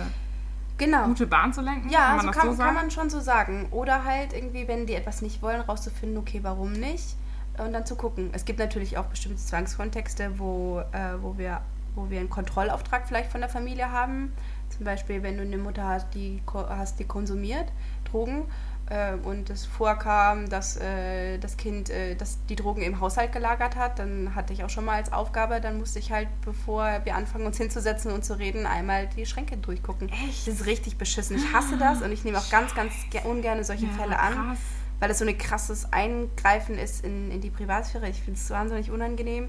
Genau. 0.76 1.04
gute 1.06 1.26
Bahn 1.26 1.52
zu 1.52 1.60
lenken. 1.60 1.88
Ja, 1.88 2.08
kann 2.08 2.16
man 2.16 2.20
so 2.20 2.26
das 2.32 2.36
kann, 2.36 2.56
so 2.56 2.62
kann 2.62 2.74
man 2.74 2.90
schon 2.90 3.08
so 3.10 3.20
sagen. 3.20 3.68
Oder 3.70 4.04
halt 4.04 4.32
irgendwie, 4.32 4.66
wenn 4.66 4.86
die 4.86 4.94
etwas 4.94 5.22
nicht 5.22 5.40
wollen, 5.42 5.60
rauszufinden, 5.60 6.18
okay, 6.18 6.40
warum 6.42 6.72
nicht? 6.72 7.14
Und 7.58 7.72
dann 7.72 7.86
zu 7.86 7.94
gucken. 7.94 8.30
Es 8.32 8.44
gibt 8.44 8.58
natürlich 8.58 8.98
auch 8.98 9.04
bestimmte 9.04 9.38
Zwangskontexte, 9.38 10.40
wo, 10.40 10.80
äh, 10.90 11.22
wo, 11.22 11.38
wir, 11.38 11.60
wo 11.94 12.10
wir 12.10 12.18
einen 12.18 12.28
Kontrollauftrag 12.30 13.06
vielleicht 13.06 13.30
von 13.30 13.40
der 13.40 13.48
Familie 13.48 13.92
haben. 13.92 14.32
Zum 14.70 14.84
Beispiel, 14.84 15.22
wenn 15.22 15.36
du 15.36 15.44
eine 15.44 15.58
Mutter 15.58 15.84
hast, 15.86 16.12
die, 16.14 16.42
hast, 16.52 16.98
die 16.98 17.04
konsumiert 17.04 17.66
Drogen 18.10 18.42
äh, 18.90 19.14
und 19.14 19.48
es 19.50 19.64
vorkam, 19.66 20.48
dass 20.48 20.76
äh, 20.76 21.38
das 21.38 21.56
Kind 21.56 21.88
äh, 21.90 22.14
dass 22.16 22.38
die 22.48 22.56
Drogen 22.56 22.82
im 22.82 23.00
Haushalt 23.00 23.32
gelagert 23.32 23.76
hat, 23.76 23.98
dann 23.98 24.34
hatte 24.34 24.52
ich 24.52 24.62
auch 24.64 24.70
schon 24.70 24.84
mal 24.84 24.96
als 24.96 25.12
Aufgabe, 25.12 25.60
dann 25.60 25.78
musste 25.78 25.98
ich 25.98 26.12
halt, 26.12 26.28
bevor 26.44 27.00
wir 27.04 27.14
anfangen, 27.14 27.46
uns 27.46 27.56
hinzusetzen 27.56 28.12
und 28.12 28.24
zu 28.24 28.38
reden, 28.38 28.66
einmal 28.66 29.06
die 29.16 29.24
Schränke 29.26 29.56
durchgucken. 29.56 30.08
Echt? 30.10 30.46
Das 30.46 30.54
ist 30.60 30.66
richtig 30.66 30.96
beschissen. 30.98 31.36
Ich 31.36 31.52
hasse 31.52 31.76
das 31.78 32.02
und 32.02 32.12
ich 32.12 32.24
nehme 32.24 32.38
auch 32.38 32.50
ganz, 32.50 32.74
ganz 32.74 32.92
ge- 33.10 33.22
ungern 33.24 33.62
solche 33.64 33.86
Ja, 33.86 33.92
Fälle 33.92 34.18
an, 34.18 34.34
krass. 34.34 34.58
weil 35.00 35.10
es 35.10 35.18
so 35.18 35.24
ein 35.26 35.38
krasses 35.38 35.92
Eingreifen 35.92 36.78
ist 36.78 37.04
in, 37.04 37.30
in 37.30 37.40
die 37.40 37.50
Privatsphäre. 37.50 38.08
Ich 38.08 38.20
finde 38.20 38.38
es 38.38 38.50
wahnsinnig 38.50 38.90
unangenehm, 38.90 39.48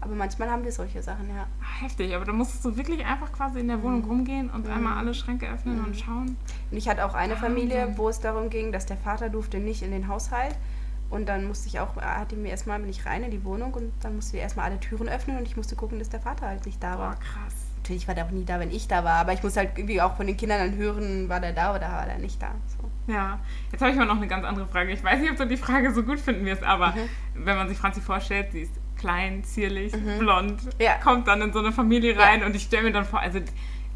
aber 0.00 0.14
manchmal 0.14 0.50
haben 0.50 0.64
wir 0.64 0.72
solche 0.72 1.02
Sachen, 1.02 1.28
ja. 1.28 1.46
Ah, 1.60 1.82
Heftig, 1.82 2.14
aber 2.14 2.24
da 2.24 2.32
musstest 2.32 2.64
du 2.64 2.76
wirklich 2.76 3.04
einfach 3.04 3.32
quasi 3.32 3.60
in 3.60 3.68
der 3.68 3.82
Wohnung 3.82 4.02
Mhm. 4.02 4.08
rumgehen 4.08 4.50
und 4.50 4.68
einmal 4.68 4.98
alle 4.98 5.14
Schränke 5.14 5.48
öffnen 5.48 5.82
und 5.84 5.96
schauen. 5.96 6.36
Und 6.70 6.76
ich 6.76 6.88
hatte 6.88 7.04
auch 7.04 7.14
eine 7.14 7.34
Wahnsinn. 7.34 7.48
Familie, 7.48 7.92
wo 7.96 8.08
es 8.08 8.20
darum 8.20 8.50
ging, 8.50 8.72
dass 8.72 8.86
der 8.86 8.96
Vater 8.96 9.28
durfte 9.30 9.58
nicht 9.58 9.82
in 9.82 9.90
den 9.90 10.08
Haushalt. 10.08 10.56
Und 11.08 11.28
dann 11.28 11.46
musste 11.46 11.68
ich 11.68 11.78
auch, 11.78 11.94
hat 11.96 12.32
die 12.32 12.36
mir 12.36 12.48
erstmal, 12.50 12.80
bin 12.80 12.88
ich 12.90 13.06
rein 13.06 13.22
in 13.22 13.30
die 13.30 13.44
Wohnung 13.44 13.72
und 13.74 13.92
dann 14.00 14.16
musste 14.16 14.36
ich 14.36 14.42
erstmal 14.42 14.66
alle 14.70 14.80
Türen 14.80 15.08
öffnen 15.08 15.38
und 15.38 15.46
ich 15.46 15.56
musste 15.56 15.76
gucken, 15.76 15.98
dass 16.00 16.08
der 16.08 16.18
Vater 16.20 16.46
halt 16.48 16.66
nicht 16.66 16.82
da 16.82 16.96
Boah, 16.96 17.02
war. 17.02 17.14
krass. 17.14 17.54
Natürlich 17.78 18.08
war 18.08 18.16
der 18.16 18.26
auch 18.26 18.30
nie 18.32 18.44
da, 18.44 18.58
wenn 18.58 18.72
ich 18.72 18.88
da 18.88 19.04
war, 19.04 19.20
aber 19.20 19.32
ich 19.32 19.40
muss 19.44 19.56
halt 19.56 19.70
irgendwie 19.78 20.00
auch 20.02 20.16
von 20.16 20.26
den 20.26 20.36
Kindern 20.36 20.58
dann 20.58 20.76
hören, 20.76 21.28
war 21.28 21.38
der 21.38 21.52
da 21.52 21.72
oder 21.76 21.88
war 21.92 22.06
der 22.06 22.18
nicht 22.18 22.42
da. 22.42 22.50
So. 22.76 23.12
Ja, 23.12 23.38
jetzt 23.70 23.80
habe 23.80 23.92
ich 23.92 23.96
mal 23.96 24.04
noch 24.04 24.16
eine 24.16 24.26
ganz 24.26 24.44
andere 24.44 24.66
Frage. 24.66 24.90
Ich 24.90 25.04
weiß 25.04 25.20
nicht, 25.20 25.30
ob 25.30 25.36
du 25.36 25.46
die 25.46 25.56
Frage 25.56 25.94
so 25.94 26.02
gut 26.02 26.18
finden 26.18 26.44
wirst, 26.44 26.64
aber 26.64 26.88
Mhm. 26.88 27.08
wenn 27.44 27.56
man 27.56 27.68
sich 27.68 27.78
Franzi 27.78 28.00
vorstellt, 28.00 28.50
sie 28.50 28.62
ist 28.62 28.72
klein, 28.96 29.44
zierlich, 29.44 29.92
blond, 30.18 30.60
Ja. 30.78 30.94
kommt 31.02 31.28
dann 31.28 31.42
in 31.42 31.52
so 31.52 31.58
eine 31.60 31.72
Familie 31.72 32.18
rein 32.18 32.42
und 32.44 32.54
ich 32.56 32.62
stelle 32.62 32.84
mir 32.84 32.92
dann 32.92 33.04
vor, 33.04 33.20
also 33.20 33.40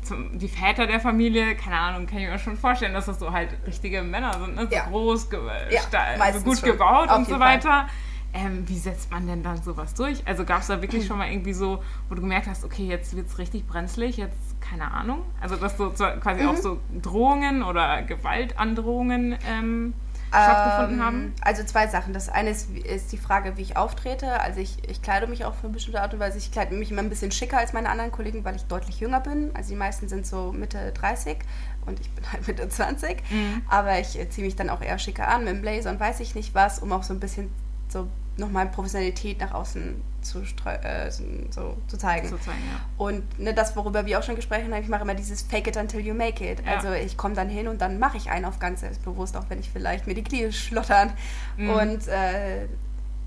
zum, 0.02 0.38
die 0.38 0.48
Väter 0.48 0.86
der 0.86 1.00
Familie, 1.00 1.54
keine 1.56 1.76
Ahnung, 1.78 2.06
kann 2.06 2.18
ich 2.18 2.28
mir 2.28 2.38
schon 2.38 2.56
vorstellen, 2.56 2.94
dass 2.94 3.06
das 3.06 3.18
so 3.18 3.32
halt 3.32 3.50
richtige 3.66 4.02
Männer 4.02 4.32
sind, 4.40 4.56
ne? 4.56 4.66
so 4.68 4.74
Ja. 4.74 4.84
groß, 4.86 5.28
Ja, 5.70 5.80
sta- 5.80 6.12
so 6.14 6.18
meistens 6.18 6.44
gut 6.44 6.58
schon. 6.58 6.70
gebaut 6.70 7.08
Auf 7.10 7.18
und 7.18 7.28
so 7.28 7.38
weiter. 7.40 7.88
Ähm, 8.32 8.62
wie 8.68 8.78
setzt 8.78 9.10
man 9.10 9.26
denn 9.26 9.42
dann 9.42 9.60
sowas 9.60 9.92
durch? 9.94 10.22
Also 10.24 10.44
gab 10.44 10.60
es 10.60 10.68
da 10.68 10.76
Mhm. 10.76 10.82
wirklich 10.82 11.04
schon 11.06 11.18
mal 11.18 11.28
irgendwie 11.30 11.52
so, 11.52 11.82
wo 12.08 12.14
du 12.14 12.20
gemerkt 12.20 12.46
hast, 12.46 12.64
okay, 12.64 12.84
jetzt 12.86 13.16
wird 13.16 13.26
es 13.26 13.38
richtig 13.38 13.66
brenzlig, 13.66 14.16
jetzt 14.18 14.60
keine 14.60 14.90
Ahnung. 14.92 15.22
Also 15.40 15.56
dass 15.56 15.76
so 15.76 15.90
so 15.94 16.04
quasi 16.20 16.42
Mhm. 16.44 16.48
auch 16.48 16.56
so 16.56 16.78
Drohungen 17.02 17.62
oder 17.64 18.02
Gewaltandrohungen 18.02 19.36
ähm, 19.48 19.94
stattgefunden 20.30 20.98
Ähm, 21.00 21.04
haben. 21.04 21.34
Also 21.42 21.64
zwei 21.64 21.86
Sachen. 21.88 22.12
Das 22.12 22.28
eine 22.28 22.50
ist, 22.50 22.70
ist 22.76 23.12
die 23.12 23.18
Frage, 23.18 23.56
wie 23.56 23.62
ich 23.62 23.76
auftrete. 23.76 24.40
Also 24.40 24.60
ich, 24.60 24.76
ich 24.88 25.02
kleide 25.02 25.26
mich 25.26 25.44
auch 25.44 25.54
für 25.54 25.64
eine 25.64 25.74
bestimmte 25.74 26.00
Art 26.00 26.14
und 26.14 26.20
Weise. 26.20 26.38
Ich 26.38 26.52
kleide 26.52 26.74
mich 26.74 26.90
immer 26.90 27.02
ein 27.02 27.08
bisschen 27.08 27.32
schicker 27.32 27.58
als 27.58 27.72
meine 27.72 27.88
anderen 27.88 28.12
Kollegen, 28.12 28.44
weil 28.44 28.56
ich 28.56 28.64
deutlich 28.64 29.00
jünger 29.00 29.20
bin. 29.20 29.50
Also 29.54 29.70
die 29.70 29.76
meisten 29.76 30.08
sind 30.08 30.26
so 30.26 30.52
Mitte 30.52 30.92
30 30.92 31.38
und 31.86 32.00
ich 32.00 32.10
bin 32.10 32.24
halt 32.32 32.46
Mitte 32.46 32.68
20. 32.68 33.22
Mhm. 33.30 33.62
Aber 33.68 33.98
ich 33.98 34.18
äh, 34.18 34.28
ziehe 34.28 34.44
mich 34.44 34.56
dann 34.56 34.70
auch 34.70 34.80
eher 34.82 34.98
schicker 34.98 35.28
an 35.28 35.44
mit 35.44 35.54
dem 35.54 35.62
Blazer 35.62 35.90
und 35.90 36.00
weiß 36.00 36.20
ich 36.20 36.34
nicht 36.34 36.54
was, 36.54 36.78
um 36.78 36.92
auch 36.92 37.02
so 37.02 37.12
ein 37.12 37.20
bisschen 37.20 37.50
so 37.88 38.06
nochmal 38.40 38.66
Professionalität 38.66 39.40
nach 39.40 39.52
außen 39.52 40.02
zu, 40.22 40.40
äh, 40.64 41.10
so, 41.10 41.76
zu 41.86 41.96
zeigen. 41.96 42.28
Zu 42.28 42.38
zeigen 42.38 42.58
ja. 42.70 42.80
Und 42.98 43.38
ne, 43.38 43.54
das, 43.54 43.76
worüber 43.76 44.06
wir 44.06 44.18
auch 44.18 44.22
schon 44.22 44.36
gesprochen 44.36 44.72
haben, 44.72 44.82
ich 44.82 44.88
mache 44.88 45.02
immer 45.02 45.14
dieses 45.14 45.42
Fake 45.42 45.68
it 45.68 45.76
until 45.76 46.00
you 46.00 46.14
make 46.14 46.44
it. 46.44 46.64
Ja. 46.64 46.76
Also 46.76 46.92
ich 46.92 47.16
komme 47.16 47.34
dann 47.34 47.48
hin 47.48 47.68
und 47.68 47.80
dann 47.80 47.98
mache 47.98 48.16
ich 48.16 48.30
einen 48.30 48.44
auf 48.44 48.58
ganz 48.58 48.80
selbstbewusst, 48.80 49.36
auch 49.36 49.44
wenn 49.48 49.60
ich 49.60 49.70
vielleicht 49.70 50.06
mir 50.06 50.14
die 50.14 50.24
Knie 50.24 50.52
schlottern. 50.52 51.12
Mhm. 51.56 51.70
Und 51.70 52.08
äh, 52.08 52.66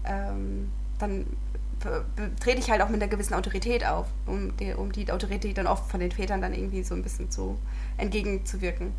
ähm, 0.06 0.72
dann 1.00 1.26
trete 2.40 2.60
ich 2.60 2.72
halt 2.72 2.82
auch 2.82 2.90
mit 2.90 3.02
einer 3.02 3.10
gewissen 3.10 3.34
Autorität 3.34 3.86
auf, 3.86 4.08
um 4.26 4.56
die, 4.58 4.74
um 4.74 4.92
die 4.92 5.12
Autorität 5.12 5.58
dann 5.58 5.68
oft 5.68 5.90
von 5.90 6.00
den 6.00 6.12
Vätern 6.12 6.42
dann 6.42 6.54
irgendwie 6.54 6.84
so 6.84 6.96
ein 6.96 7.04
bisschen 7.04 7.30
zu 7.30 7.58
entgegenzuwirken. 7.98 8.94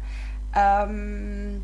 Ähm, 0.55 1.63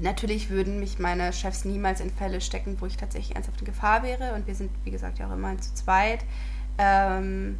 natürlich 0.00 0.50
würden 0.50 0.80
mich 0.80 0.98
meine 0.98 1.32
Chefs 1.32 1.64
niemals 1.64 2.00
in 2.00 2.10
Fälle 2.10 2.40
stecken, 2.40 2.76
wo 2.80 2.86
ich 2.86 2.96
tatsächlich 2.96 3.34
ernsthaft 3.34 3.60
in 3.60 3.66
Gefahr 3.66 4.02
wäre. 4.02 4.34
Und 4.34 4.46
wir 4.46 4.54
sind, 4.54 4.70
wie 4.84 4.90
gesagt, 4.90 5.18
ja 5.18 5.28
auch 5.28 5.32
immer 5.32 5.56
zu 5.58 5.74
zweit. 5.74 6.24
Ähm, 6.78 7.58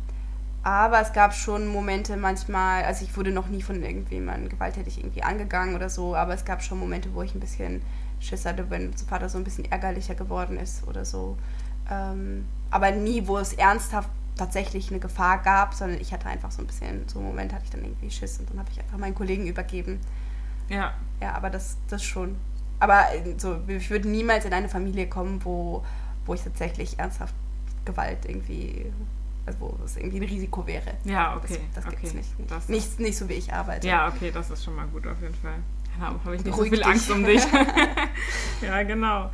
aber 0.62 1.00
es 1.00 1.12
gab 1.12 1.32
schon 1.32 1.68
Momente 1.68 2.16
manchmal, 2.16 2.84
also 2.84 3.04
ich 3.04 3.16
wurde 3.16 3.30
noch 3.30 3.46
nie 3.46 3.62
von 3.62 3.82
irgendjemandem 3.82 4.48
gewalttätig 4.48 4.98
irgendwie 4.98 5.22
angegangen 5.22 5.76
oder 5.76 5.88
so, 5.88 6.16
aber 6.16 6.34
es 6.34 6.44
gab 6.44 6.60
schon 6.60 6.80
Momente, 6.80 7.14
wo 7.14 7.22
ich 7.22 7.34
ein 7.34 7.40
bisschen 7.40 7.82
Schiss 8.18 8.44
hatte, 8.44 8.68
wenn 8.68 8.88
unser 8.88 9.06
Vater 9.06 9.28
so 9.28 9.38
ein 9.38 9.44
bisschen 9.44 9.70
ärgerlicher 9.70 10.16
geworden 10.16 10.56
ist 10.56 10.86
oder 10.88 11.04
so. 11.04 11.36
Ähm, 11.88 12.46
aber 12.70 12.90
nie, 12.90 13.28
wo 13.28 13.38
es 13.38 13.52
ernsthaft 13.52 14.10
tatsächlich 14.36 14.90
eine 14.90 14.98
Gefahr 14.98 15.38
gab, 15.38 15.72
sondern 15.72 16.00
ich 16.00 16.12
hatte 16.12 16.26
einfach 16.26 16.50
so 16.50 16.62
ein 16.62 16.66
bisschen, 16.66 17.08
so 17.08 17.20
einen 17.20 17.28
Moment 17.28 17.52
hatte 17.52 17.64
ich 17.64 17.70
dann 17.70 17.84
irgendwie 17.84 18.10
Schiss 18.10 18.38
und 18.38 18.50
dann 18.50 18.58
habe 18.58 18.70
ich 18.72 18.80
einfach 18.80 18.98
meinen 18.98 19.14
Kollegen 19.14 19.46
übergeben. 19.46 20.00
Ja. 20.68 20.94
Ja, 21.20 21.34
aber 21.34 21.50
das, 21.50 21.76
das 21.88 22.02
schon. 22.02 22.36
Aber 22.78 23.14
äh, 23.14 23.34
so, 23.38 23.58
ich 23.68 23.88
würde 23.90 24.08
niemals 24.08 24.44
in 24.44 24.52
eine 24.52 24.68
Familie 24.68 25.08
kommen, 25.08 25.42
wo, 25.44 25.84
wo 26.26 26.34
ich 26.34 26.42
tatsächlich 26.42 26.98
ernsthaft 26.98 27.34
Gewalt 27.84 28.18
irgendwie, 28.26 28.86
also 29.46 29.60
wo 29.60 29.78
es 29.84 29.96
irgendwie 29.96 30.18
ein 30.18 30.24
Risiko 30.24 30.66
wäre. 30.66 30.92
Ja, 31.04 31.36
okay. 31.36 31.60
Das, 31.74 31.84
das 31.84 31.86
okay. 31.86 31.96
gibt's 32.00 32.14
nicht. 32.14 32.38
Nicht, 32.38 32.50
Das- 32.50 32.68
nicht. 32.68 33.00
nicht 33.00 33.16
so, 33.16 33.28
wie 33.28 33.34
ich 33.34 33.52
arbeite. 33.52 33.86
Ja, 33.86 34.08
okay, 34.08 34.30
das 34.30 34.50
ist 34.50 34.64
schon 34.64 34.74
mal 34.76 34.86
gut 34.88 35.06
auf 35.06 35.20
jeden 35.22 35.34
Fall. 35.34 35.54
Genau, 35.94 36.08
habe 36.08 36.36
ich 36.36 36.44
nicht 36.44 36.50
Beruhig 36.54 36.70
so 36.70 36.76
viel 36.76 36.78
dich. 36.78 36.86
Angst 36.86 37.10
um 37.10 37.24
dich. 37.24 37.42
ja, 38.62 38.82
genau. 38.82 39.30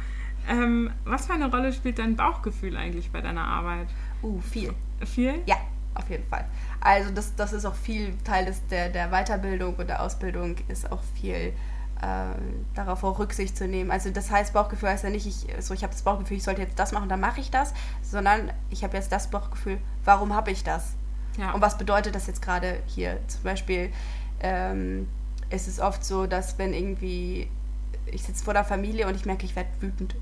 Ähm, 0.49 0.91
was 1.05 1.27
für 1.27 1.33
eine 1.35 1.51
Rolle 1.51 1.73
spielt 1.73 1.99
dein 1.99 2.15
Bauchgefühl 2.17 2.77
eigentlich 2.77 3.11
bei 3.11 3.21
deiner 3.21 3.45
Arbeit? 3.45 3.89
Uh, 4.23 4.41
viel. 4.41 4.73
Viel? 5.05 5.41
Ja, 5.47 5.57
auf 5.95 6.09
jeden 6.11 6.27
Fall. 6.29 6.45
Also 6.81 7.11
das, 7.11 7.35
das 7.37 7.53
ist 7.53 7.65
auch 7.65 7.75
viel 7.75 8.17
Teil 8.25 8.45
des, 8.45 8.67
der, 8.69 8.89
der 8.89 9.09
Weiterbildung 9.11 9.75
und 9.75 9.89
der 9.89 10.03
Ausbildung 10.03 10.57
ist 10.69 10.91
auch 10.91 11.03
viel 11.15 11.53
äh, 12.01 12.35
darauf 12.75 13.05
auch 13.05 13.19
Rücksicht 13.19 13.57
zu 13.57 13.67
nehmen. 13.67 13.91
Also 13.91 14.11
das 14.11 14.31
heißt, 14.31 14.53
Bauchgefühl 14.53 14.89
heißt 14.89 15.05
ja 15.05 15.11
nicht, 15.11 15.27
ich, 15.27 15.47
so, 15.63 15.75
ich 15.75 15.83
habe 15.83 15.93
das 15.93 16.03
Bauchgefühl, 16.03 16.37
ich 16.37 16.43
sollte 16.43 16.63
jetzt 16.63 16.79
das 16.79 16.93
machen, 16.93 17.09
dann 17.09 17.21
mache 17.21 17.41
ich 17.41 17.51
das, 17.51 17.75
sondern 18.03 18.53
ich 18.71 18.85
habe 18.85 18.97
jetzt 18.97 19.13
das 19.13 19.29
Bauchgefühl, 19.29 19.79
warum 20.05 20.35
habe 20.35 20.51
ich 20.51 20.65
das? 20.65 20.95
Ja. 21.39 21.53
Und 21.53 21.61
was 21.61 21.79
bedeutet 21.79 22.15
das 22.15 22.27
jetzt 22.27 22.43
gerade 22.43 22.81
hier? 22.87 23.19
Zum 23.29 23.43
Beispiel 23.43 23.91
ähm, 24.41 25.09
ist 25.51 25.69
es 25.69 25.81
oft 25.81 26.05
so, 26.05 26.27
dass 26.27 26.59
wenn 26.59 26.75
irgendwie 26.75 27.49
ich 28.07 28.23
sitze 28.23 28.45
vor 28.45 28.55
der 28.55 28.65
Familie 28.65 29.07
und 29.07 29.15
ich 29.15 29.25
merke, 29.25 29.45
ich 29.45 29.57
werde 29.57 29.71
wütend. 29.81 30.15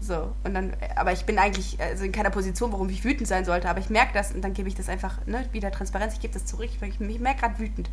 So, 0.00 0.32
und 0.44 0.54
dann, 0.54 0.72
aber 0.94 1.12
ich 1.12 1.24
bin 1.24 1.38
eigentlich 1.38 1.80
also 1.80 2.04
in 2.04 2.12
keiner 2.12 2.30
Position, 2.30 2.70
warum 2.72 2.88
ich 2.88 3.04
wütend 3.04 3.26
sein 3.26 3.44
sollte, 3.44 3.68
aber 3.68 3.80
ich 3.80 3.90
merke 3.90 4.12
das 4.14 4.32
und 4.32 4.42
dann 4.42 4.54
gebe 4.54 4.68
ich 4.68 4.74
das 4.76 4.88
einfach, 4.88 5.18
ne, 5.26 5.44
wieder 5.52 5.72
Transparenz, 5.72 6.14
ich 6.14 6.20
gebe 6.20 6.32
das 6.34 6.46
zurück, 6.46 6.70
weil 6.80 6.90
ich, 6.90 7.00
ich 7.00 7.20
merke 7.20 7.40
gerade 7.40 7.58
wütend. 7.58 7.90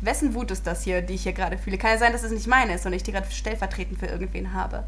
Wessen 0.00 0.34
Wut 0.34 0.50
ist 0.50 0.66
das 0.66 0.82
hier, 0.82 1.00
die 1.00 1.14
ich 1.14 1.22
hier 1.22 1.32
gerade 1.32 1.56
fühle? 1.56 1.78
Kann 1.78 1.92
ja 1.92 1.98
sein, 1.98 2.12
dass 2.12 2.24
es 2.24 2.32
nicht 2.32 2.48
meine 2.48 2.74
ist 2.74 2.84
und 2.84 2.92
ich 2.92 3.04
die 3.04 3.12
gerade 3.12 3.30
stellvertretend 3.30 3.98
für 3.98 4.06
irgendwen 4.06 4.52
habe. 4.52 4.84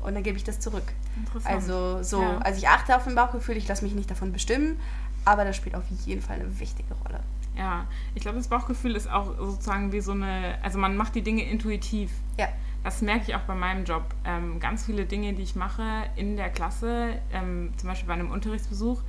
Und 0.00 0.14
dann 0.14 0.22
gebe 0.22 0.36
ich 0.36 0.44
das 0.44 0.60
zurück. 0.60 0.92
Interessant. 1.16 1.54
Also 1.54 2.02
so, 2.02 2.22
Ja. 2.22 2.38
also 2.38 2.58
ich 2.58 2.68
achte 2.68 2.96
auf 2.96 3.04
mein 3.06 3.16
Bauchgefühl, 3.16 3.56
ich 3.56 3.66
lasse 3.66 3.84
mich 3.84 3.94
nicht 3.94 4.10
davon 4.10 4.32
bestimmen, 4.32 4.78
aber 5.24 5.44
das 5.44 5.56
spielt 5.56 5.74
auf 5.74 5.82
jeden 6.06 6.22
Fall 6.22 6.36
eine 6.36 6.60
wichtige 6.60 6.94
Rolle. 6.94 7.20
Ja, 7.56 7.86
ich 8.14 8.22
glaube, 8.22 8.38
das 8.38 8.46
Bauchgefühl 8.46 8.94
ist 8.94 9.10
auch 9.10 9.36
sozusagen 9.36 9.90
wie 9.90 10.00
so 10.00 10.12
eine, 10.12 10.56
also 10.62 10.78
man 10.78 10.96
macht 10.96 11.16
die 11.16 11.22
Dinge 11.22 11.42
intuitiv. 11.42 12.12
Ja. 12.38 12.46
Das 12.84 13.02
merke 13.02 13.24
ich 13.28 13.34
auch 13.34 13.40
bei 13.40 13.54
meinem 13.54 13.84
Job. 13.84 14.04
Ähm, 14.24 14.60
ganz 14.60 14.84
viele 14.86 15.04
Dinge, 15.04 15.34
die 15.34 15.42
ich 15.42 15.56
mache 15.56 15.82
in 16.16 16.36
der 16.36 16.48
Klasse, 16.48 17.10
ähm, 17.32 17.72
zum 17.76 17.88
Beispiel 17.88 18.06
bei 18.06 18.14
einem 18.14 18.30
Unterrichtsbesuch, 18.30 19.02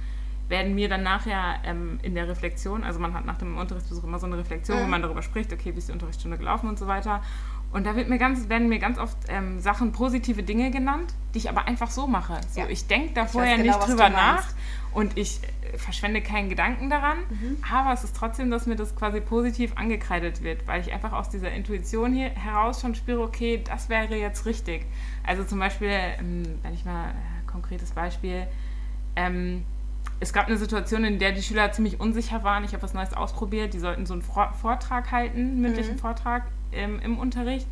werden 0.49 0.73
mir 0.73 0.89
dann 0.89 1.03
nachher 1.03 1.55
ähm, 1.63 1.99
in 2.01 2.15
der 2.15 2.27
Reflexion, 2.27 2.83
also 2.83 2.99
man 2.99 3.13
hat 3.13 3.23
nach 3.25 3.37
dem 3.37 3.57
Unterrichtsbesuch 3.57 4.03
immer 4.03 4.17
so 4.17 4.25
eine 4.25 4.37
Reflexion, 4.37 4.79
wo 4.79 4.83
Mhm. 4.83 4.89
man 4.89 5.01
darüber 5.03 5.21
spricht, 5.21 5.53
okay, 5.53 5.73
wie 5.75 5.77
ist 5.77 5.89
die 5.89 5.93
Unterrichtsstunde 5.93 6.37
gelaufen 6.39 6.67
und 6.67 6.79
so 6.79 6.87
weiter. 6.87 7.21
Und 7.71 7.85
da 7.85 7.95
wird 7.95 8.09
mir 8.09 8.17
ganz, 8.17 8.49
werden 8.49 8.67
mir 8.67 8.79
ganz 8.79 8.97
oft 8.97 9.15
ähm, 9.27 9.59
Sachen, 9.59 9.91
positive 9.91 10.41
Dinge 10.41 10.71
genannt, 10.71 11.13
die 11.33 11.37
ich 11.39 11.49
aber 11.49 11.65
einfach 11.67 11.91
so 11.91 12.07
mache. 12.07 12.39
So, 12.51 12.61
Ja. 12.61 12.67
Ich 12.67 12.87
denke 12.87 13.13
da 13.13 13.25
vorher 13.27 13.57
genau, 13.57 13.77
nicht 13.77 13.87
drüber 13.87 14.09
nach 14.09 14.47
und 14.91 15.15
ich 15.19 15.39
äh, 15.73 15.77
verschwende 15.77 16.21
keinen 16.21 16.49
Gedanken 16.49 16.89
daran, 16.89 17.17
Mhm. 17.29 17.57
aber 17.71 17.93
es 17.93 18.03
ist 18.03 18.15
trotzdem, 18.15 18.49
dass 18.49 18.65
mir 18.65 18.75
das 18.75 18.95
quasi 18.95 19.21
positiv 19.21 19.73
angekreidet 19.75 20.41
wird, 20.41 20.65
weil 20.67 20.81
ich 20.81 20.91
einfach 20.91 21.11
aus 21.13 21.29
dieser 21.29 21.51
Intuition 21.51 22.11
hier 22.11 22.29
heraus 22.31 22.81
schon 22.81 22.95
spüre, 22.95 23.21
okay, 23.21 23.61
das 23.63 23.87
wäre 23.87 24.15
jetzt 24.15 24.47
richtig. 24.47 24.85
Also 25.23 25.43
zum 25.43 25.59
Beispiel, 25.59 25.91
ähm, 26.19 26.43
wenn 26.63 26.73
ich 26.73 26.85
mal 26.85 27.09
äh, 27.09 27.45
konkretes 27.51 27.91
Beispiel, 27.91 28.47
ähm, 29.15 29.63
es 30.19 30.33
gab 30.33 30.47
eine 30.47 30.57
Situation, 30.57 31.03
in 31.03 31.19
der 31.19 31.33
die 31.33 31.41
Schüler 31.43 31.71
ziemlich 31.71 31.99
unsicher 31.99 32.43
waren. 32.43 32.63
Ich 32.63 32.73
habe 32.73 32.81
was 32.81 32.93
Neues 32.95 33.13
ausprobiert. 33.13 33.73
Die 33.73 33.79
sollten 33.79 34.05
so 34.07 34.13
einen 34.13 34.21
Vor 34.23 34.53
Vortrag 34.59 35.11
halten, 35.11 35.37
einen 35.39 35.61
mündlichen 35.61 35.93
Mhm. 35.95 35.99
Vortrag 35.99 36.43
ähm, 36.71 36.99
im 37.03 37.17
Unterricht. 37.17 37.67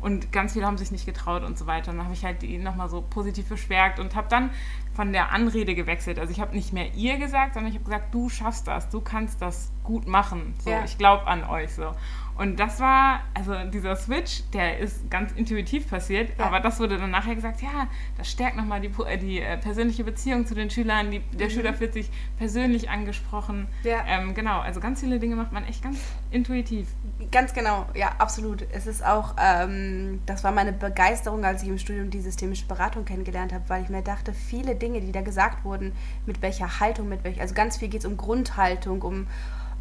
Und 0.00 0.32
ganz 0.32 0.54
viele 0.54 0.66
haben 0.66 0.78
sich 0.78 0.90
nicht 0.90 1.06
getraut 1.06 1.44
und 1.44 1.56
so 1.56 1.68
weiter. 1.68 1.92
Und 1.92 1.98
dann 1.98 2.06
habe 2.06 2.14
ich 2.14 2.24
halt 2.24 2.42
die 2.42 2.58
nochmal 2.58 2.88
so 2.88 3.02
positiv 3.02 3.48
bestärkt 3.48 4.00
und 4.00 4.16
habe 4.16 4.28
dann 4.28 4.50
von 4.94 5.12
der 5.12 5.30
Anrede 5.30 5.76
gewechselt. 5.76 6.18
Also 6.18 6.32
ich 6.32 6.40
habe 6.40 6.56
nicht 6.56 6.72
mehr 6.72 6.92
ihr 6.94 7.18
gesagt, 7.18 7.54
sondern 7.54 7.70
ich 7.70 7.76
habe 7.78 7.84
gesagt, 7.84 8.12
du 8.12 8.28
schaffst 8.28 8.66
das, 8.66 8.88
du 8.90 9.00
kannst 9.00 9.40
das 9.40 9.70
gut 9.84 10.08
machen. 10.08 10.54
So, 10.64 10.70
Ja. 10.70 10.84
ich 10.84 10.98
glaube 10.98 11.28
an 11.28 11.44
euch 11.44 11.72
so. 11.72 11.92
Und 12.36 12.58
das 12.58 12.80
war, 12.80 13.20
also 13.34 13.54
dieser 13.70 13.94
Switch, 13.96 14.42
der 14.52 14.78
ist 14.78 15.10
ganz 15.10 15.32
intuitiv 15.32 15.88
passiert, 15.88 16.30
Ja. 16.38 16.46
aber 16.46 16.60
das 16.60 16.80
wurde 16.80 16.96
dann 16.96 17.10
nachher 17.10 17.34
gesagt, 17.34 17.60
ja, 17.62 17.88
das 18.16 18.30
stärkt 18.30 18.56
nochmal 18.56 18.80
die, 18.80 18.90
äh, 19.06 19.18
die 19.18 19.40
äh, 19.40 19.58
persönliche 19.58 20.02
Beziehung 20.02 20.46
zu 20.46 20.54
den 20.54 20.70
Schülern, 20.70 21.10
die, 21.10 21.20
der 21.32 21.50
Schüler 21.50 21.74
fühlt 21.74 21.92
sich 21.92 22.10
persönlich 22.38 22.88
angesprochen. 22.88 23.68
Mhm. 23.82 23.88
Ja. 23.88 24.04
Ähm, 24.06 24.34
genau, 24.34 24.60
also 24.60 24.80
ganz 24.80 25.00
viele 25.00 25.18
Dinge 25.18 25.36
macht 25.36 25.52
man 25.52 25.64
echt 25.66 25.82
ganz 25.82 25.98
intuitiv. 26.30 26.88
Ganz 27.30 27.52
genau, 27.52 27.86
ja, 27.94 28.12
absolut. 28.18 28.64
Es 28.72 28.86
ist 28.86 29.04
auch, 29.04 29.34
ähm, 29.38 30.20
das 30.26 30.42
war 30.42 30.52
meine 30.52 30.72
Begeisterung, 30.72 31.44
als 31.44 31.62
ich 31.62 31.68
im 31.68 31.78
Studium 31.78 32.10
die 32.10 32.20
systemische 32.20 32.66
Beratung 32.66 33.04
kennengelernt 33.04 33.52
habe, 33.52 33.64
weil 33.68 33.82
ich 33.82 33.88
mir 33.90 34.02
dachte, 34.02 34.32
viele 34.32 34.74
Dinge, 34.74 35.00
die 35.00 35.12
da 35.12 35.20
gesagt 35.20 35.64
wurden, 35.64 35.92
mit 36.26 36.40
welcher 36.42 36.80
Haltung, 36.80 37.08
mit 37.08 37.24
welcher, 37.24 37.42
also 37.42 37.54
ganz 37.54 37.76
viel 37.76 37.88
geht 37.88 38.00
es 38.00 38.06
um 38.06 38.16
Grundhaltung, 38.16 39.02
um 39.02 39.26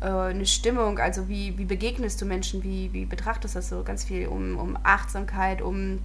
äh, 0.01 0.05
eine 0.05 0.45
Stimmung, 0.45 0.99
also 0.99 1.29
wie, 1.29 1.57
wie 1.57 1.65
begegnest 1.65 2.21
du 2.21 2.25
Menschen, 2.25 2.63
wie, 2.63 2.91
wie 2.91 3.05
betrachtest 3.05 3.55
du 3.55 3.59
das 3.59 3.69
so, 3.69 3.83
ganz 3.83 4.03
viel 4.03 4.27
um, 4.27 4.57
um 4.57 4.77
Achtsamkeit, 4.83 5.61
um 5.61 5.99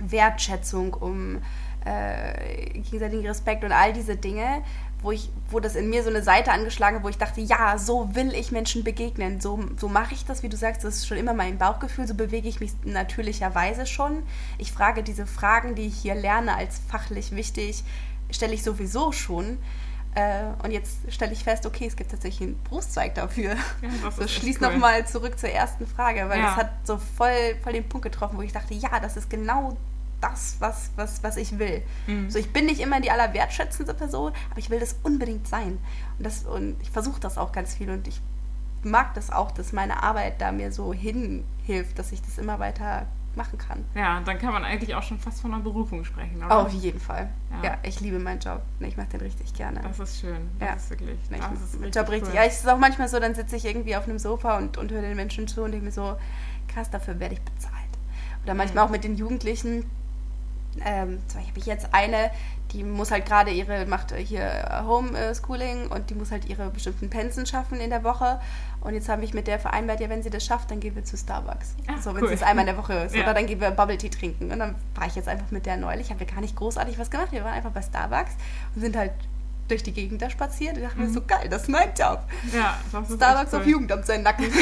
Wertschätzung, 0.00 0.94
um 0.94 1.42
äh, 1.84 2.70
gegenseitigen 2.80 3.26
Respekt 3.26 3.64
und 3.64 3.72
all 3.72 3.92
diese 3.92 4.16
Dinge, 4.16 4.62
wo 5.00 5.10
ich, 5.10 5.30
wo 5.50 5.58
das 5.58 5.74
in 5.74 5.90
mir 5.90 6.04
so 6.04 6.10
eine 6.10 6.22
Seite 6.22 6.52
angeschlagen 6.52 6.96
hat, 6.96 7.04
wo 7.04 7.08
ich 7.08 7.18
dachte, 7.18 7.40
ja, 7.40 7.76
so 7.76 8.14
will 8.14 8.32
ich 8.34 8.52
Menschen 8.52 8.84
begegnen, 8.84 9.40
so, 9.40 9.58
so 9.76 9.88
mache 9.88 10.14
ich 10.14 10.24
das, 10.24 10.44
wie 10.44 10.48
du 10.48 10.56
sagst, 10.56 10.84
das 10.84 10.98
ist 10.98 11.08
schon 11.08 11.16
immer 11.16 11.34
mein 11.34 11.58
Bauchgefühl, 11.58 12.06
so 12.06 12.14
bewege 12.14 12.48
ich 12.48 12.60
mich 12.60 12.72
natürlicherweise 12.84 13.86
schon. 13.86 14.22
Ich 14.58 14.70
frage 14.70 15.02
diese 15.02 15.26
Fragen, 15.26 15.74
die 15.74 15.86
ich 15.86 15.96
hier 15.96 16.14
lerne 16.14 16.56
als 16.56 16.80
fachlich 16.88 17.34
wichtig, 17.34 17.82
stelle 18.30 18.54
ich 18.54 18.62
sowieso 18.62 19.10
schon. 19.10 19.58
Äh, 20.14 20.44
und 20.62 20.72
jetzt 20.72 20.98
stelle 21.10 21.32
ich 21.32 21.42
fest, 21.42 21.64
okay, 21.64 21.86
es 21.86 21.96
gibt 21.96 22.10
tatsächlich 22.10 22.48
einen 22.48 22.62
Berufszweig 22.64 23.14
dafür. 23.14 23.52
Ja, 23.54 23.56
das 24.04 24.16
so 24.16 24.22
ist 24.22 24.30
echt 24.30 24.40
schließ 24.42 24.58
cool. 24.60 24.68
nochmal 24.72 25.06
zurück 25.06 25.38
zur 25.38 25.48
ersten 25.48 25.86
Frage, 25.86 26.28
weil 26.28 26.38
Ja. 26.38 26.46
das 26.46 26.56
hat 26.56 26.70
so 26.84 26.98
voll, 26.98 27.56
voll 27.62 27.72
den 27.72 27.88
Punkt 27.88 28.04
getroffen, 28.04 28.36
wo 28.36 28.42
ich 28.42 28.52
dachte, 28.52 28.74
ja, 28.74 29.00
das 29.00 29.16
ist 29.16 29.30
genau 29.30 29.76
das, 30.20 30.56
was, 30.60 30.90
was, 30.96 31.22
was 31.22 31.36
ich 31.36 31.58
will. 31.58 31.82
Mhm. 32.06 32.30
So, 32.30 32.38
ich 32.38 32.52
bin 32.52 32.66
nicht 32.66 32.80
immer 32.80 33.00
die 33.00 33.10
allerwertschätzendste 33.10 33.94
Person, 33.94 34.32
aber 34.50 34.58
ich 34.58 34.68
will 34.70 34.78
das 34.80 34.96
unbedingt 35.02 35.48
sein. 35.48 35.78
Und, 36.18 36.24
das, 36.26 36.44
und 36.44 36.76
ich 36.82 36.90
versuche 36.90 37.18
das 37.20 37.38
auch 37.38 37.50
ganz 37.52 37.74
viel 37.74 37.90
und 37.90 38.06
ich 38.06 38.20
mag 38.84 39.14
das 39.14 39.30
auch, 39.30 39.50
dass 39.52 39.72
meine 39.72 40.02
Arbeit 40.02 40.40
da 40.40 40.52
mir 40.52 40.72
so 40.72 40.92
hinhilft, 40.92 41.98
dass 41.98 42.12
ich 42.12 42.20
das 42.22 42.36
immer 42.38 42.58
weiter 42.58 43.06
machen 43.36 43.56
kann. 43.58 43.84
Ja, 43.94 44.20
dann 44.20 44.38
kann 44.38 44.52
man 44.52 44.64
eigentlich 44.64 44.94
auch 44.94 45.02
schon 45.02 45.18
fast 45.18 45.40
von 45.40 45.52
einer 45.54 45.62
Berufung 45.62 46.04
sprechen, 46.04 46.36
oder? 46.44 46.58
Auf 46.58 46.72
jeden 46.72 47.00
Fall. 47.00 47.28
Ja. 47.62 47.70
Ja, 47.70 47.78
ich 47.82 48.00
liebe 48.00 48.18
meinen 48.18 48.40
Job. 48.40 48.60
Ich 48.80 48.96
mache 48.96 49.08
den 49.08 49.20
richtig 49.20 49.54
gerne. 49.54 49.80
Das 49.82 49.98
ist 49.98 50.20
schön. 50.20 50.50
Das 50.58 50.68
Ja. 50.68 50.74
ist 50.74 50.90
wirklich. 50.90 51.18
Ich 51.22 51.28
das 51.30 51.38
mache 51.40 51.54
ist 51.54 51.74
richtig 51.80 51.94
Job 51.96 52.08
richtig. 52.10 52.28
cool. 52.30 52.34
Ja, 52.36 52.42
es 52.44 52.58
ist 52.58 52.68
auch 52.68 52.78
manchmal 52.78 53.08
so, 53.08 53.18
dann 53.18 53.34
sitze 53.34 53.56
ich 53.56 53.64
irgendwie 53.64 53.96
auf 53.96 54.04
einem 54.04 54.18
Sofa 54.18 54.58
und, 54.58 54.76
und 54.76 54.90
höre 54.92 55.02
den 55.02 55.16
Menschen 55.16 55.48
zu 55.48 55.62
und 55.62 55.72
denke 55.72 55.86
mir 55.86 55.92
so, 55.92 56.16
krass, 56.68 56.90
dafür 56.90 57.18
werde 57.20 57.34
ich 57.34 57.40
bezahlt. 57.40 57.74
Oder 58.44 58.54
manchmal 58.54 58.84
Mhm. 58.84 58.88
auch 58.88 58.92
mit 58.92 59.04
den 59.04 59.16
Jugendlichen, 59.16 59.84
ähm, 60.84 61.18
zum 61.28 61.40
Beispiel 61.40 61.48
habe 61.50 61.58
ich 61.58 61.66
jetzt 61.66 61.88
eine, 61.92 62.30
die 62.72 62.82
muss 62.82 63.10
halt 63.10 63.26
gerade 63.26 63.50
ihre, 63.50 63.84
macht 63.86 64.14
hier 64.16 64.82
Homeschooling 64.86 65.88
und 65.88 66.08
die 66.10 66.14
muss 66.14 66.30
halt 66.30 66.46
ihre 66.46 66.70
bestimmten 66.70 67.10
Pensen 67.10 67.44
schaffen 67.46 67.78
in 67.80 67.90
der 67.90 68.04
Woche. 68.04 68.40
Und 68.82 68.94
jetzt 68.94 69.08
habe 69.08 69.24
ich 69.24 69.32
mit 69.32 69.46
der 69.46 69.60
vereinbart, 69.60 70.00
ja, 70.00 70.08
wenn 70.08 70.22
sie 70.24 70.30
das 70.30 70.44
schafft, 70.44 70.70
dann 70.70 70.80
gehen 70.80 70.96
wir 70.96 71.04
zu 71.04 71.16
Starbucks. 71.16 71.76
Ach, 71.86 72.02
so, 72.02 72.14
wenn 72.14 72.22
cool. 72.22 72.28
sie 72.28 72.34
es 72.34 72.42
einmal 72.42 72.66
in 72.66 72.74
der 72.74 72.82
Woche 72.82 72.94
ist. 72.94 73.14
Ja. 73.14 73.22
Oder 73.22 73.34
dann 73.34 73.46
gehen 73.46 73.60
wir 73.60 73.70
Bubble 73.70 73.96
Tea 73.96 74.08
trinken. 74.08 74.50
Und 74.50 74.58
dann 74.58 74.74
war 74.96 75.06
ich 75.06 75.14
jetzt 75.14 75.28
einfach 75.28 75.52
mit 75.52 75.66
der 75.66 75.76
neulich, 75.76 76.10
haben 76.10 76.18
wir 76.18 76.26
gar 76.26 76.40
nicht 76.40 76.56
großartig 76.56 76.98
was 76.98 77.08
gemacht. 77.10 77.30
Wir 77.30 77.44
waren 77.44 77.52
einfach 77.52 77.70
bei 77.70 77.80
Starbucks 77.80 78.32
und 78.74 78.80
sind 78.80 78.96
halt 78.96 79.12
durch 79.68 79.84
die 79.84 79.92
Gegend 79.92 80.20
da 80.20 80.28
spaziert 80.28 80.76
und 80.76 80.82
dachte 80.82 80.98
mhm. 80.98 81.06
mir 81.06 81.12
so 81.12 81.22
geil, 81.22 81.48
das 81.48 81.62
ist 81.62 81.68
mein 81.68 81.90
Job. 81.96 82.24
Ja, 82.52 82.76
Starbucks 82.90 83.52
cool. 83.52 83.60
auf 83.60 83.66
Jugendamt 83.66 84.04
seinen 84.04 84.24
Nacken. 84.24 84.46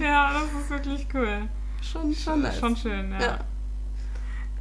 ja, 0.00 0.32
das 0.34 0.62
ist 0.62 0.70
wirklich 0.70 1.06
cool. 1.14 1.48
Schon, 1.80 2.14
schon, 2.14 2.42
nice. 2.42 2.58
schon 2.58 2.76
schön, 2.76 3.12
ja. 3.12 3.20
ja. 3.20 3.38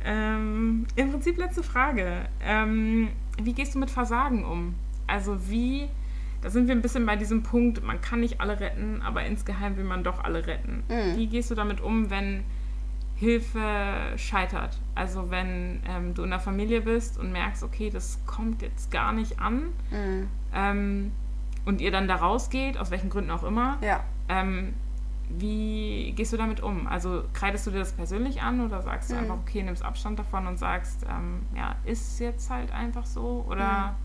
Ähm, 0.05 0.87
Im 0.95 1.11
Prinzip 1.11 1.37
letzte 1.37 1.61
Frage. 1.61 2.29
Ähm, 2.41 3.09
wie 3.41 3.51
gehst 3.53 3.75
du 3.75 3.79
mit 3.79 3.91
Versagen 3.91 4.45
um? 4.45 4.75
Also 5.07 5.49
wie, 5.49 5.89
da 6.41 6.49
sind 6.49 6.67
wir 6.67 6.75
ein 6.75 6.81
bisschen 6.81 7.05
bei 7.05 7.15
diesem 7.15 7.43
Punkt, 7.43 7.83
man 7.83 7.99
kann 8.01 8.21
nicht 8.21 8.39
alle 8.39 8.59
retten, 8.59 9.01
aber 9.01 9.25
insgeheim 9.25 9.77
will 9.77 9.83
man 9.83 10.03
doch 10.03 10.23
alle 10.23 10.47
retten. 10.47 10.83
Mhm. 10.87 11.17
Wie 11.17 11.27
gehst 11.27 11.51
du 11.51 11.55
damit 11.55 11.81
um, 11.81 12.09
wenn 12.09 12.43
Hilfe 13.15 13.59
scheitert? 14.15 14.77
Also 14.95 15.29
wenn 15.31 15.81
ähm, 15.87 16.13
du 16.13 16.23
in 16.23 16.29
der 16.29 16.39
Familie 16.39 16.81
bist 16.81 17.17
und 17.17 17.31
merkst, 17.31 17.63
okay, 17.63 17.89
das 17.89 18.19
kommt 18.25 18.61
jetzt 18.61 18.91
gar 18.91 19.11
nicht 19.11 19.39
an 19.39 19.63
mhm. 19.91 20.27
ähm, 20.53 21.11
und 21.65 21.81
ihr 21.81 21.91
dann 21.91 22.07
da 22.07 22.15
rausgeht, 22.15 22.77
aus 22.77 22.91
welchen 22.91 23.09
Gründen 23.09 23.31
auch 23.31 23.43
immer. 23.43 23.77
Ja. 23.81 24.03
Ähm, 24.29 24.73
wie 25.29 26.13
gehst 26.15 26.33
du 26.33 26.37
damit 26.37 26.61
um? 26.61 26.87
Also 26.87 27.23
kreidest 27.33 27.67
du 27.67 27.71
dir 27.71 27.79
das 27.79 27.91
persönlich 27.91 28.41
an 28.41 28.61
oder 28.61 28.81
sagst 28.81 29.11
du 29.11 29.15
mhm. 29.15 29.21
einfach, 29.21 29.37
okay, 29.37 29.61
nimmst 29.61 29.83
Abstand 29.83 30.17
davon 30.17 30.47
und 30.47 30.57
sagst, 30.57 31.05
ähm, 31.07 31.41
ja, 31.55 31.75
ist 31.83 32.19
jetzt 32.19 32.49
halt 32.49 32.71
einfach 32.71 33.05
so? 33.05 33.45
Oder. 33.47 33.95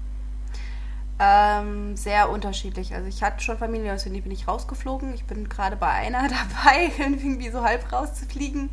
Ähm, 1.19 1.97
sehr 1.97 2.29
unterschiedlich. 2.29 2.93
Also 2.95 3.07
ich 3.07 3.23
hatte 3.23 3.43
schon 3.43 3.57
Familie, 3.57 3.95
aus 3.95 4.03
denen 4.05 4.21
bin 4.23 4.33
ich 4.33 4.49
rausgeflogen. 4.49 5.15
Ich 5.15 5.25
bin 5.25 5.49
gerade 5.49 5.77
bei 5.77 5.89
einer 5.89 6.23
dabei, 6.23 6.91
irgendwie 6.99 7.51
so 7.51 7.63
halb 7.63 7.93
rauszufliegen. 7.93 8.71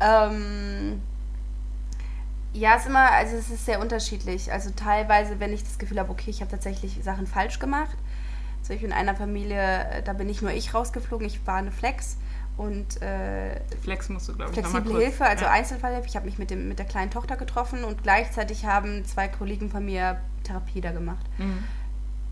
Ähm, 0.00 1.00
ja, 2.52 2.74
es 2.74 2.82
ist 2.82 2.88
immer, 2.88 3.12
also 3.12 3.36
es 3.36 3.50
ist 3.50 3.64
sehr 3.66 3.80
unterschiedlich. 3.80 4.52
Also 4.52 4.70
teilweise, 4.70 5.38
wenn 5.38 5.52
ich 5.52 5.62
das 5.62 5.78
Gefühl 5.78 6.00
habe, 6.00 6.10
okay, 6.10 6.30
ich 6.30 6.40
habe 6.40 6.50
tatsächlich 6.50 6.98
Sachen 7.02 7.26
falsch 7.26 7.60
gemacht, 7.60 7.96
zum 8.62 8.74
Beispiel 8.74 8.88
in 8.88 8.94
einer 8.94 9.14
Familie, 9.14 9.88
äh, 9.90 10.02
da 10.02 10.12
bin 10.12 10.26
nicht 10.26 10.42
nur 10.42 10.50
ich 10.50 10.74
rausgeflogen, 10.74 11.26
ich 11.26 11.46
war 11.46 11.56
eine 11.56 11.70
Flex 11.70 12.16
und 12.60 13.00
äh, 13.00 13.58
Flex 13.80 14.10
musst 14.10 14.28
du, 14.28 14.34
glaube 14.34 14.52
ich, 14.52 14.58
flexible 14.58 15.00
Hilfe, 15.00 15.24
also 15.24 15.46
ja. 15.46 15.50
Einzelfallhilfe. 15.50 16.06
Ich 16.06 16.14
habe 16.14 16.26
mich 16.26 16.36
mit, 16.36 16.50
dem, 16.50 16.68
mit 16.68 16.78
der 16.78 16.84
kleinen 16.84 17.10
Tochter 17.10 17.36
getroffen 17.36 17.84
und 17.84 18.02
gleichzeitig 18.02 18.66
haben 18.66 19.02
zwei 19.06 19.28
Kollegen 19.28 19.70
von 19.70 19.82
mir 19.82 20.20
Therapie 20.44 20.82
da 20.82 20.92
gemacht. 20.92 21.24
Mhm. 21.38 21.64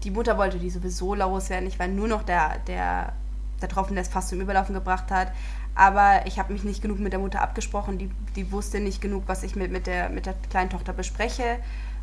Die 0.05 0.11
Mutter 0.11 0.37
wollte 0.37 0.59
die 0.59 0.69
sowieso 0.69 1.15
loswerden. 1.15 1.67
Ich 1.67 1.79
war 1.79 1.89
nur 1.89 2.09
noch 2.09 2.25
der, 2.25 2.59
der, 2.67 3.15
der 3.63 3.69
Tropfen, 3.71 3.95
der 3.95 4.03
es 4.03 4.11
fast 4.11 4.29
zum 4.29 4.43
Überlaufen 4.43 4.75
gebracht 4.75 5.11
hat. 5.11 5.33
Aber 5.75 6.27
ich 6.27 6.39
habe 6.39 6.53
mich 6.53 6.63
nicht 6.63 6.83
genug 6.83 6.99
mit 6.99 7.15
der 7.15 7.21
Mutter 7.21 7.41
abgesprochen. 7.41 7.97
Die, 7.97 8.11
die 8.37 8.53
wusste 8.53 8.81
nicht 8.81 9.01
genug, 9.01 9.23
was 9.29 9.43
ich 9.45 9.57
mit, 9.57 9.73
mit, 9.73 9.87
der, 9.87 10.11
mit 10.11 10.27
der 10.27 10.35
kleinen 10.51 10.69
Tochter 10.69 10.93
bespreche. 10.93 11.57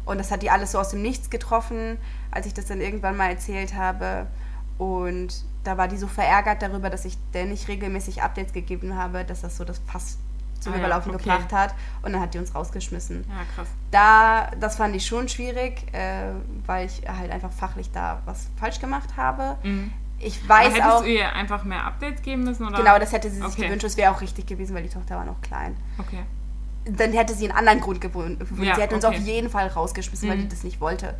Und 0.03 0.17
das 0.17 0.31
hat 0.31 0.41
die 0.41 0.49
alles 0.49 0.71
so 0.71 0.79
aus 0.79 0.89
dem 0.89 1.03
Nichts 1.03 1.29
getroffen, 1.29 1.99
als 2.31 2.47
ich 2.47 2.55
das 2.55 2.65
dann 2.65 2.81
irgendwann 2.81 3.17
mal 3.17 3.29
erzählt 3.29 3.75
habe. 3.75 4.25
Und 4.77 5.43
da 5.63 5.77
war 5.77 5.88
die 5.88 5.97
so 5.97 6.07
verärgert 6.07 6.61
darüber, 6.61 6.89
dass 6.89 7.05
ich 7.05 7.17
der 7.33 7.45
nicht 7.45 7.67
regelmäßig 7.67 8.21
Updates 8.21 8.53
gegeben 8.53 8.95
habe, 8.95 9.23
dass 9.23 9.41
das 9.41 9.57
so 9.57 9.65
das 9.65 9.79
Pass 9.79 10.17
zum 10.59 10.73
ah, 10.73 10.77
Überlaufen 10.77 11.11
ja, 11.11 11.17
okay. 11.17 11.29
gebracht 11.29 11.53
hat. 11.53 11.75
Und 12.01 12.13
dann 12.13 12.21
hat 12.21 12.33
die 12.33 12.39
uns 12.39 12.53
rausgeschmissen. 12.53 13.25
Ja, 13.27 13.43
krass. 13.55 13.67
Da, 13.91 14.51
das 14.59 14.75
fand 14.75 14.95
ich 14.95 15.05
schon 15.05 15.29
schwierig, 15.29 15.93
äh, 15.93 16.31
weil 16.65 16.88
ich 16.88 17.03
halt 17.07 17.31
einfach 17.31 17.51
fachlich 17.51 17.91
da 17.91 18.21
was 18.25 18.47
falsch 18.57 18.79
gemacht 18.79 19.15
habe. 19.17 19.57
Mhm. 19.63 19.91
Ich 20.19 20.47
weiß 20.47 20.67
Aber 20.67 20.75
hättest 20.75 20.91
auch. 20.91 21.03
du 21.03 21.09
ihr 21.09 21.33
einfach 21.33 21.63
mehr 21.65 21.85
Updates 21.85 22.21
geben 22.21 22.45
müssen? 22.45 22.65
Oder? 22.65 22.77
Genau, 22.77 22.97
das 22.97 23.11
hätte 23.11 23.29
sie 23.29 23.38
sich 23.38 23.45
okay. 23.45 23.63
gewünscht. 23.63 23.85
Es 23.85 23.97
wäre 23.97 24.11
auch 24.11 24.21
richtig 24.21 24.45
gewesen, 24.45 24.73
weil 24.73 24.83
die 24.83 24.89
Tochter 24.89 25.17
war 25.17 25.25
noch 25.25 25.41
klein. 25.41 25.75
Okay 25.97 26.23
dann 26.85 27.13
hätte 27.13 27.33
sie 27.33 27.49
einen 27.49 27.57
anderen 27.57 27.81
Grund 27.81 27.99
gefunden. 27.99 28.63
Ja, 28.63 28.75
sie 28.75 28.81
hätte 28.81 28.95
uns 28.95 29.05
auf 29.05 29.17
jeden 29.17 29.49
Fall 29.49 29.67
rausgeschmissen, 29.67 30.27
mhm. 30.27 30.31
weil 30.31 30.39
die 30.39 30.47
das 30.47 30.63
nicht 30.63 30.79
wollte. 30.79 31.15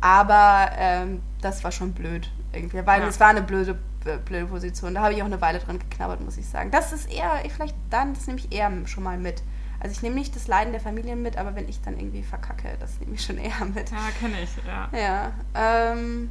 Aber 0.00 0.70
ähm, 0.76 1.22
das 1.40 1.62
war 1.64 1.72
schon 1.72 1.92
blöd 1.92 2.30
irgendwie. 2.52 2.84
Weil 2.84 3.02
ja. 3.02 3.08
es 3.08 3.20
war 3.20 3.28
eine 3.28 3.42
blöde, 3.42 3.78
blöde 4.24 4.46
Position. 4.46 4.94
Da 4.94 5.02
habe 5.02 5.14
ich 5.14 5.22
auch 5.22 5.26
eine 5.26 5.40
Weile 5.40 5.58
dran 5.58 5.78
geknabbert, 5.78 6.20
muss 6.20 6.36
ich 6.36 6.48
sagen. 6.48 6.70
Das 6.70 6.92
ist 6.92 7.12
eher, 7.12 7.42
vielleicht 7.48 7.76
dann, 7.90 8.14
das 8.14 8.26
nehme 8.26 8.38
ich 8.38 8.52
eher 8.52 8.70
schon 8.86 9.04
mal 9.04 9.18
mit. 9.18 9.42
Also 9.80 9.92
ich 9.92 10.02
nehme 10.02 10.14
nicht 10.14 10.36
das 10.36 10.46
Leiden 10.46 10.72
der 10.72 10.80
Familien 10.80 11.22
mit, 11.22 11.38
aber 11.38 11.54
wenn 11.54 11.68
ich 11.68 11.80
dann 11.80 11.98
irgendwie 11.98 12.22
verkacke, 12.22 12.76
das 12.80 13.00
nehme 13.00 13.14
ich 13.14 13.24
schon 13.24 13.38
eher 13.38 13.64
mit. 13.74 13.90
Ja, 13.90 14.08
kenne 14.18 14.42
ich, 14.42 14.50
ja. 14.66 14.88
Ja. 14.98 15.32
Ähm, 15.54 16.28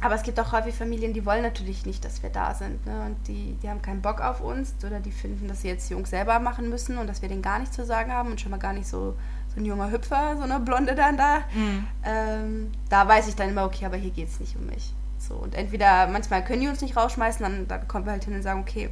aber 0.00 0.14
es 0.14 0.22
gibt 0.22 0.38
auch 0.38 0.52
häufig 0.52 0.74
Familien, 0.74 1.12
die 1.12 1.26
wollen 1.26 1.42
natürlich 1.42 1.84
nicht, 1.84 2.04
dass 2.04 2.22
wir 2.22 2.30
da 2.30 2.54
sind. 2.54 2.86
Ne? 2.86 3.02
Und 3.04 3.16
die, 3.26 3.56
die 3.62 3.68
haben 3.68 3.82
keinen 3.82 4.00
Bock 4.00 4.20
auf 4.20 4.40
uns 4.40 4.74
oder 4.86 5.00
die 5.00 5.10
finden, 5.10 5.48
dass 5.48 5.62
sie 5.62 5.68
jetzt 5.68 5.90
die 5.90 5.94
Jungs 5.94 6.10
selber 6.10 6.38
machen 6.38 6.70
müssen 6.70 6.98
und 6.98 7.08
dass 7.08 7.20
wir 7.20 7.28
denen 7.28 7.42
gar 7.42 7.58
nichts 7.58 7.74
zu 7.74 7.84
sagen 7.84 8.12
haben 8.12 8.30
und 8.30 8.40
schon 8.40 8.50
mal 8.50 8.58
gar 8.58 8.72
nicht 8.72 8.86
so, 8.86 9.10
so 9.10 9.14
ein 9.58 9.64
junger 9.64 9.90
Hüpfer, 9.90 10.36
so 10.36 10.42
eine 10.42 10.60
Blonde 10.60 10.94
dann 10.94 11.16
da. 11.16 11.38
Mhm. 11.54 11.86
Ähm, 12.04 12.72
da 12.88 13.06
weiß 13.06 13.28
ich 13.28 13.36
dann 13.36 13.50
immer, 13.50 13.64
okay, 13.64 13.86
aber 13.86 13.96
hier 13.96 14.10
geht 14.10 14.28
es 14.28 14.40
nicht 14.40 14.56
um 14.56 14.66
mich. 14.66 14.92
So, 15.18 15.34
und 15.34 15.54
entweder, 15.54 16.06
manchmal 16.06 16.44
können 16.44 16.60
die 16.60 16.68
uns 16.68 16.80
nicht 16.80 16.96
rausschmeißen, 16.96 17.42
dann, 17.42 17.68
dann 17.68 17.88
kommen 17.88 18.04
wir 18.04 18.12
halt 18.12 18.24
hin 18.24 18.34
und 18.34 18.42
sagen, 18.42 18.60
okay, 18.60 18.90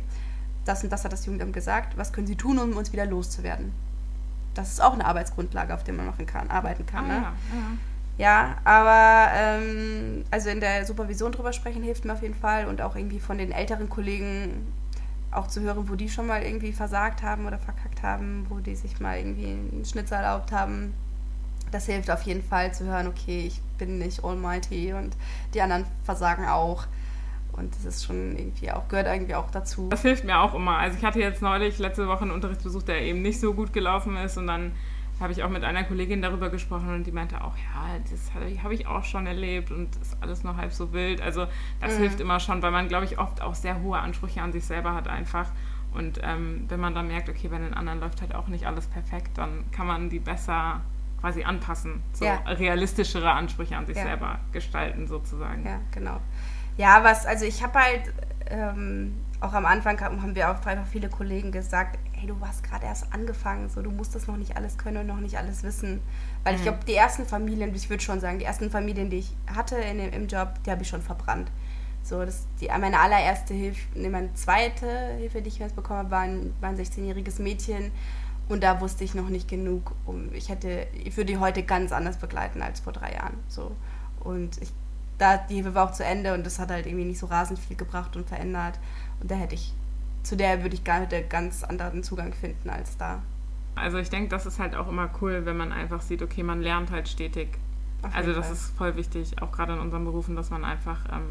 das 0.64 0.82
und 0.82 0.92
das 0.92 1.04
hat 1.04 1.12
das 1.12 1.24
Jugendamt 1.24 1.52
gesagt, 1.52 1.96
was 1.96 2.12
können 2.12 2.26
sie 2.26 2.36
tun, 2.36 2.58
um 2.58 2.76
uns 2.76 2.92
wieder 2.92 3.06
loszuwerden? 3.06 3.72
Das 4.54 4.72
ist 4.72 4.80
auch 4.80 4.94
eine 4.94 5.04
Arbeitsgrundlage, 5.04 5.72
auf 5.74 5.84
der 5.84 5.94
man 5.94 6.06
machen 6.06 6.26
kann, 6.26 6.50
arbeiten 6.50 6.86
kann. 6.86 7.04
Ah, 7.04 7.08
ne? 7.08 7.14
ja, 7.14 7.22
ja. 7.22 7.76
Ja, 8.18 8.56
aber 8.64 9.30
ähm, 9.34 10.24
also 10.30 10.48
in 10.48 10.60
der 10.60 10.86
Supervision 10.86 11.32
drüber 11.32 11.52
sprechen 11.52 11.82
hilft 11.82 12.06
mir 12.06 12.14
auf 12.14 12.22
jeden 12.22 12.34
Fall 12.34 12.66
und 12.66 12.80
auch 12.80 12.96
irgendwie 12.96 13.20
von 13.20 13.36
den 13.36 13.52
älteren 13.52 13.90
Kollegen 13.90 14.66
auch 15.36 15.46
zu 15.46 15.60
hören, 15.60 15.88
wo 15.88 15.94
die 15.94 16.08
schon 16.08 16.26
mal 16.26 16.42
irgendwie 16.42 16.72
versagt 16.72 17.22
haben 17.22 17.46
oder 17.46 17.58
verkackt 17.58 18.02
haben, 18.02 18.46
wo 18.48 18.58
die 18.58 18.74
sich 18.74 19.00
mal 19.00 19.18
irgendwie 19.18 19.46
einen 19.46 19.84
Schnitzer 19.84 20.16
erlaubt 20.16 20.52
haben. 20.52 20.94
Das 21.70 21.86
hilft 21.86 22.10
auf 22.10 22.22
jeden 22.22 22.42
Fall 22.42 22.72
zu 22.72 22.84
hören, 22.84 23.06
okay, 23.06 23.46
ich 23.46 23.60
bin 23.78 23.98
nicht 23.98 24.24
almighty 24.24 24.92
und 24.92 25.16
die 25.52 25.60
anderen 25.60 25.84
versagen 26.04 26.46
auch. 26.46 26.86
Und 27.52 27.74
das 27.74 27.84
ist 27.84 28.04
schon 28.04 28.36
irgendwie 28.36 28.70
auch, 28.70 28.86
gehört 28.88 29.06
irgendwie 29.06 29.34
auch 29.34 29.50
dazu. 29.50 29.88
Das 29.88 30.02
hilft 30.02 30.24
mir 30.24 30.38
auch 30.38 30.54
immer. 30.54 30.78
Also 30.78 30.98
ich 30.98 31.04
hatte 31.04 31.20
jetzt 31.20 31.42
neulich 31.42 31.78
letzte 31.78 32.06
Woche 32.06 32.22
einen 32.22 32.30
Unterrichtsbesuch, 32.30 32.82
der 32.82 33.00
eben 33.02 33.22
nicht 33.22 33.40
so 33.40 33.54
gut 33.54 33.72
gelaufen 33.72 34.16
ist 34.16 34.36
und 34.36 34.46
dann 34.46 34.72
habe 35.20 35.32
ich 35.32 35.42
auch 35.42 35.48
mit 35.48 35.64
einer 35.64 35.84
Kollegin 35.84 36.20
darüber 36.20 36.50
gesprochen 36.50 36.94
und 36.94 37.04
die 37.04 37.12
meinte 37.12 37.42
auch, 37.42 37.56
ja, 37.56 37.98
das 38.10 38.32
habe 38.62 38.74
ich 38.74 38.86
auch 38.86 39.04
schon 39.04 39.26
erlebt 39.26 39.70
und 39.70 39.96
ist 39.96 40.16
alles 40.20 40.44
noch 40.44 40.56
halb 40.56 40.72
so 40.72 40.92
wild. 40.92 41.20
Also 41.20 41.46
das 41.80 41.94
mhm. 41.94 42.02
hilft 42.02 42.20
immer 42.20 42.38
schon, 42.38 42.60
weil 42.62 42.70
man, 42.70 42.88
glaube 42.88 43.06
ich, 43.06 43.18
oft 43.18 43.40
auch 43.40 43.54
sehr 43.54 43.80
hohe 43.80 43.98
Ansprüche 43.98 44.42
an 44.42 44.52
sich 44.52 44.64
selber 44.64 44.94
hat 44.94 45.08
einfach. 45.08 45.50
Und 45.94 46.20
ähm, 46.22 46.66
wenn 46.68 46.80
man 46.80 46.94
dann 46.94 47.08
merkt, 47.08 47.30
okay, 47.30 47.48
bei 47.48 47.58
den 47.58 47.72
anderen 47.72 48.00
läuft 48.00 48.20
halt 48.20 48.34
auch 48.34 48.48
nicht 48.48 48.66
alles 48.66 48.86
perfekt, 48.86 49.38
dann 49.38 49.64
kann 49.70 49.86
man 49.86 50.10
die 50.10 50.18
besser 50.18 50.82
quasi 51.20 51.44
anpassen, 51.44 52.02
so 52.12 52.26
ja. 52.26 52.36
realistischere 52.46 53.30
Ansprüche 53.32 53.76
an 53.76 53.86
sich 53.86 53.96
ja. 53.96 54.02
selber 54.02 54.38
gestalten 54.52 55.06
sozusagen. 55.06 55.64
Ja, 55.64 55.80
genau. 55.90 56.20
Ja, 56.76 57.02
was, 57.02 57.24
also 57.24 57.46
ich 57.46 57.62
habe 57.62 57.78
halt 57.78 58.12
ähm, 58.50 59.14
auch 59.40 59.52
am 59.52 59.66
Anfang 59.66 60.00
haben 60.00 60.34
wir 60.34 60.50
auch 60.50 60.64
einfach 60.66 60.86
viele 60.86 61.08
Kollegen 61.08 61.52
gesagt, 61.52 61.98
hey, 62.16 62.26
du 62.26 62.36
hast 62.40 62.62
gerade 62.62 62.86
erst 62.86 63.12
angefangen, 63.12 63.68
so 63.68 63.82
du 63.82 63.90
musst 63.90 64.14
das 64.14 64.26
noch 64.26 64.36
nicht 64.36 64.56
alles 64.56 64.78
können 64.78 64.98
und 64.98 65.06
noch 65.06 65.20
nicht 65.20 65.36
alles 65.36 65.62
wissen. 65.62 66.00
Weil 66.44 66.54
mhm. 66.54 66.58
ich 66.58 66.62
glaube, 66.62 66.78
die 66.86 66.94
ersten 66.94 67.26
Familien, 67.26 67.74
ich 67.74 67.90
würde 67.90 68.02
schon 68.02 68.20
sagen, 68.20 68.38
die 68.38 68.44
ersten 68.46 68.70
Familien, 68.70 69.10
die 69.10 69.18
ich 69.18 69.32
hatte 69.54 69.76
in 69.76 69.98
dem, 69.98 70.12
im 70.12 70.26
Job, 70.26 70.54
die 70.64 70.70
habe 70.70 70.82
ich 70.82 70.88
schon 70.88 71.02
verbrannt. 71.02 71.50
So, 72.02 72.24
das, 72.24 72.46
die, 72.60 72.68
meine 72.68 73.00
allererste 73.00 73.52
Hilfe, 73.52 73.98
ne, 73.98 74.08
meine 74.08 74.32
zweite 74.34 74.86
Hilfe, 75.18 75.42
die 75.42 75.48
ich 75.48 75.58
jetzt 75.58 75.76
bekommen 75.76 75.98
habe, 75.98 76.10
war 76.10 76.20
ein, 76.20 76.54
war 76.60 76.70
ein 76.70 76.76
16-jähriges 76.76 77.42
Mädchen. 77.42 77.92
Und 78.48 78.62
da 78.62 78.80
wusste 78.80 79.02
ich 79.02 79.14
noch 79.14 79.28
nicht 79.28 79.48
genug. 79.48 79.92
Um, 80.06 80.32
ich 80.32 80.48
hätte, 80.48 80.86
ich 80.92 81.16
würde 81.16 81.32
die 81.32 81.38
heute 81.38 81.64
ganz 81.64 81.92
anders 81.92 82.16
begleiten 82.16 82.62
als 82.62 82.80
vor 82.80 82.92
drei 82.92 83.14
Jahren. 83.14 83.34
So. 83.48 83.72
Und 84.20 84.62
ich, 84.62 84.72
da, 85.18 85.36
die 85.36 85.56
Hilfe 85.56 85.74
war 85.74 85.88
auch 85.88 85.92
zu 85.92 86.04
Ende 86.04 86.32
und 86.32 86.46
das 86.46 86.60
hat 86.60 86.70
halt 86.70 86.86
irgendwie 86.86 87.04
nicht 87.04 87.18
so 87.18 87.26
rasend 87.26 87.58
viel 87.58 87.76
gebracht 87.76 88.16
und 88.16 88.28
verändert. 88.28 88.78
Und 89.20 89.30
da 89.30 89.34
hätte 89.34 89.56
ich 89.56 89.74
zu 90.26 90.36
der 90.36 90.62
würde 90.62 90.74
ich 90.74 90.82
gerne 90.82 91.06
ganz 91.28 91.62
anderen 91.62 92.02
Zugang 92.02 92.32
finden 92.32 92.68
als 92.68 92.96
da. 92.96 93.22
Also 93.76 93.98
ich 93.98 94.10
denke, 94.10 94.28
das 94.28 94.46
ist 94.46 94.58
halt 94.58 94.74
auch 94.74 94.88
immer 94.88 95.08
cool, 95.20 95.42
wenn 95.44 95.56
man 95.56 95.72
einfach 95.72 96.00
sieht, 96.00 96.22
okay, 96.22 96.42
man 96.42 96.62
lernt 96.62 96.90
halt 96.90 97.08
stetig. 97.08 97.48
Also 98.12 98.32
das 98.32 98.46
Fall. 98.46 98.54
ist 98.54 98.76
voll 98.76 98.96
wichtig, 98.96 99.40
auch 99.42 99.52
gerade 99.52 99.74
in 99.74 99.78
unseren 99.78 100.04
Berufen, 100.04 100.36
dass 100.36 100.50
man 100.50 100.64
einfach 100.64 100.98
ähm, 101.12 101.28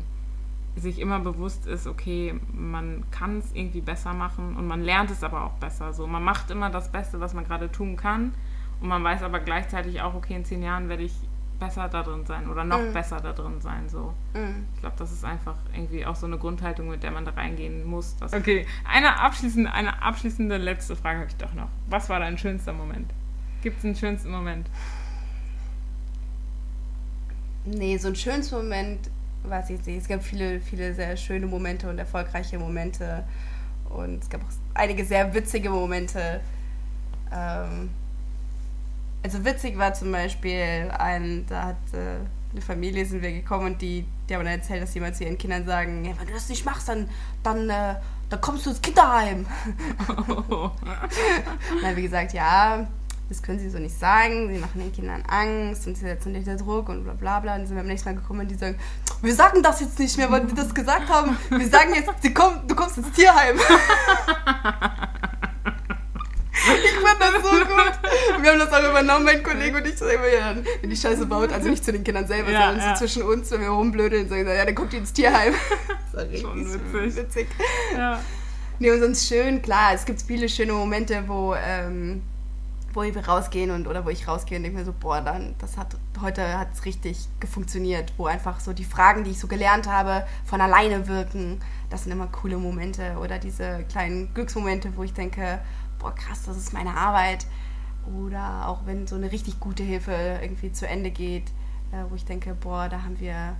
sich 0.75 0.99
immer 0.99 1.19
bewusst 1.19 1.67
ist, 1.67 1.87
okay, 1.87 2.39
man 2.53 3.03
kann 3.11 3.39
es 3.39 3.51
irgendwie 3.53 3.81
besser 3.81 4.13
machen 4.13 4.55
und 4.55 4.67
man 4.67 4.81
lernt 4.81 5.11
es 5.11 5.23
aber 5.23 5.43
auch 5.43 5.53
besser. 5.53 5.93
So, 5.93 6.07
man 6.07 6.23
macht 6.23 6.51
immer 6.51 6.69
das 6.69 6.91
Beste, 6.91 7.19
was 7.19 7.33
man 7.33 7.45
gerade 7.45 7.71
tun 7.71 7.97
kann 7.97 8.33
und 8.81 8.87
man 8.87 9.03
weiß 9.03 9.23
aber 9.23 9.39
gleichzeitig 9.39 10.01
auch, 10.01 10.13
okay, 10.15 10.35
in 10.35 10.45
zehn 10.45 10.63
Jahren 10.63 10.89
werde 10.89 11.03
ich 11.03 11.15
besser 11.59 11.87
da 11.89 12.03
drin 12.03 12.25
sein 12.25 12.49
oder 12.49 12.63
noch 12.63 12.81
Mhm. 12.81 12.93
besser 12.93 13.19
da 13.21 13.31
drin 13.33 13.61
sein. 13.61 13.87
So. 13.89 14.13
Mhm. 14.33 14.65
Ich 14.75 14.81
glaube, 14.81 14.95
das 14.99 15.11
ist 15.11 15.23
einfach 15.25 15.55
irgendwie 15.73 16.05
auch 16.05 16.15
so 16.15 16.25
eine 16.25 16.37
Grundhaltung, 16.37 16.89
mit 16.89 17.03
der 17.03 17.11
man 17.11 17.25
da 17.25 17.31
reingehen 17.31 17.85
muss. 17.85 18.15
Okay, 18.21 18.65
eine 18.87 19.19
abschließende, 19.19 19.71
eine 19.71 20.01
abschließende 20.01 20.57
letzte 20.57 20.95
Frage 20.95 21.19
habe 21.19 21.29
ich 21.29 21.35
doch 21.37 21.53
noch. 21.53 21.69
Was 21.89 22.09
war 22.09 22.19
dein 22.19 22.37
schönster 22.37 22.73
Moment? 22.73 23.11
Gibt 23.61 23.79
es 23.79 23.85
einen 23.85 23.95
schönsten 23.95 24.31
Moment? 24.31 24.67
Nee, 27.65 27.97
so 27.97 28.09
ein 28.09 28.15
schönes 28.15 28.51
Moment 28.51 29.09
weiß 29.43 29.69
ich 29.71 29.85
nicht. 29.85 29.97
Es 30.01 30.07
gab 30.07 30.23
viele, 30.23 30.59
viele 30.59 30.93
sehr 30.93 31.15
schöne 31.17 31.47
Momente 31.47 31.89
und 31.89 31.97
erfolgreiche 31.97 32.59
Momente. 32.59 33.23
Und 33.89 34.21
es 34.23 34.29
gab 34.29 34.41
auch 34.41 34.51
einige 34.73 35.05
sehr 35.05 35.33
witzige 35.33 35.69
Momente. 35.69 36.41
Ähm, 37.31 37.89
also 39.25 39.43
witzig 39.43 39.75
war 39.79 39.91
zum 39.91 40.11
Beispiel 40.11 40.91
ein, 40.99 41.47
da 41.49 41.63
hat 41.63 41.77
äh, 41.93 42.17
eine 42.51 42.61
Familie 42.61 43.07
sind 43.07 43.23
wir 43.23 43.31
gekommen 43.31 43.73
und 43.73 43.81
die, 43.81 44.05
die 44.29 44.35
haben 44.35 44.45
dann 44.45 44.59
erzählt, 44.59 44.83
dass 44.83 44.93
jemand 44.93 45.15
zu 45.15 45.23
ihren 45.23 45.39
Kindern 45.39 45.65
sagen, 45.65 46.05
ja, 46.05 46.11
wenn 46.19 46.27
du 46.27 46.33
das 46.33 46.47
nicht 46.47 46.63
machst, 46.63 46.87
dann, 46.87 47.09
dann, 47.41 47.67
äh, 47.67 47.95
dann 48.29 48.41
kommst 48.41 48.67
du 48.67 48.69
ins 48.69 48.81
Kinderheim. 48.81 49.47
Oh. 50.47 50.65
Und 50.65 50.73
dann 51.81 51.89
haben 51.89 51.95
wir 51.95 52.03
gesagt, 52.03 52.33
ja, 52.33 52.87
das 53.27 53.41
können 53.41 53.57
sie 53.57 53.71
so 53.71 53.79
nicht 53.79 53.97
sagen, 53.97 54.53
sie 54.53 54.59
machen 54.59 54.79
den 54.79 54.93
Kindern 54.93 55.23
Angst 55.27 55.87
und 55.87 55.97
sie 55.97 56.05
setzen 56.05 56.35
unter 56.35 56.55
Druck 56.55 56.89
und 56.89 57.03
bla 57.03 57.13
bla 57.13 57.39
bla. 57.39 57.53
Und 57.53 57.61
dann 57.61 57.67
sind 57.67 57.75
wir 57.77 57.81
am 57.81 57.87
nächsten 57.87 58.09
Mal 58.09 58.15
gekommen 58.15 58.41
und 58.41 58.51
die 58.51 58.55
sagen, 58.55 58.77
wir 59.23 59.33
sagen 59.33 59.63
das 59.63 59.79
jetzt 59.79 59.97
nicht 59.97 60.15
mehr, 60.17 60.29
weil 60.29 60.45
die 60.45 60.53
das 60.53 60.71
gesagt 60.73 61.09
haben. 61.09 61.35
Wir 61.49 61.67
sagen 61.67 61.95
jetzt, 61.95 62.11
sie 62.21 62.31
kommen, 62.31 62.67
du 62.67 62.75
kommst 62.75 62.99
ins 62.99 63.11
Tierheim. 63.11 63.57
Fand 67.05 67.21
das 67.21 67.43
so 67.43 67.49
gut. 67.49 68.35
Und 68.37 68.43
wir 68.43 68.51
haben 68.51 68.59
das 68.59 68.71
auch 68.73 68.89
übernommen, 68.89 69.25
mein 69.25 69.43
Kollege 69.43 69.77
und 69.77 69.87
ich, 69.87 69.99
ja, 69.99 70.55
wenn 70.81 70.89
die 70.89 70.95
Scheiße 70.95 71.25
baut, 71.25 71.51
also 71.51 71.69
nicht 71.69 71.83
zu 71.83 71.91
den 71.91 72.03
Kindern 72.03 72.27
selber, 72.27 72.51
Ja, 72.51 72.67
sondern 72.69 72.85
ja. 72.87 72.95
so 72.95 72.99
zwischen 73.05 73.23
uns, 73.23 73.51
wenn 73.51 73.61
wir 73.61 73.69
rumblödeln, 73.69 74.27
sagen, 74.29 74.47
ja, 74.47 74.65
dann 74.65 74.75
kommt 74.75 74.93
die 74.93 74.97
ins 74.97 75.13
Tierheim. 75.13 75.53
Das 76.13 76.29
war 76.31 76.37
Schon 76.37 76.65
witzig. 76.93 77.15
witzig. 77.17 77.47
ja. 77.93 78.19
Nee, 78.79 78.91
und 78.91 78.99
sonst 79.01 79.27
schön, 79.27 79.61
klar, 79.61 79.93
es 79.93 80.05
gibt 80.05 80.21
viele 80.21 80.47
schöne 80.49 80.71
Momente, 80.73 81.23
wo, 81.27 81.55
ähm, 81.55 82.21
wo 82.93 83.03
wir 83.03 83.27
rausgehen 83.27 83.71
und 83.71 83.85
oder 83.87 84.05
wo 84.05 84.09
ich 84.09 84.25
rausgehe 84.27 84.57
und 84.57 84.63
denke 84.63 84.79
mir 84.79 84.85
so, 84.85 84.93
boah, 84.97 85.19
dann, 85.21 85.55
das 85.59 85.75
hat 85.77 85.95
heute 86.21 86.57
hat 86.57 86.69
es 86.73 86.85
richtig 86.85 87.17
gefunktioniert, 87.41 88.13
wo 88.17 88.25
einfach 88.27 88.59
so 88.61 88.71
die 88.71 88.85
Fragen, 88.85 89.25
die 89.25 89.31
ich 89.31 89.39
so 89.39 89.47
gelernt 89.47 89.87
habe, 89.89 90.25
von 90.45 90.61
alleine 90.61 91.07
wirken. 91.07 91.59
Das 91.89 92.03
sind 92.03 92.13
immer 92.13 92.27
coole 92.27 92.57
Momente 92.57 93.17
oder 93.21 93.37
diese 93.39 93.83
kleinen 93.91 94.33
Glücksmomente, 94.33 94.91
wo 94.95 95.03
ich 95.03 95.13
denke, 95.13 95.59
boah, 95.99 96.13
krass, 96.15 96.43
das 96.45 96.57
ist 96.57 96.73
meine 96.73 96.95
Arbeit. 96.95 97.45
Oder 98.23 98.67
auch 98.67 98.85
wenn 98.85 99.07
so 99.07 99.15
eine 99.15 99.31
richtig 99.31 99.59
gute 99.59 99.83
Hilfe 99.83 100.11
irgendwie 100.41 100.71
zu 100.71 100.87
Ende 100.87 101.09
geht, 101.11 101.47
äh, 101.91 102.03
wo 102.09 102.15
ich 102.15 102.25
denke, 102.25 102.53
boah, 102.53 102.87
da 102.89 103.01
haben 103.03 103.19
wir 103.19 103.55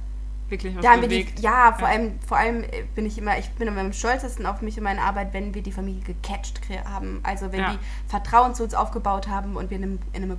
Wirklich 0.48 0.76
was 0.76 0.84
da 0.84 0.94
wir 1.02 1.02
die, 1.08 1.24
bewegt. 1.24 1.40
ja, 1.40 1.74
vor 1.74 1.88
Ja. 1.88 1.96
allem, 1.96 2.20
vor 2.20 2.38
allem 2.38 2.64
äh, 2.64 2.84
bin 2.94 3.08
ich 3.08 3.18
immer, 3.18 3.38
ich 3.40 3.50
bin 3.52 3.68
immer 3.68 3.82
am 3.82 3.92
stolzesten 3.94 4.46
auf 4.46 4.62
mich 4.62 4.78
und 4.78 4.84
meine 4.84 5.02
Arbeit, 5.02 5.34
wenn 5.34 5.56
wir 5.56 5.64
die 5.64 5.72
Familie 5.72 6.02
gecatcht 6.04 6.62
haben. 6.88 7.20
Also 7.24 7.52
wenn 7.52 7.62
Ja. 7.62 7.72
die 7.72 7.80
Vertrauen 8.08 8.54
zu 8.54 8.64
uns 8.64 8.76
aufgebaut 8.76 9.28
haben 9.28 9.56
und 9.56 9.72
wir, 9.72 9.78
in 9.78 9.84
einem, 9.84 10.00
in 10.14 10.24
einem, 10.24 10.38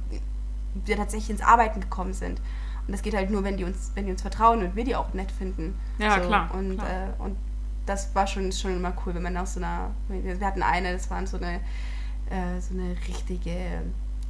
wir 0.84 0.96
tatsächlich 0.96 1.30
ins 1.30 1.42
Arbeiten 1.42 1.80
gekommen 1.80 2.12
sind. 2.12 2.40
Und 2.86 2.92
das 2.92 3.02
geht 3.02 3.16
halt 3.16 3.30
nur, 3.30 3.42
wenn 3.42 3.56
die 3.56 3.64
uns, 3.64 3.90
wenn 3.96 4.04
die 4.06 4.12
uns 4.12 4.22
vertrauen 4.22 4.62
und 4.62 4.76
wir 4.76 4.84
die 4.84 4.94
auch 4.94 5.12
nett 5.12 5.32
finden. 5.32 5.76
Ja, 5.98 6.20
klar, 6.20 6.54
Und, 6.54 6.76
klar. 6.78 6.88
Äh, 6.88 7.08
und 7.22 7.36
das 7.86 8.14
war 8.14 8.26
schon, 8.26 8.52
schon 8.52 8.76
immer 8.76 8.92
cool, 9.04 9.14
wenn 9.14 9.22
man 9.22 9.36
aus 9.36 9.54
so 9.54 9.60
einer, 9.60 9.90
wir 10.08 10.38
hatten 10.46 10.62
eine, 10.62 10.92
das 10.92 11.10
waren 11.10 11.26
so 11.26 11.36
eine, 11.36 11.60
äh, 12.30 12.60
so 12.60 12.74
eine 12.74 12.96
richtige 13.08 13.82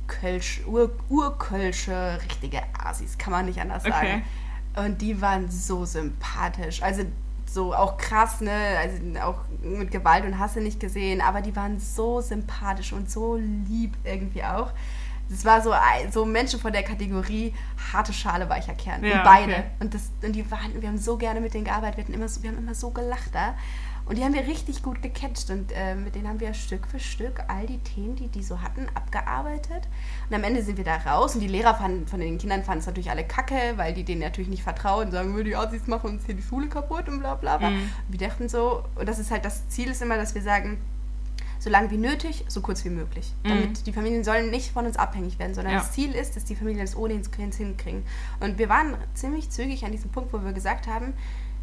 Kölsch, 0.06 0.62
Ur, 0.66 0.90
urkölsche, 1.08 2.18
richtige 2.22 2.62
Asis, 2.78 3.18
kann 3.18 3.32
man 3.32 3.46
nicht 3.46 3.60
anders 3.60 3.82
sagen. 3.82 4.22
Okay. 4.74 4.86
Und 4.86 5.00
die 5.00 5.20
waren 5.20 5.50
so 5.50 5.84
sympathisch. 5.84 6.82
Also 6.82 7.02
so 7.46 7.74
auch 7.74 7.96
krass, 7.96 8.40
ne? 8.40 8.52
Also 8.78 8.98
auch 9.20 9.40
mit 9.62 9.90
Gewalt 9.90 10.24
und 10.24 10.38
Hasse 10.38 10.60
nicht 10.60 10.78
gesehen, 10.78 11.20
aber 11.20 11.40
die 11.40 11.56
waren 11.56 11.78
so 11.78 12.20
sympathisch 12.20 12.92
und 12.92 13.10
so 13.10 13.36
lieb 13.36 13.96
irgendwie 14.04 14.44
auch. 14.44 14.70
Es 15.30 15.44
war 15.44 15.60
so, 15.60 15.72
so 16.10 16.24
Menschen 16.24 16.60
von 16.60 16.72
der 16.72 16.82
Kategorie 16.82 17.52
harte 17.92 18.12
Schale, 18.12 18.48
weicher 18.48 18.74
Kern. 18.74 19.04
Ja, 19.04 19.18
und 19.18 19.24
beide. 19.24 19.52
okay. 19.52 19.64
Und, 19.80 19.94
das, 19.94 20.10
und 20.22 20.32
die 20.32 20.48
waren, 20.50 20.80
wir 20.80 20.88
haben 20.88 20.98
so 20.98 21.16
gerne 21.16 21.40
mit 21.40 21.54
denen 21.54 21.64
gearbeitet, 21.64 21.96
wir, 21.96 22.04
hatten 22.04 22.14
immer 22.14 22.28
so, 22.28 22.42
wir 22.42 22.50
haben 22.50 22.58
immer 22.58 22.74
so 22.74 22.90
gelacht 22.90 23.34
da. 23.34 23.54
Und 24.06 24.16
die 24.16 24.22
haben 24.22 24.34
wir 24.34 24.46
richtig 24.46 24.84
gut 24.84 25.02
gecatcht 25.02 25.50
und 25.50 25.72
äh, 25.72 25.96
mit 25.96 26.14
denen 26.14 26.28
haben 26.28 26.38
wir 26.38 26.54
Stück 26.54 26.86
für 26.86 27.00
Stück 27.00 27.42
all 27.48 27.66
die 27.66 27.78
Themen, 27.78 28.14
die 28.14 28.28
die 28.28 28.42
so 28.42 28.62
hatten, 28.62 28.86
abgearbeitet. 28.94 29.88
Und 30.30 30.36
am 30.36 30.44
Ende 30.44 30.62
sind 30.62 30.76
wir 30.76 30.84
da 30.84 30.96
raus 30.98 31.34
und 31.34 31.40
die 31.40 31.48
Lehrer 31.48 31.74
fanden, 31.74 32.06
von 32.06 32.20
den 32.20 32.38
Kindern 32.38 32.62
fanden 32.62 32.80
es 32.80 32.86
natürlich 32.86 33.10
alle 33.10 33.24
kacke, 33.24 33.56
weil 33.74 33.94
die 33.94 34.04
denen 34.04 34.20
natürlich 34.20 34.48
nicht 34.48 34.62
vertrauen 34.62 35.06
und 35.06 35.12
sagen, 35.12 35.44
die 35.44 35.56
Azis 35.56 35.88
machen 35.88 36.10
uns 36.10 36.24
hier 36.24 36.36
die 36.36 36.42
Schule 36.42 36.68
kaputt 36.68 37.08
und 37.08 37.18
bla 37.18 37.34
bla 37.34 37.56
bla. 37.56 37.70
Mhm. 37.70 37.90
Und 38.08 38.20
wir 38.20 38.28
dachten 38.28 38.48
so, 38.48 38.84
und 38.94 39.08
das 39.08 39.18
ist 39.18 39.32
halt, 39.32 39.44
das 39.44 39.68
Ziel 39.68 39.90
ist 39.90 40.00
immer, 40.00 40.16
dass 40.16 40.36
wir 40.36 40.42
sagen, 40.42 40.78
so 41.66 41.72
lange 41.72 41.90
wie 41.90 41.96
nötig, 41.96 42.44
so 42.46 42.60
kurz 42.60 42.84
wie 42.84 42.90
möglich. 42.90 43.32
Mhm. 43.42 43.48
Damit 43.48 43.86
die 43.88 43.92
Familien 43.92 44.22
sollen 44.22 44.50
nicht 44.50 44.70
von 44.70 44.86
uns 44.86 44.96
abhängig 44.96 45.40
werden, 45.40 45.52
sondern 45.52 45.72
Ja. 45.74 45.80
das 45.80 45.90
Ziel 45.90 46.12
ist, 46.12 46.36
dass 46.36 46.44
die 46.44 46.54
Familien 46.54 46.84
es 46.84 46.96
ohne 46.96 47.14
uns 47.14 47.28
hinkriegen. 47.56 48.04
Und 48.38 48.58
wir 48.58 48.68
waren 48.68 48.94
ziemlich 49.14 49.50
zügig 49.50 49.84
an 49.84 49.90
diesem 49.90 50.10
Punkt, 50.10 50.32
wo 50.32 50.44
wir 50.44 50.52
gesagt 50.52 50.86
haben, 50.86 51.12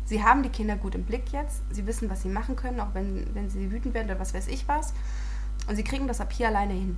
sie 0.04 0.22
haben 0.22 0.44
die 0.44 0.50
Kinder 0.50 0.76
gut 0.76 0.94
im 0.94 1.06
Blick 1.06 1.32
jetzt, 1.32 1.62
sie 1.72 1.88
wissen, 1.88 2.10
was 2.10 2.22
sie 2.22 2.28
machen 2.28 2.58
können, 2.58 2.82
auch 2.82 2.94
wenn, 2.94 3.34
wenn 3.34 3.50
sie 3.50 3.72
wütend 3.72 3.94
werden 3.94 4.10
oder 4.10 4.20
was 4.20 4.34
weiß 4.34 4.50
ich 4.50 4.68
was. 4.68 4.94
Und 5.70 5.78
sie 5.78 5.84
kriegen 5.86 6.06
das 6.06 6.20
ab 6.20 6.34
hier 6.34 6.50
alleine 6.50 6.74
hin. 6.74 6.98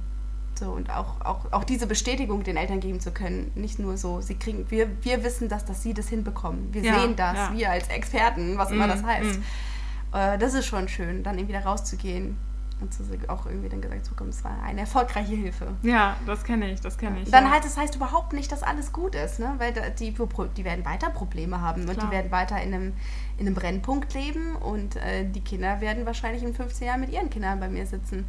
So, 0.58 0.72
und 0.72 0.90
auch, 0.90 1.22
auch, 1.22 1.52
auch 1.52 1.64
diese 1.64 1.86
Bestätigung 1.86 2.42
den 2.44 2.58
Eltern 2.58 2.80
geben 2.80 3.00
zu 3.00 3.12
können. 3.12 3.52
Nicht 3.54 3.78
nur 3.78 3.98
so, 3.98 4.22
sie 4.22 4.34
kriegen, 4.34 4.66
wir, 4.72 4.88
wir 5.04 5.24
wissen 5.24 5.48
das, 5.48 5.64
dass 5.66 5.84
sie 5.84 5.94
das 5.94 6.08
hinbekommen. 6.08 6.74
Wir 6.74 6.82
Ja, 6.82 7.02
sehen 7.02 7.16
das, 7.16 7.36
ja. 7.38 7.54
wir 7.54 7.70
als 7.70 7.88
Experten, 7.90 8.58
was 8.58 8.72
immer 8.72 8.88
Mm, 8.88 8.90
das 8.90 9.04
heißt. 9.04 9.40
mm. 9.40 10.16
Äh, 10.18 10.38
das 10.40 10.56
ist 10.56 10.66
schon 10.66 10.88
schön, 10.88 11.22
dann 11.22 11.38
irgendwie 11.38 11.54
da 11.54 11.60
rauszugehen 11.60 12.38
und 12.82 12.94
zu, 12.94 13.04
auch 13.30 13.46
irgendwie 13.46 13.70
dann 13.70 13.82
gesagt 13.82 14.04
zu 14.06 14.12
bekommen, 14.12 14.32
es 14.32 14.44
war 14.44 14.62
eine 14.64 14.82
erfolgreiche 14.82 15.34
Hilfe. 15.34 15.68
Ja, 15.82 16.18
das 16.26 16.44
kenne 16.44 16.72
ich, 16.72 16.82
das 16.82 16.98
kenne 16.98 17.22
ich. 17.22 17.32
Dann 17.32 17.46
ja. 17.46 17.52
halt, 17.52 17.64
das 17.64 17.78
heißt 17.78 17.96
überhaupt 17.96 18.34
nicht, 18.34 18.52
dass 18.52 18.64
alles 18.64 18.92
gut 18.92 19.16
ist, 19.16 19.40
ne? 19.40 19.56
Weil 19.58 19.74
die, 19.98 20.12
die 20.12 20.64
werden 20.66 20.86
weiter 20.86 21.10
Probleme 21.10 21.62
haben 21.62 21.84
und 21.84 21.92
Klar. 21.94 22.06
die 22.08 22.12
werden 22.12 22.32
weiter 22.32 22.62
in 22.62 22.74
einem, 22.74 22.94
in 23.38 23.46
einem 23.48 23.56
Brennpunkt 23.56 24.14
leben 24.14 24.56
und 24.58 24.98
äh, 24.98 25.26
die 25.30 25.42
Kinder 25.42 25.80
werden 25.80 26.06
wahrscheinlich 26.06 26.44
in 26.44 26.54
15 26.54 26.88
Jahren 26.88 27.00
mit 27.00 27.12
ihren 27.12 27.30
Kindern 27.30 27.60
bei 27.60 27.70
mir 27.70 27.86
sitzen. 27.86 28.26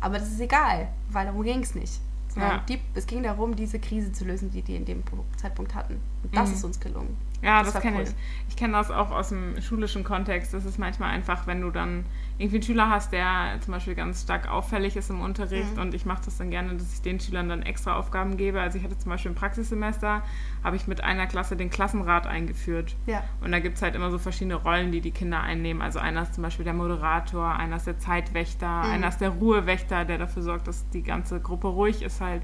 Aber 0.00 0.18
das 0.18 0.28
ist 0.28 0.40
egal, 0.40 0.88
weil 1.10 1.26
darum 1.26 1.42
ging 1.42 1.60
es 1.62 1.74
nicht. 1.74 2.00
Ja. 2.34 2.62
die, 2.66 2.80
es 2.94 3.06
ging 3.06 3.22
darum, 3.22 3.54
diese 3.56 3.78
Krise 3.78 4.10
zu 4.10 4.24
lösen, 4.24 4.50
die 4.50 4.62
die 4.62 4.74
in 4.76 4.86
dem 4.86 5.02
Zeitpunkt 5.36 5.74
hatten. 5.74 6.00
Und 6.22 6.34
das 6.34 6.48
Mhm. 6.48 6.54
ist 6.54 6.64
uns 6.64 6.80
gelungen. 6.80 7.14
Ja, 7.42 7.62
Das 7.62 7.74
das, 7.74 7.82
kenne 7.82 7.98
cool. 7.98 8.02
ich. 8.04 8.14
Ich 8.48 8.56
kenne 8.56 8.72
das 8.72 8.90
auch 8.90 9.10
aus 9.10 9.28
dem 9.28 9.60
schulischen 9.60 10.02
Kontext. 10.02 10.54
Das 10.54 10.64
ist 10.64 10.78
manchmal 10.78 11.10
einfach, 11.10 11.46
wenn 11.46 11.60
du 11.60 11.70
dann 11.70 12.06
irgendwie 12.38 12.56
einen 12.56 12.62
Schüler 12.64 12.88
hast, 12.90 13.12
der 13.12 13.58
zum 13.60 13.72
Beispiel 13.74 13.94
ganz 13.94 14.22
stark 14.22 14.48
auffällig 14.50 14.96
ist 14.96 15.10
im 15.10 15.20
Unterricht 15.20 15.74
Mhm. 15.76 15.82
und 15.82 15.94
ich 15.94 16.06
mache 16.06 16.22
das 16.24 16.38
dann 16.38 16.50
gerne, 16.50 16.74
dass 16.74 16.92
ich 16.94 17.02
den 17.02 17.20
Schülern 17.20 17.48
dann 17.48 17.62
extra 17.62 17.96
Aufgaben 17.96 18.36
gebe. 18.36 18.60
Also 18.60 18.78
ich 18.78 18.84
hatte 18.84 18.98
zum 18.98 19.10
Beispiel 19.10 19.30
im 19.30 19.34
Praxissemester, 19.36 20.22
habe 20.64 20.76
ich 20.76 20.86
mit 20.86 21.02
einer 21.04 21.26
Klasse 21.26 21.56
den 21.56 21.70
Klassenrat 21.70 22.26
eingeführt. 22.26 22.96
Ja. 23.06 23.22
Und 23.42 23.52
da 23.52 23.60
gibt 23.60 23.76
es 23.76 23.82
halt 23.82 23.94
immer 23.94 24.10
so 24.10 24.18
verschiedene 24.18 24.56
Rollen, 24.56 24.90
die 24.92 25.00
die 25.00 25.10
Kinder 25.12 25.40
einnehmen. 25.40 25.82
Also 25.82 25.98
einer 25.98 26.22
ist 26.22 26.34
zum 26.34 26.42
Beispiel 26.42 26.64
der 26.64 26.74
Moderator, 26.74 27.54
einer 27.54 27.76
ist 27.76 27.86
der 27.86 27.98
Zeitwächter, 27.98 28.84
Mhm. 28.84 28.90
einer 28.92 29.08
ist 29.08 29.18
der 29.20 29.30
Ruhewächter, 29.30 30.04
der 30.04 30.18
dafür 30.18 30.42
sorgt, 30.42 30.66
dass 30.68 30.88
die 30.90 31.02
ganze 31.02 31.40
Gruppe 31.40 31.68
ruhig 31.68 32.02
ist 32.02 32.20
halt. 32.20 32.42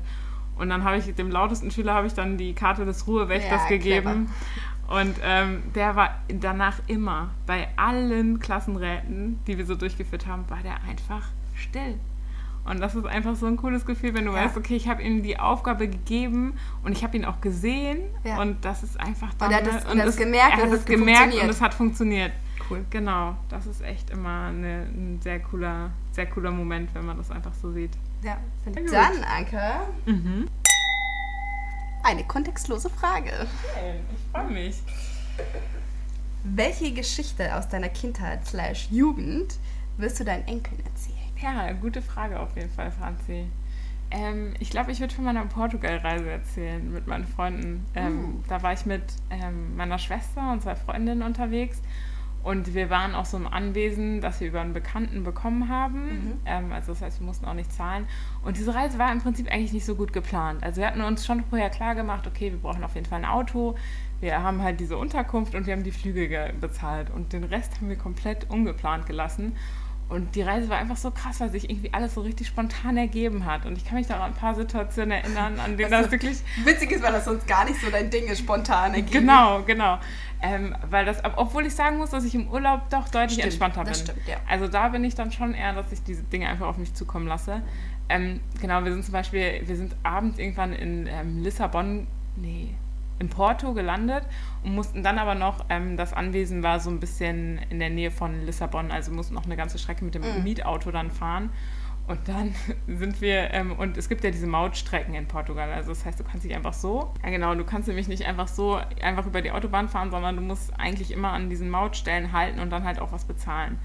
Und 0.57 0.71
dann 0.71 0.83
habe 0.85 0.97
ich 0.97 1.15
dem 1.15 1.31
lautesten 1.31 1.71
Schüler 1.71 1.95
habe 1.95 2.09
ich 2.09 2.15
dann 2.15 2.37
die 2.37 2.53
Karte 2.53 2.85
des 2.85 3.07
Ruhewächters 3.07 3.63
Ja, 3.63 3.69
gegeben. 3.69 4.29
Und 4.89 5.17
ähm, 5.23 5.63
der 5.75 5.97
war 5.97 6.15
danach 6.29 6.81
immer, 6.87 7.31
bei 7.47 7.69
allen 7.77 8.39
Klassenräten, 8.41 9.39
die 9.47 9.59
wir 9.59 9.67
so 9.67 9.75
durchgeführt 9.75 10.27
haben, 10.27 10.49
war 10.49 10.59
der 10.63 10.83
einfach 10.89 11.27
still. 11.55 11.99
Und 12.65 12.81
das 12.81 12.95
ist 12.95 13.07
einfach 13.07 13.35
so 13.37 13.47
ein 13.47 13.57
cooles 13.57 13.85
Gefühl, 13.87 14.15
wenn 14.15 14.25
du 14.27 14.33
Ja. 14.33 14.45
weißt, 14.45 14.57
okay, 14.57 14.77
ich 14.77 14.89
habe 14.89 15.03
ihm 15.03 15.23
die 15.23 15.39
Aufgabe 15.39 15.89
gegeben 15.89 16.55
und 16.85 16.93
ich 16.93 17.03
habe 17.05 17.17
ihn 17.17 17.25
auch 17.25 17.41
gesehen 17.41 18.01
Ja. 18.25 18.41
und 18.41 18.65
das 18.65 18.83
ist 18.83 18.99
einfach 19.01 19.31
Und 19.41 19.51
er 19.51 19.59
hat 19.59 19.67
es- 19.67 19.85
und 19.91 19.97
er 19.99 20.03
hat 20.03 20.09
es 20.09 20.17
gemerkt 20.17 20.59
er 20.59 20.65
und 20.65 20.71
hat 20.73 20.79
es 20.79 20.85
gemerkt 20.85 21.09
und 21.19 21.23
funktioniert. 21.31 21.51
es 21.51 21.61
hat 21.63 21.75
funktioniert. 21.75 22.33
Cool. 22.71 22.85
Genau, 22.91 23.37
das 23.49 23.67
ist 23.67 23.83
echt 23.83 24.11
immer 24.11 24.49
eine, 24.49 24.83
ein 24.93 25.19
sehr 25.23 25.41
cooler, 25.41 25.91
sehr 26.13 26.27
cooler 26.27 26.51
Moment, 26.51 26.95
wenn 26.95 27.07
man 27.07 27.17
das 27.17 27.31
einfach 27.31 27.55
so 27.55 27.73
sieht. 27.73 27.93
Ja, 28.23 28.37
finde 28.65 28.81
ich. 28.83 28.91
Dann, 28.91 29.23
Anke, 29.25 29.61
Mhm. 30.07 30.49
Eine 32.03 32.25
kontextlose 32.25 32.91
Frage. 32.91 33.47
Ich 34.13 34.33
freue 34.33 34.51
mich. 34.51 34.77
Welche 36.45 36.93
Geschichte 36.93 37.55
aus 37.55 37.69
deiner 37.69 37.89
Kindheit 37.89 38.47
slash 38.47 38.89
Jugend 38.91 39.57
wirst 39.97 40.21
du 40.21 40.25
deinen 40.25 40.47
Enkeln 40.47 40.81
erzählen? 40.85 41.19
Ja, 41.41 41.73
gute 41.73 42.03
Frage 42.03 42.39
auf 42.41 42.57
jeden 42.57 42.71
Fall, 42.71 42.91
Franzi. 42.91 43.47
Ähm, 44.11 44.55
ich 44.59 44.71
glaube, 44.71 44.91
ich 44.91 45.01
würde 45.01 45.15
von 45.15 45.25
meiner 45.25 45.45
Portugal-Reise 45.45 46.31
erzählen 46.31 46.93
mit 46.93 47.07
meinen 47.07 47.27
Freunden. 47.27 47.87
Ähm, 47.95 48.19
Uh. 48.19 48.43
Da 48.49 48.63
war 48.63 48.73
ich 48.73 48.87
mit 48.87 49.03
ähm, 49.31 49.77
meiner 49.77 49.99
Schwester 49.99 50.53
und 50.53 50.63
zwei 50.63 50.75
Freundinnen 50.77 51.23
unterwegs. 51.23 51.83
Und 52.49 52.73
wir 52.73 52.89
waren 52.89 53.15
auch 53.15 53.27
so 53.27 53.37
im 53.37 53.47
Anwesen, 53.47 54.23
das 54.23 54.41
wir 54.41 54.49
über 54.49 54.63
einen 54.63 54.73
Bekannten 54.73 55.23
bekommen 55.23 55.69
haben. 55.69 56.05
Mhm. 56.07 56.33
Ähm, 56.47 56.73
also 56.73 56.93
das 56.93 57.03
heißt, 57.03 57.21
wir 57.21 57.27
mussten 57.27 57.45
auch 57.45 57.53
nicht 57.53 57.71
zahlen. 57.71 58.07
Und 58.43 58.57
diese 58.57 58.75
Reise 58.75 58.99
war 58.99 59.13
im 59.13 59.21
Prinzip 59.21 59.53
eigentlich 59.53 59.75
nicht 59.75 59.85
so 59.85 59.95
gut 59.95 60.15
geplant. 60.15 60.63
Also 60.63 60.81
wir 60.81 60.87
hatten 60.87 61.03
uns 61.03 61.27
schon 61.27 61.45
vorher 61.45 61.69
klar 61.69 61.95
gemacht, 61.95 62.27
okay, 62.27 62.51
wir 62.51 62.59
brauchen 62.59 62.83
auf 62.85 62.95
jeden 62.95 63.05
Fall 63.05 63.19
ein 63.19 63.27
Auto. 63.27 63.75
Wir 64.21 64.43
haben 64.43 64.63
halt 64.63 64.81
diese 64.81 64.97
Unterkunft 64.97 65.55
und 65.55 65.67
wir 65.67 65.75
haben 65.75 65.85
die 65.85 65.91
Flüge 65.91 66.55
bezahlt. 66.59 67.11
Und 67.11 67.35
den 67.35 67.45
Rest 67.45 67.77
haben 67.77 67.91
wir 67.91 67.97
komplett 67.97 68.49
ungeplant 68.49 69.05
gelassen. 69.05 69.55
Und 70.09 70.35
die 70.35 70.43
Reise 70.43 70.71
war 70.71 70.79
einfach 70.79 70.97
so 70.97 71.11
krass, 71.11 71.39
weil 71.41 71.51
sich 71.51 71.69
irgendwie 71.69 71.93
alles 71.93 72.15
so 72.15 72.23
richtig 72.23 72.47
spontan 72.47 72.97
ergeben 72.97 73.45
hat. 73.45 73.67
Und 73.67 73.77
ich 73.77 73.85
kann 73.85 73.99
mich 73.99 74.07
da 74.07 74.15
an 74.17 74.33
ein 74.33 74.35
paar 74.35 74.55
Situationen 74.55 75.11
erinnern, 75.11 75.61
an 75.61 75.77
denen 75.77 75.91
das, 75.91 76.05
das 76.05 76.13
wirklich. 76.13 76.39
Witzig 76.65 76.93
ist, 76.93 77.03
weil 77.03 77.13
das 77.13 77.27
sonst 77.27 77.47
gar 77.47 77.67
nicht 77.67 77.79
so 77.79 77.91
dein 77.91 78.09
Ding 78.09 78.25
ist, 78.25 78.39
spontan 78.39 78.95
ergeben. 78.95 79.27
Genau, 79.27 79.63
genau. 79.65 79.99
Ähm, 80.41 80.75
weil 80.89 81.05
das, 81.05 81.19
obwohl 81.37 81.67
ich 81.67 81.75
sagen 81.75 81.99
muss, 81.99 82.11
dass 82.11 82.25
ich 82.25 82.35
im 82.35 82.49
Urlaub 82.49 82.89
doch 82.89 83.09
deutlich 83.09 83.33
stimmt, 83.33 83.47
entspannter 83.47 83.85
bin. 83.85 83.95
Stimmt, 83.95 84.27
ja. 84.27 84.37
Also 84.49 84.67
da 84.67 84.89
bin 84.89 85.05
ich 85.05 85.15
dann 85.15 85.31
schon 85.31 85.53
eher, 85.53 85.75
dass 85.75 85.93
ich 85.93 86.03
diese 86.03 86.23
Dinge 86.23 86.49
einfach 86.49 86.69
auf 86.69 86.79
mich 86.79 86.95
zukommen 86.95 87.27
lasse. 87.27 87.61
Ähm, 88.09 88.41
genau, 88.61 88.85
wir 88.85 88.93
sind 88.93 89.05
zum 89.05 89.13
Beispiel, 89.13 89.61
wir 89.67 89.77
sind 89.77 89.95
abends 90.05 90.39
irgendwann 90.39 90.73
in 90.73 91.07
ähm, 91.07 91.43
Lissabon, 91.43 92.07
nee, 92.37 92.75
in 93.19 93.29
Porto 93.29 93.75
gelandet 93.75 94.25
und 94.63 94.75
mussten 94.75 95.03
dann 95.03 95.19
aber 95.19 95.35
noch, 95.35 95.65
ähm, 95.69 95.97
das 95.97 96.13
Anwesen 96.13 96.63
war 96.63 96.81
so 96.81 96.91
ein 96.91 97.01
bisschen 97.01 97.59
in 97.71 97.79
der 97.79 97.91
Nähe 97.91 98.11
von 98.11 98.45
Lissabon, 98.45 98.91
also 98.91 99.13
mussten 99.13 99.35
noch 99.35 99.45
eine 99.45 99.57
ganze 99.57 99.79
Strecke 99.79 100.05
mit 100.05 100.15
dem 100.15 100.23
mhm. 100.23 100.43
Mietauto 100.43 100.91
dann 100.91 101.11
fahren. 101.11 101.51
Und 102.07 102.27
dann 102.27 102.55
sind 102.87 103.21
wir, 103.21 103.53
ähm, 103.53 103.73
und 103.73 103.97
es 103.97 104.09
gibt 104.09 104.25
ja 104.25 104.31
diese 104.31 104.47
Mautstrecken 104.47 105.15
in 105.15 105.27
Portugal. 105.27 105.71
Also 105.71 105.91
das 105.91 106.05
heißt, 106.05 106.19
du 106.19 106.25
kannst 106.25 106.45
nicht 106.45 106.57
einfach 106.57 106.73
so, 106.73 107.13
ja 107.23 107.31
genau, 107.31 107.55
du 107.55 107.65
kannst 107.65 107.87
nämlich 107.89 108.09
nicht 108.09 108.25
einfach 108.25 108.49
so 108.49 108.81
einfach 109.03 109.27
über 109.27 109.43
die 109.43 109.51
Autobahn 109.51 109.89
fahren, 109.89 110.11
sondern 110.11 110.37
du 110.37 110.43
musst 110.43 110.73
eigentlich 110.79 111.11
immer 111.11 111.33
an 111.33 111.51
diesen 111.51 111.71
Mautstellen 111.71 112.33
halten 112.33 112.61
und 112.61 112.71
dann 112.71 112.85
halt 112.85 112.99
auch 112.99 113.13
was 113.13 113.25
bezahlen. 113.27 113.79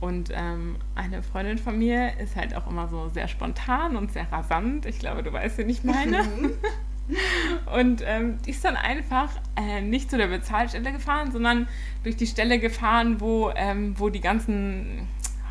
Und 0.00 0.30
ähm, 0.32 0.76
eine 0.94 1.22
Freundin 1.22 1.58
von 1.58 1.76
mir 1.76 2.18
ist 2.18 2.36
halt 2.36 2.54
auch 2.54 2.68
immer 2.68 2.88
so 2.88 3.08
sehr 3.08 3.26
spontan 3.26 3.96
und 3.96 4.12
sehr 4.12 4.30
rasant. 4.30 4.86
Ich 4.86 5.00
glaube, 5.00 5.22
du 5.22 5.32
weißt, 5.32 5.58
wen 5.58 5.68
ich 5.68 5.82
meine. 5.84 6.24
Und 7.74 8.02
ähm, 8.06 8.38
die 8.44 8.50
ist 8.50 8.64
dann 8.64 8.76
einfach 8.76 9.30
äh, 9.56 9.80
nicht 9.80 10.10
zu 10.10 10.16
der 10.16 10.28
Bezahlstelle 10.28 10.92
gefahren, 10.92 11.32
sondern 11.32 11.68
durch 12.02 12.16
die 12.16 12.26
Stelle 12.26 12.58
gefahren, 12.58 13.20
wo, 13.20 13.50
ähm, 13.54 13.94
wo 13.98 14.08
die 14.08 14.20
ganzen, 14.20 15.08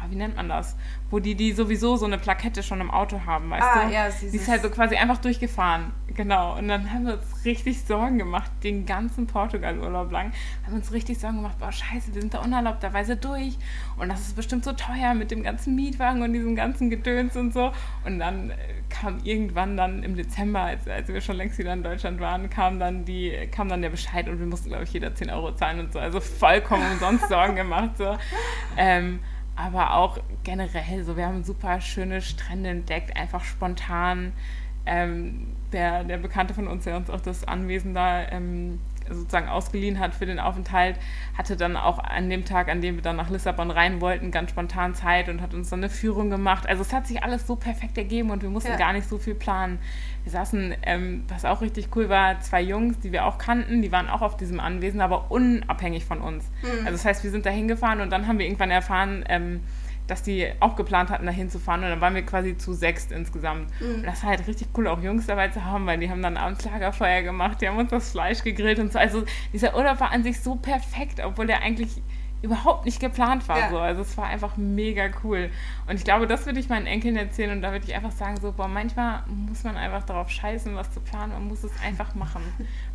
wie 0.09 0.15
nennt 0.15 0.35
man 0.35 0.49
das? 0.49 0.75
Wo 1.09 1.19
die, 1.19 1.35
die 1.35 1.51
sowieso 1.53 1.95
so 1.95 2.05
eine 2.05 2.17
Plakette 2.17 2.63
schon 2.63 2.81
im 2.81 2.91
Auto 2.91 3.21
haben, 3.25 3.49
weißt 3.49 3.63
ah, 3.63 3.85
du? 3.85 3.93
Ja, 3.93 4.11
sie 4.11 4.35
ist 4.35 4.47
halt 4.47 4.61
so 4.61 4.69
quasi 4.69 4.95
einfach 4.95 5.17
durchgefahren. 5.17 5.91
Genau. 6.13 6.57
Und 6.57 6.67
dann 6.67 6.91
haben 6.91 7.05
wir 7.05 7.13
uns 7.13 7.45
richtig 7.45 7.81
Sorgen 7.81 8.17
gemacht, 8.17 8.51
den 8.63 8.85
ganzen 8.85 9.27
Portugal-Urlaub 9.27 10.11
lang. 10.11 10.31
Haben 10.65 10.75
uns 10.75 10.91
richtig 10.91 11.19
Sorgen 11.19 11.37
gemacht, 11.37 11.59
boah, 11.59 11.71
scheiße, 11.71 12.13
wir 12.13 12.21
sind 12.21 12.33
da 12.33 12.39
unerlaubterweise 12.39 13.15
durch. 13.15 13.57
Und 13.97 14.09
das 14.09 14.21
ist 14.21 14.35
bestimmt 14.35 14.63
so 14.63 14.73
teuer 14.73 15.13
mit 15.13 15.31
dem 15.31 15.43
ganzen 15.43 15.75
Mietwagen 15.75 16.21
und 16.21 16.33
diesem 16.33 16.55
ganzen 16.55 16.89
Gedöns 16.89 17.35
und 17.35 17.53
so. 17.53 17.71
Und 18.03 18.19
dann 18.19 18.49
äh, 18.49 18.55
kam 18.89 19.19
irgendwann 19.23 19.77
dann 19.77 20.03
im 20.03 20.15
Dezember, 20.15 20.61
als, 20.61 20.87
als 20.87 21.07
wir 21.07 21.21
schon 21.21 21.35
längst 21.35 21.57
wieder 21.57 21.73
in 21.73 21.83
Deutschland 21.83 22.19
waren, 22.19 22.49
kam 22.49 22.79
dann, 22.79 23.05
die, 23.05 23.47
kam 23.51 23.69
dann 23.69 23.81
der 23.81 23.89
Bescheid 23.89 24.27
und 24.27 24.39
wir 24.39 24.47
mussten, 24.47 24.69
glaube 24.69 24.83
ich, 24.83 24.93
jeder 24.93 25.13
10 25.13 25.29
Euro 25.29 25.53
zahlen 25.53 25.79
und 25.79 25.93
so. 25.93 25.99
Also 25.99 26.19
vollkommen 26.19 26.83
umsonst 26.93 27.27
Sorgen 27.29 27.55
gemacht. 27.55 27.91
So. 27.97 28.17
Ähm, 28.75 29.19
aber 29.57 29.95
auch 29.95 30.19
generell 30.43 31.03
so, 31.03 31.17
wir 31.17 31.25
haben 31.25 31.43
super 31.43 31.81
schöne 31.81 32.21
Strände 32.21 32.69
entdeckt, 32.69 33.17
einfach 33.17 33.43
spontan. 33.43 34.33
Ähm, 34.85 35.47
der, 35.73 36.05
der 36.05 36.17
Bekannte 36.17 36.53
von 36.53 36.67
uns, 36.67 36.85
der 36.85 36.95
uns 36.95 37.09
auch 37.09 37.19
das 37.19 37.43
Anwesen 37.43 37.93
da 37.93 38.29
ähm, 38.29 38.79
sozusagen 39.09 39.47
ausgeliehen 39.47 39.99
hat 39.99 40.13
für 40.13 40.25
den 40.25 40.39
Aufenthalt, 40.39 40.97
hatte 41.37 41.57
dann 41.57 41.75
auch 41.75 41.99
an 41.99 42.29
dem 42.29 42.45
Tag, 42.45 42.69
an 42.69 42.81
dem 42.81 42.95
wir 42.95 43.01
dann 43.01 43.15
nach 43.15 43.29
Lissabon 43.29 43.71
rein 43.71 44.01
wollten, 44.01 44.31
ganz 44.31 44.51
spontan 44.51 44.95
Zeit 44.95 45.29
und 45.29 45.41
hat 45.41 45.53
uns 45.53 45.69
dann 45.69 45.79
eine 45.79 45.89
Führung 45.89 46.29
gemacht. 46.29 46.67
Also 46.67 46.81
es 46.81 46.93
hat 46.93 47.07
sich 47.07 47.23
alles 47.23 47.47
so 47.47 47.55
perfekt 47.55 47.97
ergeben 47.97 48.31
und 48.31 48.41
wir 48.41 48.49
mussten 48.49 48.71
ja. 48.71 48.77
gar 48.77 48.93
nicht 48.93 49.07
so 49.07 49.17
viel 49.17 49.35
planen. 49.35 49.79
Wir 50.23 50.31
saßen, 50.31 50.75
ähm, 50.83 51.23
was 51.27 51.45
auch 51.45 51.61
richtig 51.61 51.89
cool 51.95 52.09
war, 52.09 52.39
zwei 52.41 52.61
Jungs, 52.61 52.99
die 52.99 53.11
wir 53.11 53.25
auch 53.25 53.37
kannten, 53.37 53.81
die 53.81 53.91
waren 53.91 54.09
auch 54.09 54.21
auf 54.21 54.37
diesem 54.37 54.59
Anwesen, 54.59 55.01
aber 55.01 55.31
unabhängig 55.31 56.05
von 56.05 56.19
uns. 56.19 56.45
Mhm. 56.61 56.79
Also 56.79 56.91
das 56.91 57.05
heißt, 57.05 57.23
wir 57.23 57.31
sind 57.31 57.45
da 57.45 57.49
hingefahren 57.49 58.01
und 58.01 58.09
dann 58.11 58.27
haben 58.27 58.39
wir 58.39 58.45
irgendwann 58.45 58.71
erfahren, 58.71 59.23
ähm, 59.29 59.61
dass 60.07 60.23
die 60.23 60.51
auch 60.59 60.75
geplant 60.75 61.09
hatten, 61.09 61.25
da 61.25 61.31
hinzufahren. 61.31 61.83
Und 61.83 61.89
dann 61.89 62.01
waren 62.01 62.15
wir 62.15 62.25
quasi 62.25 62.57
zu 62.57 62.73
sechst 62.73 63.11
insgesamt. 63.11 63.69
Mhm. 63.79 63.95
Und 63.95 64.03
das 64.03 64.23
war 64.23 64.31
halt 64.31 64.47
richtig 64.47 64.69
cool, 64.77 64.87
auch 64.87 65.01
Jungs 65.01 65.27
dabei 65.27 65.49
zu 65.49 65.63
haben, 65.63 65.85
weil 65.85 65.99
die 65.99 66.09
haben 66.09 66.21
dann 66.21 66.37
abends 66.37 66.65
Lagerfeuer 66.65 67.21
gemacht, 67.21 67.61
die 67.61 67.67
haben 67.67 67.77
uns 67.77 67.91
das 67.91 68.11
Fleisch 68.11 68.43
gegrillt 68.43 68.79
und 68.79 68.91
so. 68.91 68.99
Also 68.99 69.23
dieser 69.53 69.75
Urlaub 69.75 69.99
war 69.99 70.11
an 70.11 70.23
sich 70.23 70.39
so 70.39 70.55
perfekt, 70.55 71.21
obwohl 71.23 71.47
der 71.47 71.61
eigentlich 71.61 72.01
überhaupt 72.41 72.85
nicht 72.85 72.99
geplant 72.99 73.47
war. 73.49 73.57
Ja. 73.57 73.69
So. 73.69 73.79
Also 73.79 74.01
es 74.01 74.15
war 74.17 74.27
einfach 74.27 74.57
mega 74.57 75.09
cool. 75.23 75.49
Und 75.87 75.95
ich 75.95 76.03
glaube, 76.03 76.27
das 76.27 76.45
würde 76.45 76.59
ich 76.59 76.69
meinen 76.69 76.85
Enkeln 76.85 77.15
erzählen 77.15 77.51
und 77.51 77.61
da 77.61 77.71
würde 77.71 77.85
ich 77.85 77.95
einfach 77.95 78.11
sagen, 78.11 78.37
so, 78.39 78.51
boah, 78.51 78.67
manchmal 78.67 79.23
muss 79.27 79.63
man 79.63 79.75
einfach 79.75 80.03
darauf 80.03 80.29
scheißen, 80.29 80.75
was 80.75 80.91
zu 80.91 80.99
planen. 80.99 81.33
Man 81.33 81.47
muss 81.47 81.63
es 81.63 81.71
einfach 81.83 82.13
machen. 82.15 82.43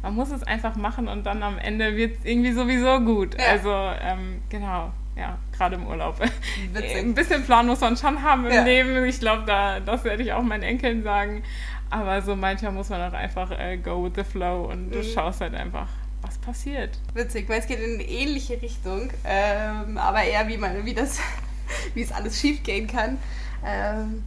Man 0.00 0.14
muss 0.14 0.30
es 0.30 0.42
einfach 0.44 0.76
machen 0.76 1.08
und 1.08 1.26
dann 1.26 1.42
am 1.42 1.58
Ende 1.58 1.96
wird 1.96 2.18
es 2.18 2.24
irgendwie 2.24 2.52
sowieso 2.52 3.00
gut. 3.00 3.38
Ja. 3.38 3.48
Also, 3.48 3.70
ähm, 3.70 4.42
genau 4.48 4.92
ja, 5.16 5.38
gerade 5.56 5.76
im 5.76 5.86
Urlaub. 5.86 6.18
Witzig. 6.20 6.96
Ein 6.96 7.14
bisschen 7.14 7.44
Plan 7.44 7.66
muss 7.66 7.80
man 7.80 7.96
schon 7.96 8.22
haben 8.22 8.46
im 8.46 8.52
ja. 8.52 8.62
Leben. 8.62 9.04
Ich 9.04 9.20
glaube, 9.20 9.44
da, 9.46 9.80
das 9.80 10.04
werde 10.04 10.22
ich 10.22 10.32
auch 10.32 10.42
meinen 10.42 10.62
Enkeln 10.62 11.02
sagen. 11.02 11.42
Aber 11.90 12.22
so 12.22 12.34
manchmal 12.34 12.72
muss 12.72 12.88
man 12.88 13.02
auch 13.02 13.12
einfach 13.12 13.50
äh, 13.50 13.76
go 13.76 14.04
with 14.04 14.12
the 14.16 14.24
flow 14.24 14.70
und 14.70 14.86
mhm. 14.86 14.92
du 14.92 15.04
schaust 15.04 15.42
halt 15.42 15.54
einfach, 15.54 15.88
was 16.22 16.38
passiert. 16.38 16.98
Witzig, 17.12 17.48
weil 17.50 17.60
es 17.60 17.66
geht 17.66 17.80
in 17.80 17.94
eine 17.94 18.08
ähnliche 18.08 18.60
Richtung, 18.62 19.10
ähm, 19.26 19.98
aber 19.98 20.22
eher 20.22 20.48
wie, 20.48 20.56
man, 20.56 20.86
wie, 20.86 20.94
das, 20.94 21.18
wie 21.94 22.00
es 22.00 22.10
alles 22.10 22.40
schief 22.40 22.62
gehen 22.62 22.86
kann. 22.86 23.18
Ähm, 23.62 24.24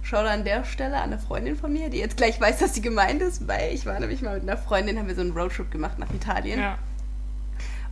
schau 0.00 0.18
an 0.18 0.44
der 0.44 0.64
Stelle 0.64 0.96
an 0.96 1.12
eine 1.12 1.18
Freundin 1.18 1.54
von 1.54 1.70
mir, 1.70 1.90
die 1.90 1.98
jetzt 1.98 2.16
gleich 2.16 2.40
weiß, 2.40 2.58
dass 2.58 2.74
sie 2.74 2.80
gemeint 2.80 3.20
ist, 3.20 3.46
weil 3.46 3.74
ich 3.74 3.84
war 3.84 4.00
nämlich 4.00 4.22
mal 4.22 4.34
mit 4.40 4.48
einer 4.48 4.56
Freundin, 4.56 4.98
haben 4.98 5.08
wir 5.08 5.14
so 5.14 5.20
einen 5.20 5.32
Roadtrip 5.32 5.70
gemacht 5.70 5.98
nach 5.98 6.10
Italien. 6.14 6.60
Ja. 6.60 6.78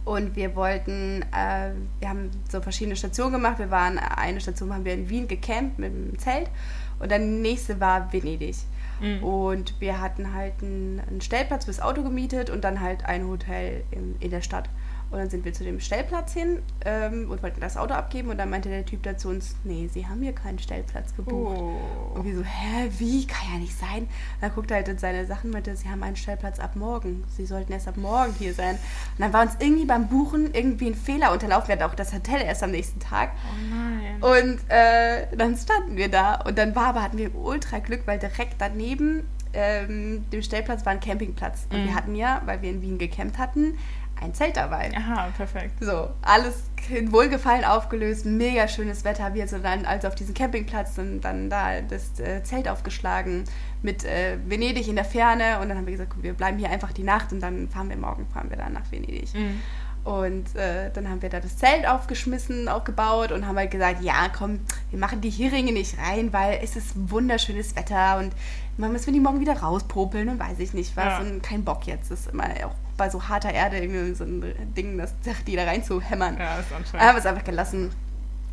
Und 0.05 0.35
wir 0.35 0.57
wollten, 0.57 1.23
äh, 1.23 1.73
wir 1.99 2.09
haben 2.09 2.31
so 2.51 2.61
verschiedene 2.61 2.97
Stationen 2.97 3.33
gemacht. 3.33 3.59
Wir 3.59 3.71
waren, 3.71 3.99
eine 3.99 4.41
Station 4.41 4.73
haben 4.73 4.85
wir 4.85 4.95
in 4.95 5.09
Wien 5.09 5.29
gecampt 5.29 5.79
mit 5.79 5.93
dem 5.93 6.19
Zelt 6.19 6.51
und 6.99 7.11
dann 7.11 7.23
die 7.23 7.41
nächste 7.41 7.81
war 7.81 8.13
Venedig. 8.13 8.57
Mhm. 9.01 9.23
Und 9.25 9.81
wir 9.81 10.01
hatten 10.01 10.35
halt 10.35 10.55
einen, 10.63 11.01
einen, 11.09 11.21
Stellplatz 11.21 11.65
fürs 11.65 11.81
Auto 11.81 12.03
gemietet 12.03 12.51
und 12.51 12.65
dann 12.65 12.81
halt 12.81 13.05
ein 13.07 13.27
Hotel 13.27 13.85
in, 13.91 14.17
in 14.21 14.31
der 14.31 14.43
Stadt. 14.43 14.69
Und 15.11 15.19
dann 15.19 15.29
sind 15.29 15.45
wir 15.45 15.53
zu 15.53 15.65
dem 15.65 15.81
Stellplatz 15.81 16.33
hin 16.33 16.63
ähm, 16.85 17.31
und 17.31 17.43
wollten 17.43 17.61
das 17.61 17.77
Auto 17.77 17.95
abgeben. 17.95 18.31
Und 18.31 18.39
dann 18.39 18.49
meinte 18.49 18.69
der 18.69 18.87
Typ 18.87 19.03
da 19.03 19.17
zu 19.17 19.29
uns, 19.29 19.57
nee, 19.65 19.89
sie 19.93 20.07
haben 20.07 20.23
hier 20.23 20.33
keinen 20.33 20.59
Stellplatz 20.61 21.17
gebucht. 21.17 21.59
Oh. 21.59 22.13
Und 22.15 22.25
wir 22.25 22.37
so, 22.37 22.45
hä, 22.45 22.91
wie? 22.99 23.27
Kann 23.27 23.55
ja 23.55 23.59
nicht 23.59 23.77
sein. 23.77 24.09
Dann 24.41 24.55
guckte 24.55 24.75
er 24.75 24.79
halt 24.79 24.89
in 24.89 24.99
seine 24.99 25.27
Sachen 25.27 25.47
und 25.47 25.55
meinte, 25.55 25.75
sie 25.75 25.89
haben 25.89 26.03
einen 26.03 26.17
Stellplatz 26.17 26.61
ab 26.61 26.77
morgen. 26.77 27.25
Sie 27.37 27.45
sollten 27.45 27.73
erst 27.73 27.89
ab 27.89 27.97
morgen 27.97 28.35
hier 28.39 28.55
sein. 28.55 28.77
Und 28.77 29.21
dann 29.21 29.33
war 29.33 29.43
uns 29.43 29.57
irgendwie 29.59 29.85
beim 29.85 30.07
Buchen 30.07 30.55
irgendwie 30.55 30.87
ein 30.87 30.95
Fehler 30.95 31.33
unterlaufen. 31.33 31.69
Wir 31.69 31.75
hatten 31.75 31.91
auch 31.91 31.97
das 31.97 32.13
Hotel 32.13 32.43
erst 32.43 32.63
am 32.63 32.71
nächsten 32.71 33.01
Tag. 33.01 33.33
Oh 33.45 33.75
nein. 33.75 34.23
Und 34.23 34.61
äh, 34.69 35.27
dann 35.37 35.57
standen 35.57 35.97
wir 35.97 36.09
da. 36.09 36.37
Und 36.37 36.57
dann 36.57 36.77
war 36.77 36.87
aber, 36.87 37.03
hatten 37.03 37.19
wir 37.19 37.35
ultra 37.35 37.81
Glück, 37.81 38.03
weil 38.07 38.21
direkt 38.21 38.55
daneben 38.59 39.25
ähm, 39.53 40.25
dem 40.31 40.43
Stellplatz 40.43 40.85
war 40.87 40.93
ein 40.93 41.01
Campingplatz. 41.01 41.67
Und 41.71 41.83
mhm. 41.83 41.87
wir 41.87 41.95
hatten 41.95 42.15
ja, 42.15 42.43
weil 42.45 42.63
wir 42.63 42.71
in 42.71 42.83
Wien 42.83 42.99
gecampt 42.99 43.39
hatten, 43.39 43.79
ein 44.21 44.35
Zelt 44.35 44.57
dabei. 44.57 44.91
Aha, 44.97 45.29
perfekt. 45.37 45.83
So, 45.83 46.11
alles 46.23 46.65
in 46.89 47.13
Wohlgefallen 47.13 47.65
aufgelöst, 47.65 48.27
mega 48.27 48.69
schönes 48.69 49.05
Wetter. 49.05 49.35
Wir 49.35 49.47
sind 49.47 49.65
dann 49.65 49.85
also 49.85 50.09
auf 50.09 50.15
diesem 50.15 50.35
Campingplatz 50.35 50.99
und 50.99 51.21
dann 51.23 51.51
da 51.51 51.81
das 51.81 52.19
äh, 52.21 52.43
Zelt 52.43 52.69
aufgeschlagen 52.69 53.45
mit 53.83 54.05
äh, 54.05 54.39
Venedig 54.47 54.89
in 54.89 54.97
der 54.97 55.05
Ferne 55.05 55.61
und 55.61 55.69
dann 55.69 55.79
haben 55.79 55.87
wir 55.87 55.93
gesagt, 55.93 56.23
wir 56.23 56.35
bleiben 56.35 56.59
hier 56.59 56.71
einfach 56.71 56.93
die 56.93 57.03
Nacht 57.03 57.33
und 57.33 57.41
dann 57.41 57.69
fahren 57.69 57.89
wir 57.89 57.97
morgen, 57.97 58.27
fahren 58.33 58.51
wir 58.51 58.57
dann 58.57 58.73
nach 58.73 58.91
Venedig. 58.91 59.33
Mhm. 59.35 59.61
Und 60.03 60.57
äh, 60.57 60.91
dann 60.93 61.09
haben 61.11 61.21
wir 61.21 61.29
da 61.29 61.41
das 61.41 61.59
Zelt 61.59 61.87
aufgeschmissen, 61.87 62.69
aufgebaut 62.69 63.33
und 63.33 63.47
haben 63.47 63.57
halt 63.57 63.71
gesagt, 63.71 64.03
ja, 64.03 64.31
komm, 64.37 64.61
wir 64.89 64.99
machen 64.99 65.21
die 65.21 65.29
Heringe 65.29 65.73
nicht 65.73 65.99
rein, 65.99 66.33
weil 66.33 66.59
es 66.63 66.75
ist 66.75 66.93
wunderschönes 66.95 67.77
Wetter 67.77 68.19
und 68.19 68.33
man 68.79 68.93
müssen 68.93 69.07
wir 69.07 69.13
die 69.13 69.21
morgen 69.21 69.41
wieder 69.41 69.59
rauspopeln 69.59 70.31
und 70.31 70.39
weiß 70.39 70.59
ich 70.59 70.73
nicht 70.73 70.97
was 70.97 71.05
ja. 71.05 71.19
und 71.19 71.43
kein 71.43 71.65
Bock 71.65 71.87
jetzt. 71.87 72.11
Das 72.11 72.21
ist 72.21 72.31
immer 72.31 72.45
auch 72.65 72.75
bei 73.01 73.09
so 73.09 73.29
harter 73.29 73.51
Erde 73.51 73.79
irgendwie 73.79 74.15
so 74.15 74.25
ein 74.25 74.75
Ding, 74.77 74.99
das 74.99 75.15
die 75.47 75.57
da 75.57 75.65
rein 75.65 75.83
zu 75.83 76.03
hämmern. 76.03 76.37
Ja, 76.39 76.59
ist 76.59 76.71
anscheinend. 76.71 77.07
Haben 77.07 77.15
wir 77.15 77.21
es 77.21 77.27
einfach 77.27 77.45
gelassen. 77.45 77.91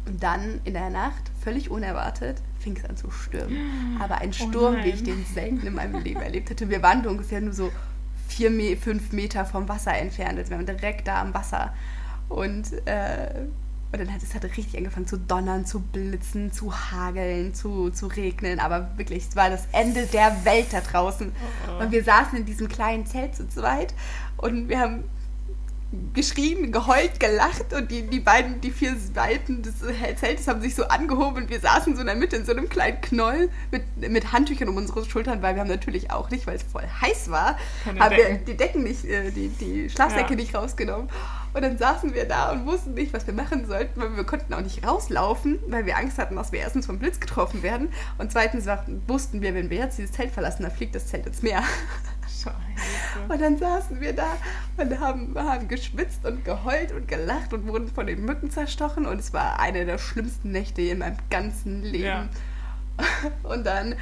Und 0.05 0.23
dann 0.23 0.61
in 0.63 0.73
der 0.73 0.89
Nacht, 0.89 1.21
völlig 1.43 1.69
unerwartet, 1.69 2.37
fing 2.57 2.77
es 2.77 2.89
an 2.89 2.95
zu 2.95 3.11
stürmen. 3.11 3.99
Aber 3.99 4.19
ein 4.19 4.29
oh 4.29 4.47
Sturm, 4.47 4.77
oh 4.79 4.85
wie 4.85 4.91
ich 4.91 5.03
den 5.03 5.25
selten 5.25 5.67
in 5.67 5.73
meinem 5.73 6.01
Leben 6.01 6.21
erlebt 6.21 6.49
hatte. 6.49 6.69
Wir 6.69 6.81
waren 6.81 7.05
ungefähr 7.05 7.41
nur 7.41 7.51
so 7.51 7.73
vier, 8.29 8.77
fünf 8.77 9.11
Meter 9.11 9.43
vom 9.43 9.67
Wasser 9.67 9.93
entfernt. 9.97 10.39
Also 10.39 10.51
wir 10.51 10.57
waren 10.57 10.65
direkt 10.65 11.09
da 11.09 11.19
am 11.19 11.33
Wasser. 11.33 11.73
Und 12.29 12.71
äh, 12.87 13.47
und 13.91 13.99
dann 13.99 14.13
hat 14.13 14.21
es 14.21 14.33
halt 14.33 14.43
richtig 14.43 14.77
angefangen 14.77 15.07
zu 15.07 15.17
donnern, 15.17 15.65
zu 15.65 15.79
blitzen, 15.79 16.51
zu 16.51 16.73
hageln, 16.73 17.53
zu, 17.53 17.89
zu 17.89 18.07
regnen. 18.07 18.59
Aber 18.59 18.89
wirklich, 18.97 19.27
es 19.29 19.35
war 19.35 19.49
das 19.49 19.63
Ende 19.71 20.05
der 20.07 20.43
Welt 20.45 20.67
da 20.71 20.81
draußen. 20.81 21.31
Oh, 21.31 21.71
oh. 21.71 21.83
Und 21.83 21.91
wir 21.91 22.03
saßen 22.03 22.37
in 22.37 22.45
diesem 22.45 22.67
kleinen 22.67 23.05
Zelt 23.05 23.35
zu 23.35 23.47
zweit 23.47 23.93
und 24.37 24.67
wir 24.69 24.79
haben 24.79 25.03
geschrien, 26.13 26.73
geheult, 26.73 27.17
gelacht 27.17 27.71
und 27.73 27.89
die, 27.89 28.01
die 28.07 28.19
beiden, 28.19 28.59
die 28.59 28.71
vier 28.71 28.93
Seiten 28.97 29.63
des 29.63 29.75
Zeltes 30.19 30.45
haben 30.49 30.59
sich 30.59 30.75
so 30.75 30.85
angehoben 30.89 31.43
und 31.43 31.49
wir 31.49 31.61
saßen 31.61 31.95
so 31.95 32.01
in 32.01 32.07
der 32.07 32.15
Mitte 32.17 32.35
in 32.35 32.45
so 32.45 32.51
einem 32.51 32.67
kleinen 32.67 32.99
Knoll 32.99 33.49
mit, 33.71 34.11
mit 34.11 34.33
Handtüchern 34.33 34.67
um 34.67 34.75
unsere 34.75 35.05
Schultern, 35.05 35.41
weil 35.41 35.55
wir 35.55 35.61
haben 35.61 35.69
natürlich 35.69 36.11
auch 36.11 36.29
nicht, 36.29 36.45
weil 36.45 36.57
es 36.57 36.63
voll 36.63 36.83
heiß 37.01 37.31
war, 37.31 37.57
haben 37.85 37.97
wir 37.97 38.09
Decken. 38.09 38.45
die 38.45 38.57
Decken 38.57 38.83
nicht, 38.83 39.05
äh, 39.05 39.31
die, 39.31 39.47
die 39.47 39.89
Schlafsäcke 39.89 40.31
Ja. 40.31 40.35
nicht 40.35 40.53
rausgenommen. 40.53 41.07
Und 41.53 41.61
dann 41.61 41.77
saßen 41.77 42.13
wir 42.13 42.25
da 42.25 42.51
und 42.51 42.65
wussten 42.65 42.93
nicht, 42.93 43.13
was 43.13 43.25
wir 43.25 43.33
machen 43.33 43.65
sollten, 43.65 43.99
weil 43.99 44.15
wir 44.15 44.23
konnten 44.23 44.53
auch 44.53 44.61
nicht 44.61 44.85
rauslaufen, 44.85 45.59
weil 45.67 45.85
wir 45.85 45.97
Angst 45.97 46.17
hatten, 46.17 46.35
dass 46.35 46.51
wir 46.51 46.59
erstens 46.59 46.85
vom 46.85 46.99
Blitz 46.99 47.19
getroffen 47.19 47.63
werden 47.63 47.89
und 48.17 48.31
zweitens 48.31 48.67
wussten 49.07 49.41
wir, 49.41 49.53
wenn 49.53 49.69
wir 49.69 49.77
jetzt 49.77 49.97
dieses 49.97 50.11
Zelt 50.11 50.31
verlassen, 50.31 50.63
dann 50.63 50.71
fliegt 50.71 50.95
das 50.95 51.07
Zelt 51.07 51.25
ins 51.25 51.41
Meer. 51.41 51.63
Scheiße. 52.27 52.53
Und 53.29 53.41
dann 53.41 53.57
saßen 53.57 53.99
wir 53.99 54.13
da 54.13 54.37
und 54.77 54.99
haben, 54.99 55.33
haben 55.37 55.67
geschwitzt 55.67 56.25
und 56.25 56.45
geheult 56.45 56.91
und 56.91 57.07
gelacht 57.07 57.53
und 57.53 57.67
wurden 57.67 57.87
von 57.87 58.05
den 58.05 58.25
Mücken 58.25 58.51
zerstochen. 58.51 59.05
Und 59.05 59.19
es 59.19 59.33
war 59.33 59.59
eine 59.59 59.85
der 59.85 59.97
schlimmsten 59.97 60.51
Nächte 60.51 60.81
in 60.81 60.99
meinem 60.99 61.17
ganzen 61.29 61.81
Leben. 61.83 62.03
Ja. 62.03 62.29
Und 63.43 63.65
dann 63.65 63.95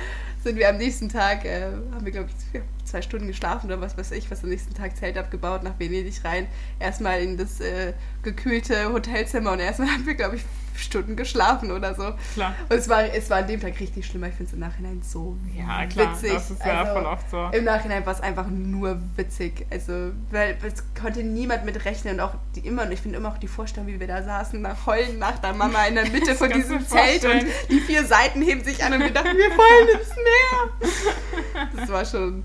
sind 0.43 0.57
wir 0.57 0.69
am 0.69 0.77
nächsten 0.77 1.09
Tag, 1.09 1.43
äh, 1.45 1.63
haben 1.93 2.05
wir, 2.05 2.11
glaube 2.11 2.29
ich, 2.53 2.61
zwei 2.83 3.01
Stunden 3.01 3.27
geschlafen 3.27 3.67
oder 3.67 3.81
was 3.81 3.97
weiß 3.97 4.11
ich, 4.11 4.29
was 4.29 4.43
am 4.43 4.49
nächsten 4.49 4.73
Tag 4.73 4.95
Zelt 4.95 5.17
abgebaut, 5.17 5.63
nach 5.63 5.79
Venedig 5.79 6.23
rein. 6.23 6.47
Erstmal 6.79 7.21
in 7.21 7.37
das 7.37 7.59
äh, 7.59 7.93
gekühlte 8.21 8.93
Hotelzimmer 8.93 9.53
und 9.53 9.59
erstmal 9.59 9.89
haben 9.91 10.05
wir, 10.05 10.15
glaube 10.15 10.37
ich, 10.37 10.43
Stunden 10.77 11.15
geschlafen 11.15 11.71
oder 11.71 11.93
so. 11.95 12.13
Klar. 12.33 12.53
Und 12.69 12.75
es 12.77 12.87
war, 12.89 13.03
es 13.03 13.29
war 13.29 13.37
an 13.37 13.47
dem 13.47 13.59
Tag 13.61 13.79
richtig 13.79 14.05
schlimm. 14.05 14.23
aber 14.23 14.31
Ich 14.31 14.35
finde 14.37 14.49
es 14.49 14.53
im 14.53 14.59
Nachhinein 14.59 15.01
so 15.03 15.37
Ja, 15.55 15.85
klar. 15.85 16.13
witzig. 16.13 16.33
Das 16.33 16.51
ist 16.51 16.65
ja 16.65 16.81
Also, 16.81 16.93
voll 16.93 17.05
oft 17.05 17.29
so. 17.29 17.49
Im 17.57 17.63
Nachhinein 17.63 18.05
war 18.05 18.13
es 18.13 18.21
einfach 18.21 18.47
nur 18.47 18.99
witzig. 19.15 19.65
Also, 19.71 20.11
weil 20.31 20.57
es 20.63 20.83
konnte 20.99 21.23
niemand 21.23 21.65
mit 21.65 21.85
rechnen. 21.85 22.15
Und 22.15 22.19
auch 22.21 22.35
die 22.55 22.61
immer, 22.61 22.83
und 22.83 22.91
ich 22.91 23.01
finde 23.01 23.17
immer 23.17 23.29
auch 23.29 23.37
die 23.37 23.47
Vorstellung, 23.47 23.87
wie 23.87 23.99
wir 23.99 24.07
da 24.07 24.21
saßen, 24.23 24.61
nach 24.61 24.85
Heulen 24.85 25.19
nach 25.19 25.39
der 25.39 25.53
Mama 25.53 25.85
in 25.85 25.95
der 25.95 26.09
Mitte 26.11 26.35
von 26.35 26.49
diesem 26.49 26.85
Zelt 26.87 27.23
und 27.25 27.45
die 27.69 27.79
vier 27.79 28.05
Seiten 28.05 28.41
heben 28.41 28.63
sich 28.63 28.83
an 28.83 28.93
und 28.93 28.99
wir 28.99 29.11
dachten, 29.11 29.35
wir 29.37 29.49
fallen 29.51 29.99
ins 29.99 30.09
Meer. 30.15 31.69
Das 31.75 31.89
war 31.89 32.05
schon. 32.05 32.43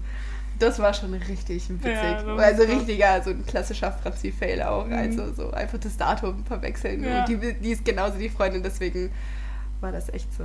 Das 0.61 0.79
war 0.79 0.95
schon 0.95 1.13
richtig 1.15 1.69
witzig. 1.69 1.85
Ja, 1.93 2.37
also 2.37 2.63
richtiger, 2.63 3.23
so 3.23 3.31
ein 3.31 3.45
klassischer 3.47 3.91
Franzi-Fail 3.91 4.63
auch. 4.63 4.87
Mhm. 4.87 4.93
Also 4.93 5.33
so 5.35 5.51
einfach 5.51 5.79
das 5.79 5.97
Datum 5.97 6.45
verwechseln. 6.45 7.03
Ja. 7.03 7.21
Und 7.25 7.29
die, 7.29 7.55
die 7.55 7.71
ist 7.71 7.85
genauso 7.85 8.19
die 8.19 8.29
Freundin, 8.29 8.63
deswegen 8.63 9.11
war 9.81 9.91
das 9.91 10.11
echt 10.11 10.33
so. 10.35 10.45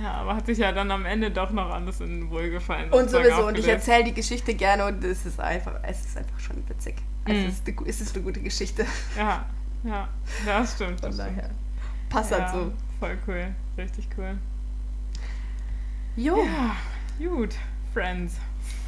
Ja, 0.00 0.12
aber 0.12 0.36
hat 0.36 0.46
sich 0.46 0.58
ja 0.58 0.70
dann 0.72 0.90
am 0.92 1.04
Ende 1.04 1.30
doch 1.32 1.50
noch 1.50 1.70
alles 1.70 2.00
in 2.00 2.30
Wohlgefallen. 2.30 2.90
Und 2.92 3.10
sowieso, 3.10 3.48
und 3.48 3.58
ich 3.58 3.66
erzähle 3.66 4.04
die 4.04 4.14
Geschichte 4.14 4.54
gerne 4.54 4.86
und 4.86 5.02
es 5.04 5.26
ist 5.26 5.40
einfach, 5.40 5.74
es 5.82 6.06
ist 6.06 6.16
einfach 6.16 6.38
schon 6.38 6.56
witzig. 6.68 6.94
Also 7.24 7.40
Mhm. 7.40 7.46
es, 7.48 7.54
ist 7.54 7.66
eine, 7.66 7.88
es 7.88 8.00
ist 8.00 8.14
eine 8.14 8.24
gute 8.24 8.40
Geschichte. 8.40 8.86
Ja, 9.16 9.44
ja, 9.82 10.08
das 10.46 10.74
stimmt. 10.74 11.00
Von 11.00 11.10
Das 11.10 11.16
stimmt. 11.16 11.38
daher 11.38 11.50
passt 12.08 12.30
ja, 12.30 12.38
halt 12.38 12.54
so. 12.54 12.72
Voll 13.00 13.18
cool, 13.26 13.48
richtig 13.76 14.06
cool. 14.16 14.38
Jo, 16.16 16.44
Ja, 16.44 16.76
gut, 17.28 17.54
Friends. 17.92 18.36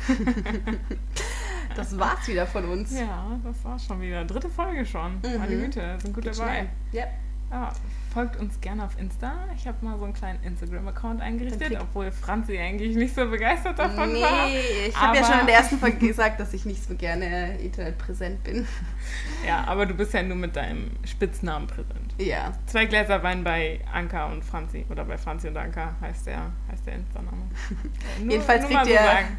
das 1.77 1.99
war's 1.99 2.27
wieder 2.29 2.47
von 2.47 2.65
uns. 2.67 2.99
Ja, 2.99 3.39
das 3.45 3.65
war 3.65 3.79
schon 3.79 4.01
wieder. 4.01 4.25
Dritte 4.25 4.49
Folge 4.49 4.85
schon. 4.85 5.17
Mhm. 5.17 5.39
Meine 5.39 5.57
Güte, 5.57 5.99
sind 6.01 6.15
gut 6.15 6.25
Geht 6.25 6.39
dabei. 6.39 6.51
schnell. 6.51 6.69
Ja. 6.93 7.07
Ja, 7.51 7.73
folgt 8.13 8.37
uns 8.37 8.61
gerne 8.61 8.85
auf 8.85 8.99
Insta. 9.01 9.33
Ich 9.57 9.67
habe 9.67 9.83
mal 9.83 9.99
so 9.99 10.05
einen 10.05 10.13
kleinen 10.13 10.43
Instagram-Account 10.43 11.23
eingerichtet, 11.23 11.79
obwohl 11.81 12.11
Franzi 12.11 12.59
eigentlich 12.59 12.95
nicht 12.95 13.15
so 13.15 13.25
begeistert 13.27 13.79
davon 13.79 14.13
nee, 14.13 14.21
war. 14.21 14.49
ich 14.87 14.95
habe 14.95 15.17
ja 15.17 15.25
schon 15.25 15.41
in 15.41 15.47
der 15.47 15.55
ersten 15.55 15.79
Folge 15.81 16.09
gesagt, 16.09 16.41
dass 16.41 16.53
ich 16.53 16.67
nicht 16.67 16.85
so 16.87 16.95
gerne 16.95 17.57
internetpräsent 17.59 18.45
bin. 18.45 18.67
Ja, 19.47 19.65
aber 19.67 19.87
du 19.87 19.95
bist 19.95 20.13
ja 20.13 20.23
nur 20.23 20.37
mit 20.37 20.57
deinem 20.57 20.91
Spitznamen 21.05 21.67
präsent. 21.67 22.08
Ja. 22.19 22.53
Zwei 22.67 22.87
Gläser 22.87 23.23
Wein 23.23 23.45
bei 23.45 23.81
Anka 23.93 24.27
und 24.27 24.45
Franzi. 24.45 24.85
Oder 24.91 25.05
bei 25.05 25.17
Franzi 25.17 25.47
und 25.49 25.57
Anka 25.57 25.95
heißt 26.01 26.27
der, 26.27 26.51
heißt 26.71 26.85
der 26.87 26.95
Insta-Name. 26.97 27.43
Jedenfalls 28.29 28.63
nur 28.69 28.71
kriegt 28.81 28.91
ihr- 28.91 28.99
sagen. 28.99 29.39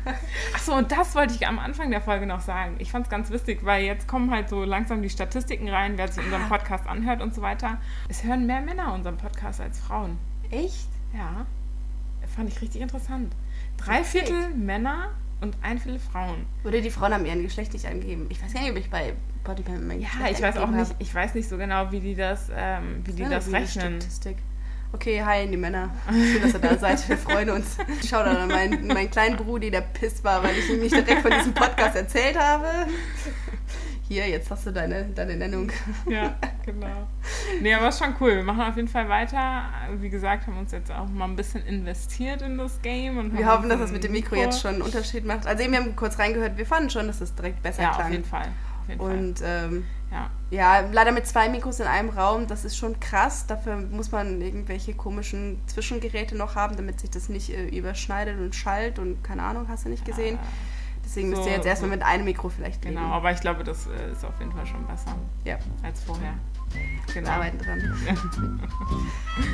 Achso, 0.56 0.76
und 0.78 0.90
das 0.92 1.14
wollte 1.14 1.34
ich 1.34 1.46
am 1.46 1.60
Anfang 1.60 1.92
der 1.92 2.00
Folge 2.02 2.26
noch 2.26 2.40
sagen. 2.40 2.76
Ich 2.80 2.92
fand 2.92 3.06
es 3.08 3.10
ganz 3.10 3.30
witzig, 3.32 3.66
weil 3.66 3.84
jetzt 3.84 4.08
kommen 4.08 4.32
halt 4.32 4.48
so 4.50 4.64
langsam 4.64 5.02
die 5.02 5.10
Statistiken 5.10 5.68
rein, 5.68 5.98
wer 5.98 6.08
sich 6.08 6.24
unseren 6.24 6.48
Podcast 6.48 6.88
anhört 6.88 7.22
und 7.22 7.36
so 7.36 7.42
weiter. 7.42 7.78
Es 8.08 8.24
hören 8.24 8.46
mehr 8.46 8.62
Männer 8.62 8.94
unseren 8.94 9.18
Podcast 9.18 9.60
als 9.60 9.80
Frauen. 9.80 10.18
Echt? 10.50 10.88
Ja, 11.14 11.46
fand 12.36 12.48
ich 12.50 12.62
richtig 12.62 12.82
interessant. 12.82 13.36
Drei. 13.78 14.04
Viertel 14.06 14.50
Männer 14.56 15.10
und 15.42 15.58
ein 15.62 15.80
Viertel 15.80 16.00
Frauen. 16.00 16.46
Oder 16.64 16.80
die 16.82 16.90
Frauen 16.92 17.14
haben 17.14 17.26
ihren 17.26 17.44
Geschlecht 17.44 17.74
nicht 17.74 17.86
angegeben. 17.86 18.28
Ich 18.30 18.42
weiß 18.42 18.54
gar 18.54 18.62
nicht, 18.62 18.72
ob 18.72 18.78
ich 18.78 18.90
bei 18.90 19.14
Mein 19.48 20.00
Ja, 20.02 20.10
ich 20.30 20.42
weiß 20.42 20.58
auch 20.58 20.70
nicht, 20.70 20.94
ich 21.00 21.14
weiß 21.14 21.34
nicht 21.34 21.50
so 21.50 21.58
genau, 21.58 21.92
wie 21.92 22.00
die 22.00 22.16
das, 22.16 22.50
ähm, 22.56 23.02
wie 23.04 23.14
die 23.14 23.24
Ja, 23.24 23.30
das 23.30 23.52
rechnen. 23.52 24.00
Statistik. 24.00 24.38
Okay, 24.92 25.24
hi 25.24 25.48
die 25.48 25.58
Männer. 25.58 25.90
Schön, 26.10 26.42
dass 26.42 26.54
ihr 26.54 26.60
da 26.60 26.78
seid. 26.78 27.08
Wir 27.10 27.18
freuen 27.18 27.50
uns. 27.52 27.78
Schaut 28.08 28.26
an 28.26 28.48
meinen, 28.48 28.88
meinen 28.88 29.10
kleinen 29.10 29.38
Brudi, 29.38 29.70
der 29.72 29.82
piss 29.82 30.24
war, 30.24 30.44
weil 30.44 30.56
ich 30.58 30.70
ihm 30.70 30.80
nicht 30.80 30.96
direkt 30.96 31.22
von 31.22 31.32
diesem 31.32 31.54
Podcast 31.54 31.96
erzählt 31.96 32.38
habe. 32.40 32.68
Hier, 34.08 34.28
jetzt 34.28 34.50
hast 34.50 34.66
du 34.66 34.72
deine, 34.72 35.06
deine 35.16 35.36
Nennung. 35.36 35.72
Ja, 36.08 36.36
genau. 36.66 37.08
Nee, 37.62 37.74
aber 37.76 37.90
ist 37.90 38.00
schon 38.00 38.16
cool. 38.20 38.36
Wir 38.38 38.44
machen 38.44 38.62
auf 38.62 38.76
jeden 38.76 38.88
Fall 38.88 39.08
weiter. 39.08 39.66
Wie 40.00 40.10
gesagt, 40.10 40.48
haben 40.48 40.58
uns 40.58 40.72
jetzt 40.72 40.92
auch 40.92 41.08
mal 41.08 41.26
ein 41.26 41.36
bisschen 41.36 41.64
investiert 41.66 42.42
in 42.42 42.58
das 42.58 42.82
Game. 42.82 43.20
Und 43.20 43.38
Wir 43.38 43.46
hoffen, 43.48 43.70
dass 43.70 43.80
das 43.80 43.92
mit 43.92 44.04
dem 44.04 44.12
Mikro 44.12 44.36
jetzt 44.36 44.62
schon 44.62 44.74
einen 44.76 44.82
Unterschied 44.82 45.26
macht. 45.26 45.46
Also 45.46 45.62
eben, 45.64 45.74
wir 45.74 45.80
haben 45.82 45.96
kurz 45.96 46.18
reingehört, 46.18 46.58
wir 46.58 46.66
fanden 46.66 46.90
schon, 46.90 47.06
dass 47.06 47.22
es 47.22 47.36
direkt 47.36 47.62
besser 47.62 47.84
Ja, 47.84 47.94
klang. 47.94 48.06
auf 48.08 48.12
jeden 48.12 48.26
Fall. 48.26 48.48
Auf 48.98 49.10
jeden 49.10 49.28
Und 49.30 49.42
ähm, 49.44 49.86
Fall. 50.10 50.20
Ja. 50.52 50.80
ja, 50.82 50.88
leider 50.92 51.12
mit 51.12 51.28
zwei 51.28 51.50
Mikros 51.50 51.80
in 51.80 51.86
einem 51.88 52.10
Raum, 52.10 52.48
das 52.48 52.66
ist 52.66 52.78
schon 52.78 53.00
krass. 53.00 53.46
Dafür 53.46 53.76
muss 53.78 54.12
man 54.12 54.42
irgendwelche 54.42 54.94
komischen 54.96 55.60
Zwischengeräte 55.68 56.36
noch 56.36 56.56
haben, 56.56 56.76
damit 56.76 57.00
sich 57.00 57.12
das 57.12 57.30
nicht 57.30 57.50
äh, 57.52 57.68
überschneidet 57.68 58.40
und 58.40 58.56
schallt 58.56 58.98
und 58.98 59.24
keine 59.24 59.44
Ahnung, 59.44 59.68
hast 59.70 59.86
du 59.86 59.90
nicht 59.90 60.06
gesehen. 60.06 60.36
Ja, 60.36 60.48
Deswegen 61.06 61.30
müsst 61.30 61.44
so- 61.44 61.50
ihr 61.50 61.56
jetzt 61.56 61.66
erstmal 61.66 61.90
mit 61.92 62.04
einem 62.04 62.26
Mikro 62.26 62.50
vielleicht 62.50 62.84
leben. 62.86 62.96
genau, 62.98 63.08
aber 63.14 63.32
ich 63.32 63.40
glaube, 63.40 63.64
das 63.64 63.88
äh, 63.88 64.12
ist 64.12 64.24
auf 64.26 64.38
jeden 64.40 64.52
Fall 64.52 64.66
schon 64.66 64.86
besser 64.88 65.16
Ja, 65.44 65.58
als 65.84 66.02
vorher. 66.04 66.34
wir 66.74 67.14
Genau. 67.14 67.30
arbeiten 67.32 67.58
dran. 67.58 67.82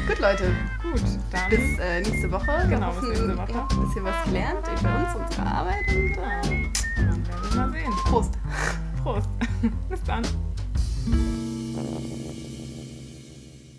Gut, 0.08 0.20
Leute, 0.20 0.54
Gut, 0.84 1.02
dann 1.32 1.50
bis 1.50 1.80
äh, 1.80 2.02
nächste 2.02 2.30
Woche. 2.32 2.46
Wir 2.48 2.76
Genau, 2.76 2.88
bis 2.90 2.98
hoffen, 2.98 3.10
nächste 3.10 3.38
Woche. 3.38 3.52
Ihr 3.52 3.58
habt 3.58 3.72
ein 3.74 3.82
bisschen 3.88 4.04
was 4.04 4.24
gelernt 4.26 4.68
über 4.80 4.96
uns, 4.98 5.16
unsere 5.26 5.46
Arbeit 5.48 5.88
und 5.88 6.12
äh, 6.12 6.16
dann 6.18 7.28
werden 7.28 7.52
wir 7.52 7.56
mal 7.56 7.72
sehen. 7.72 7.92
Prost. 8.06 8.34
Prost. 9.06 9.30
bis 9.90 10.02
dann. 10.04 10.24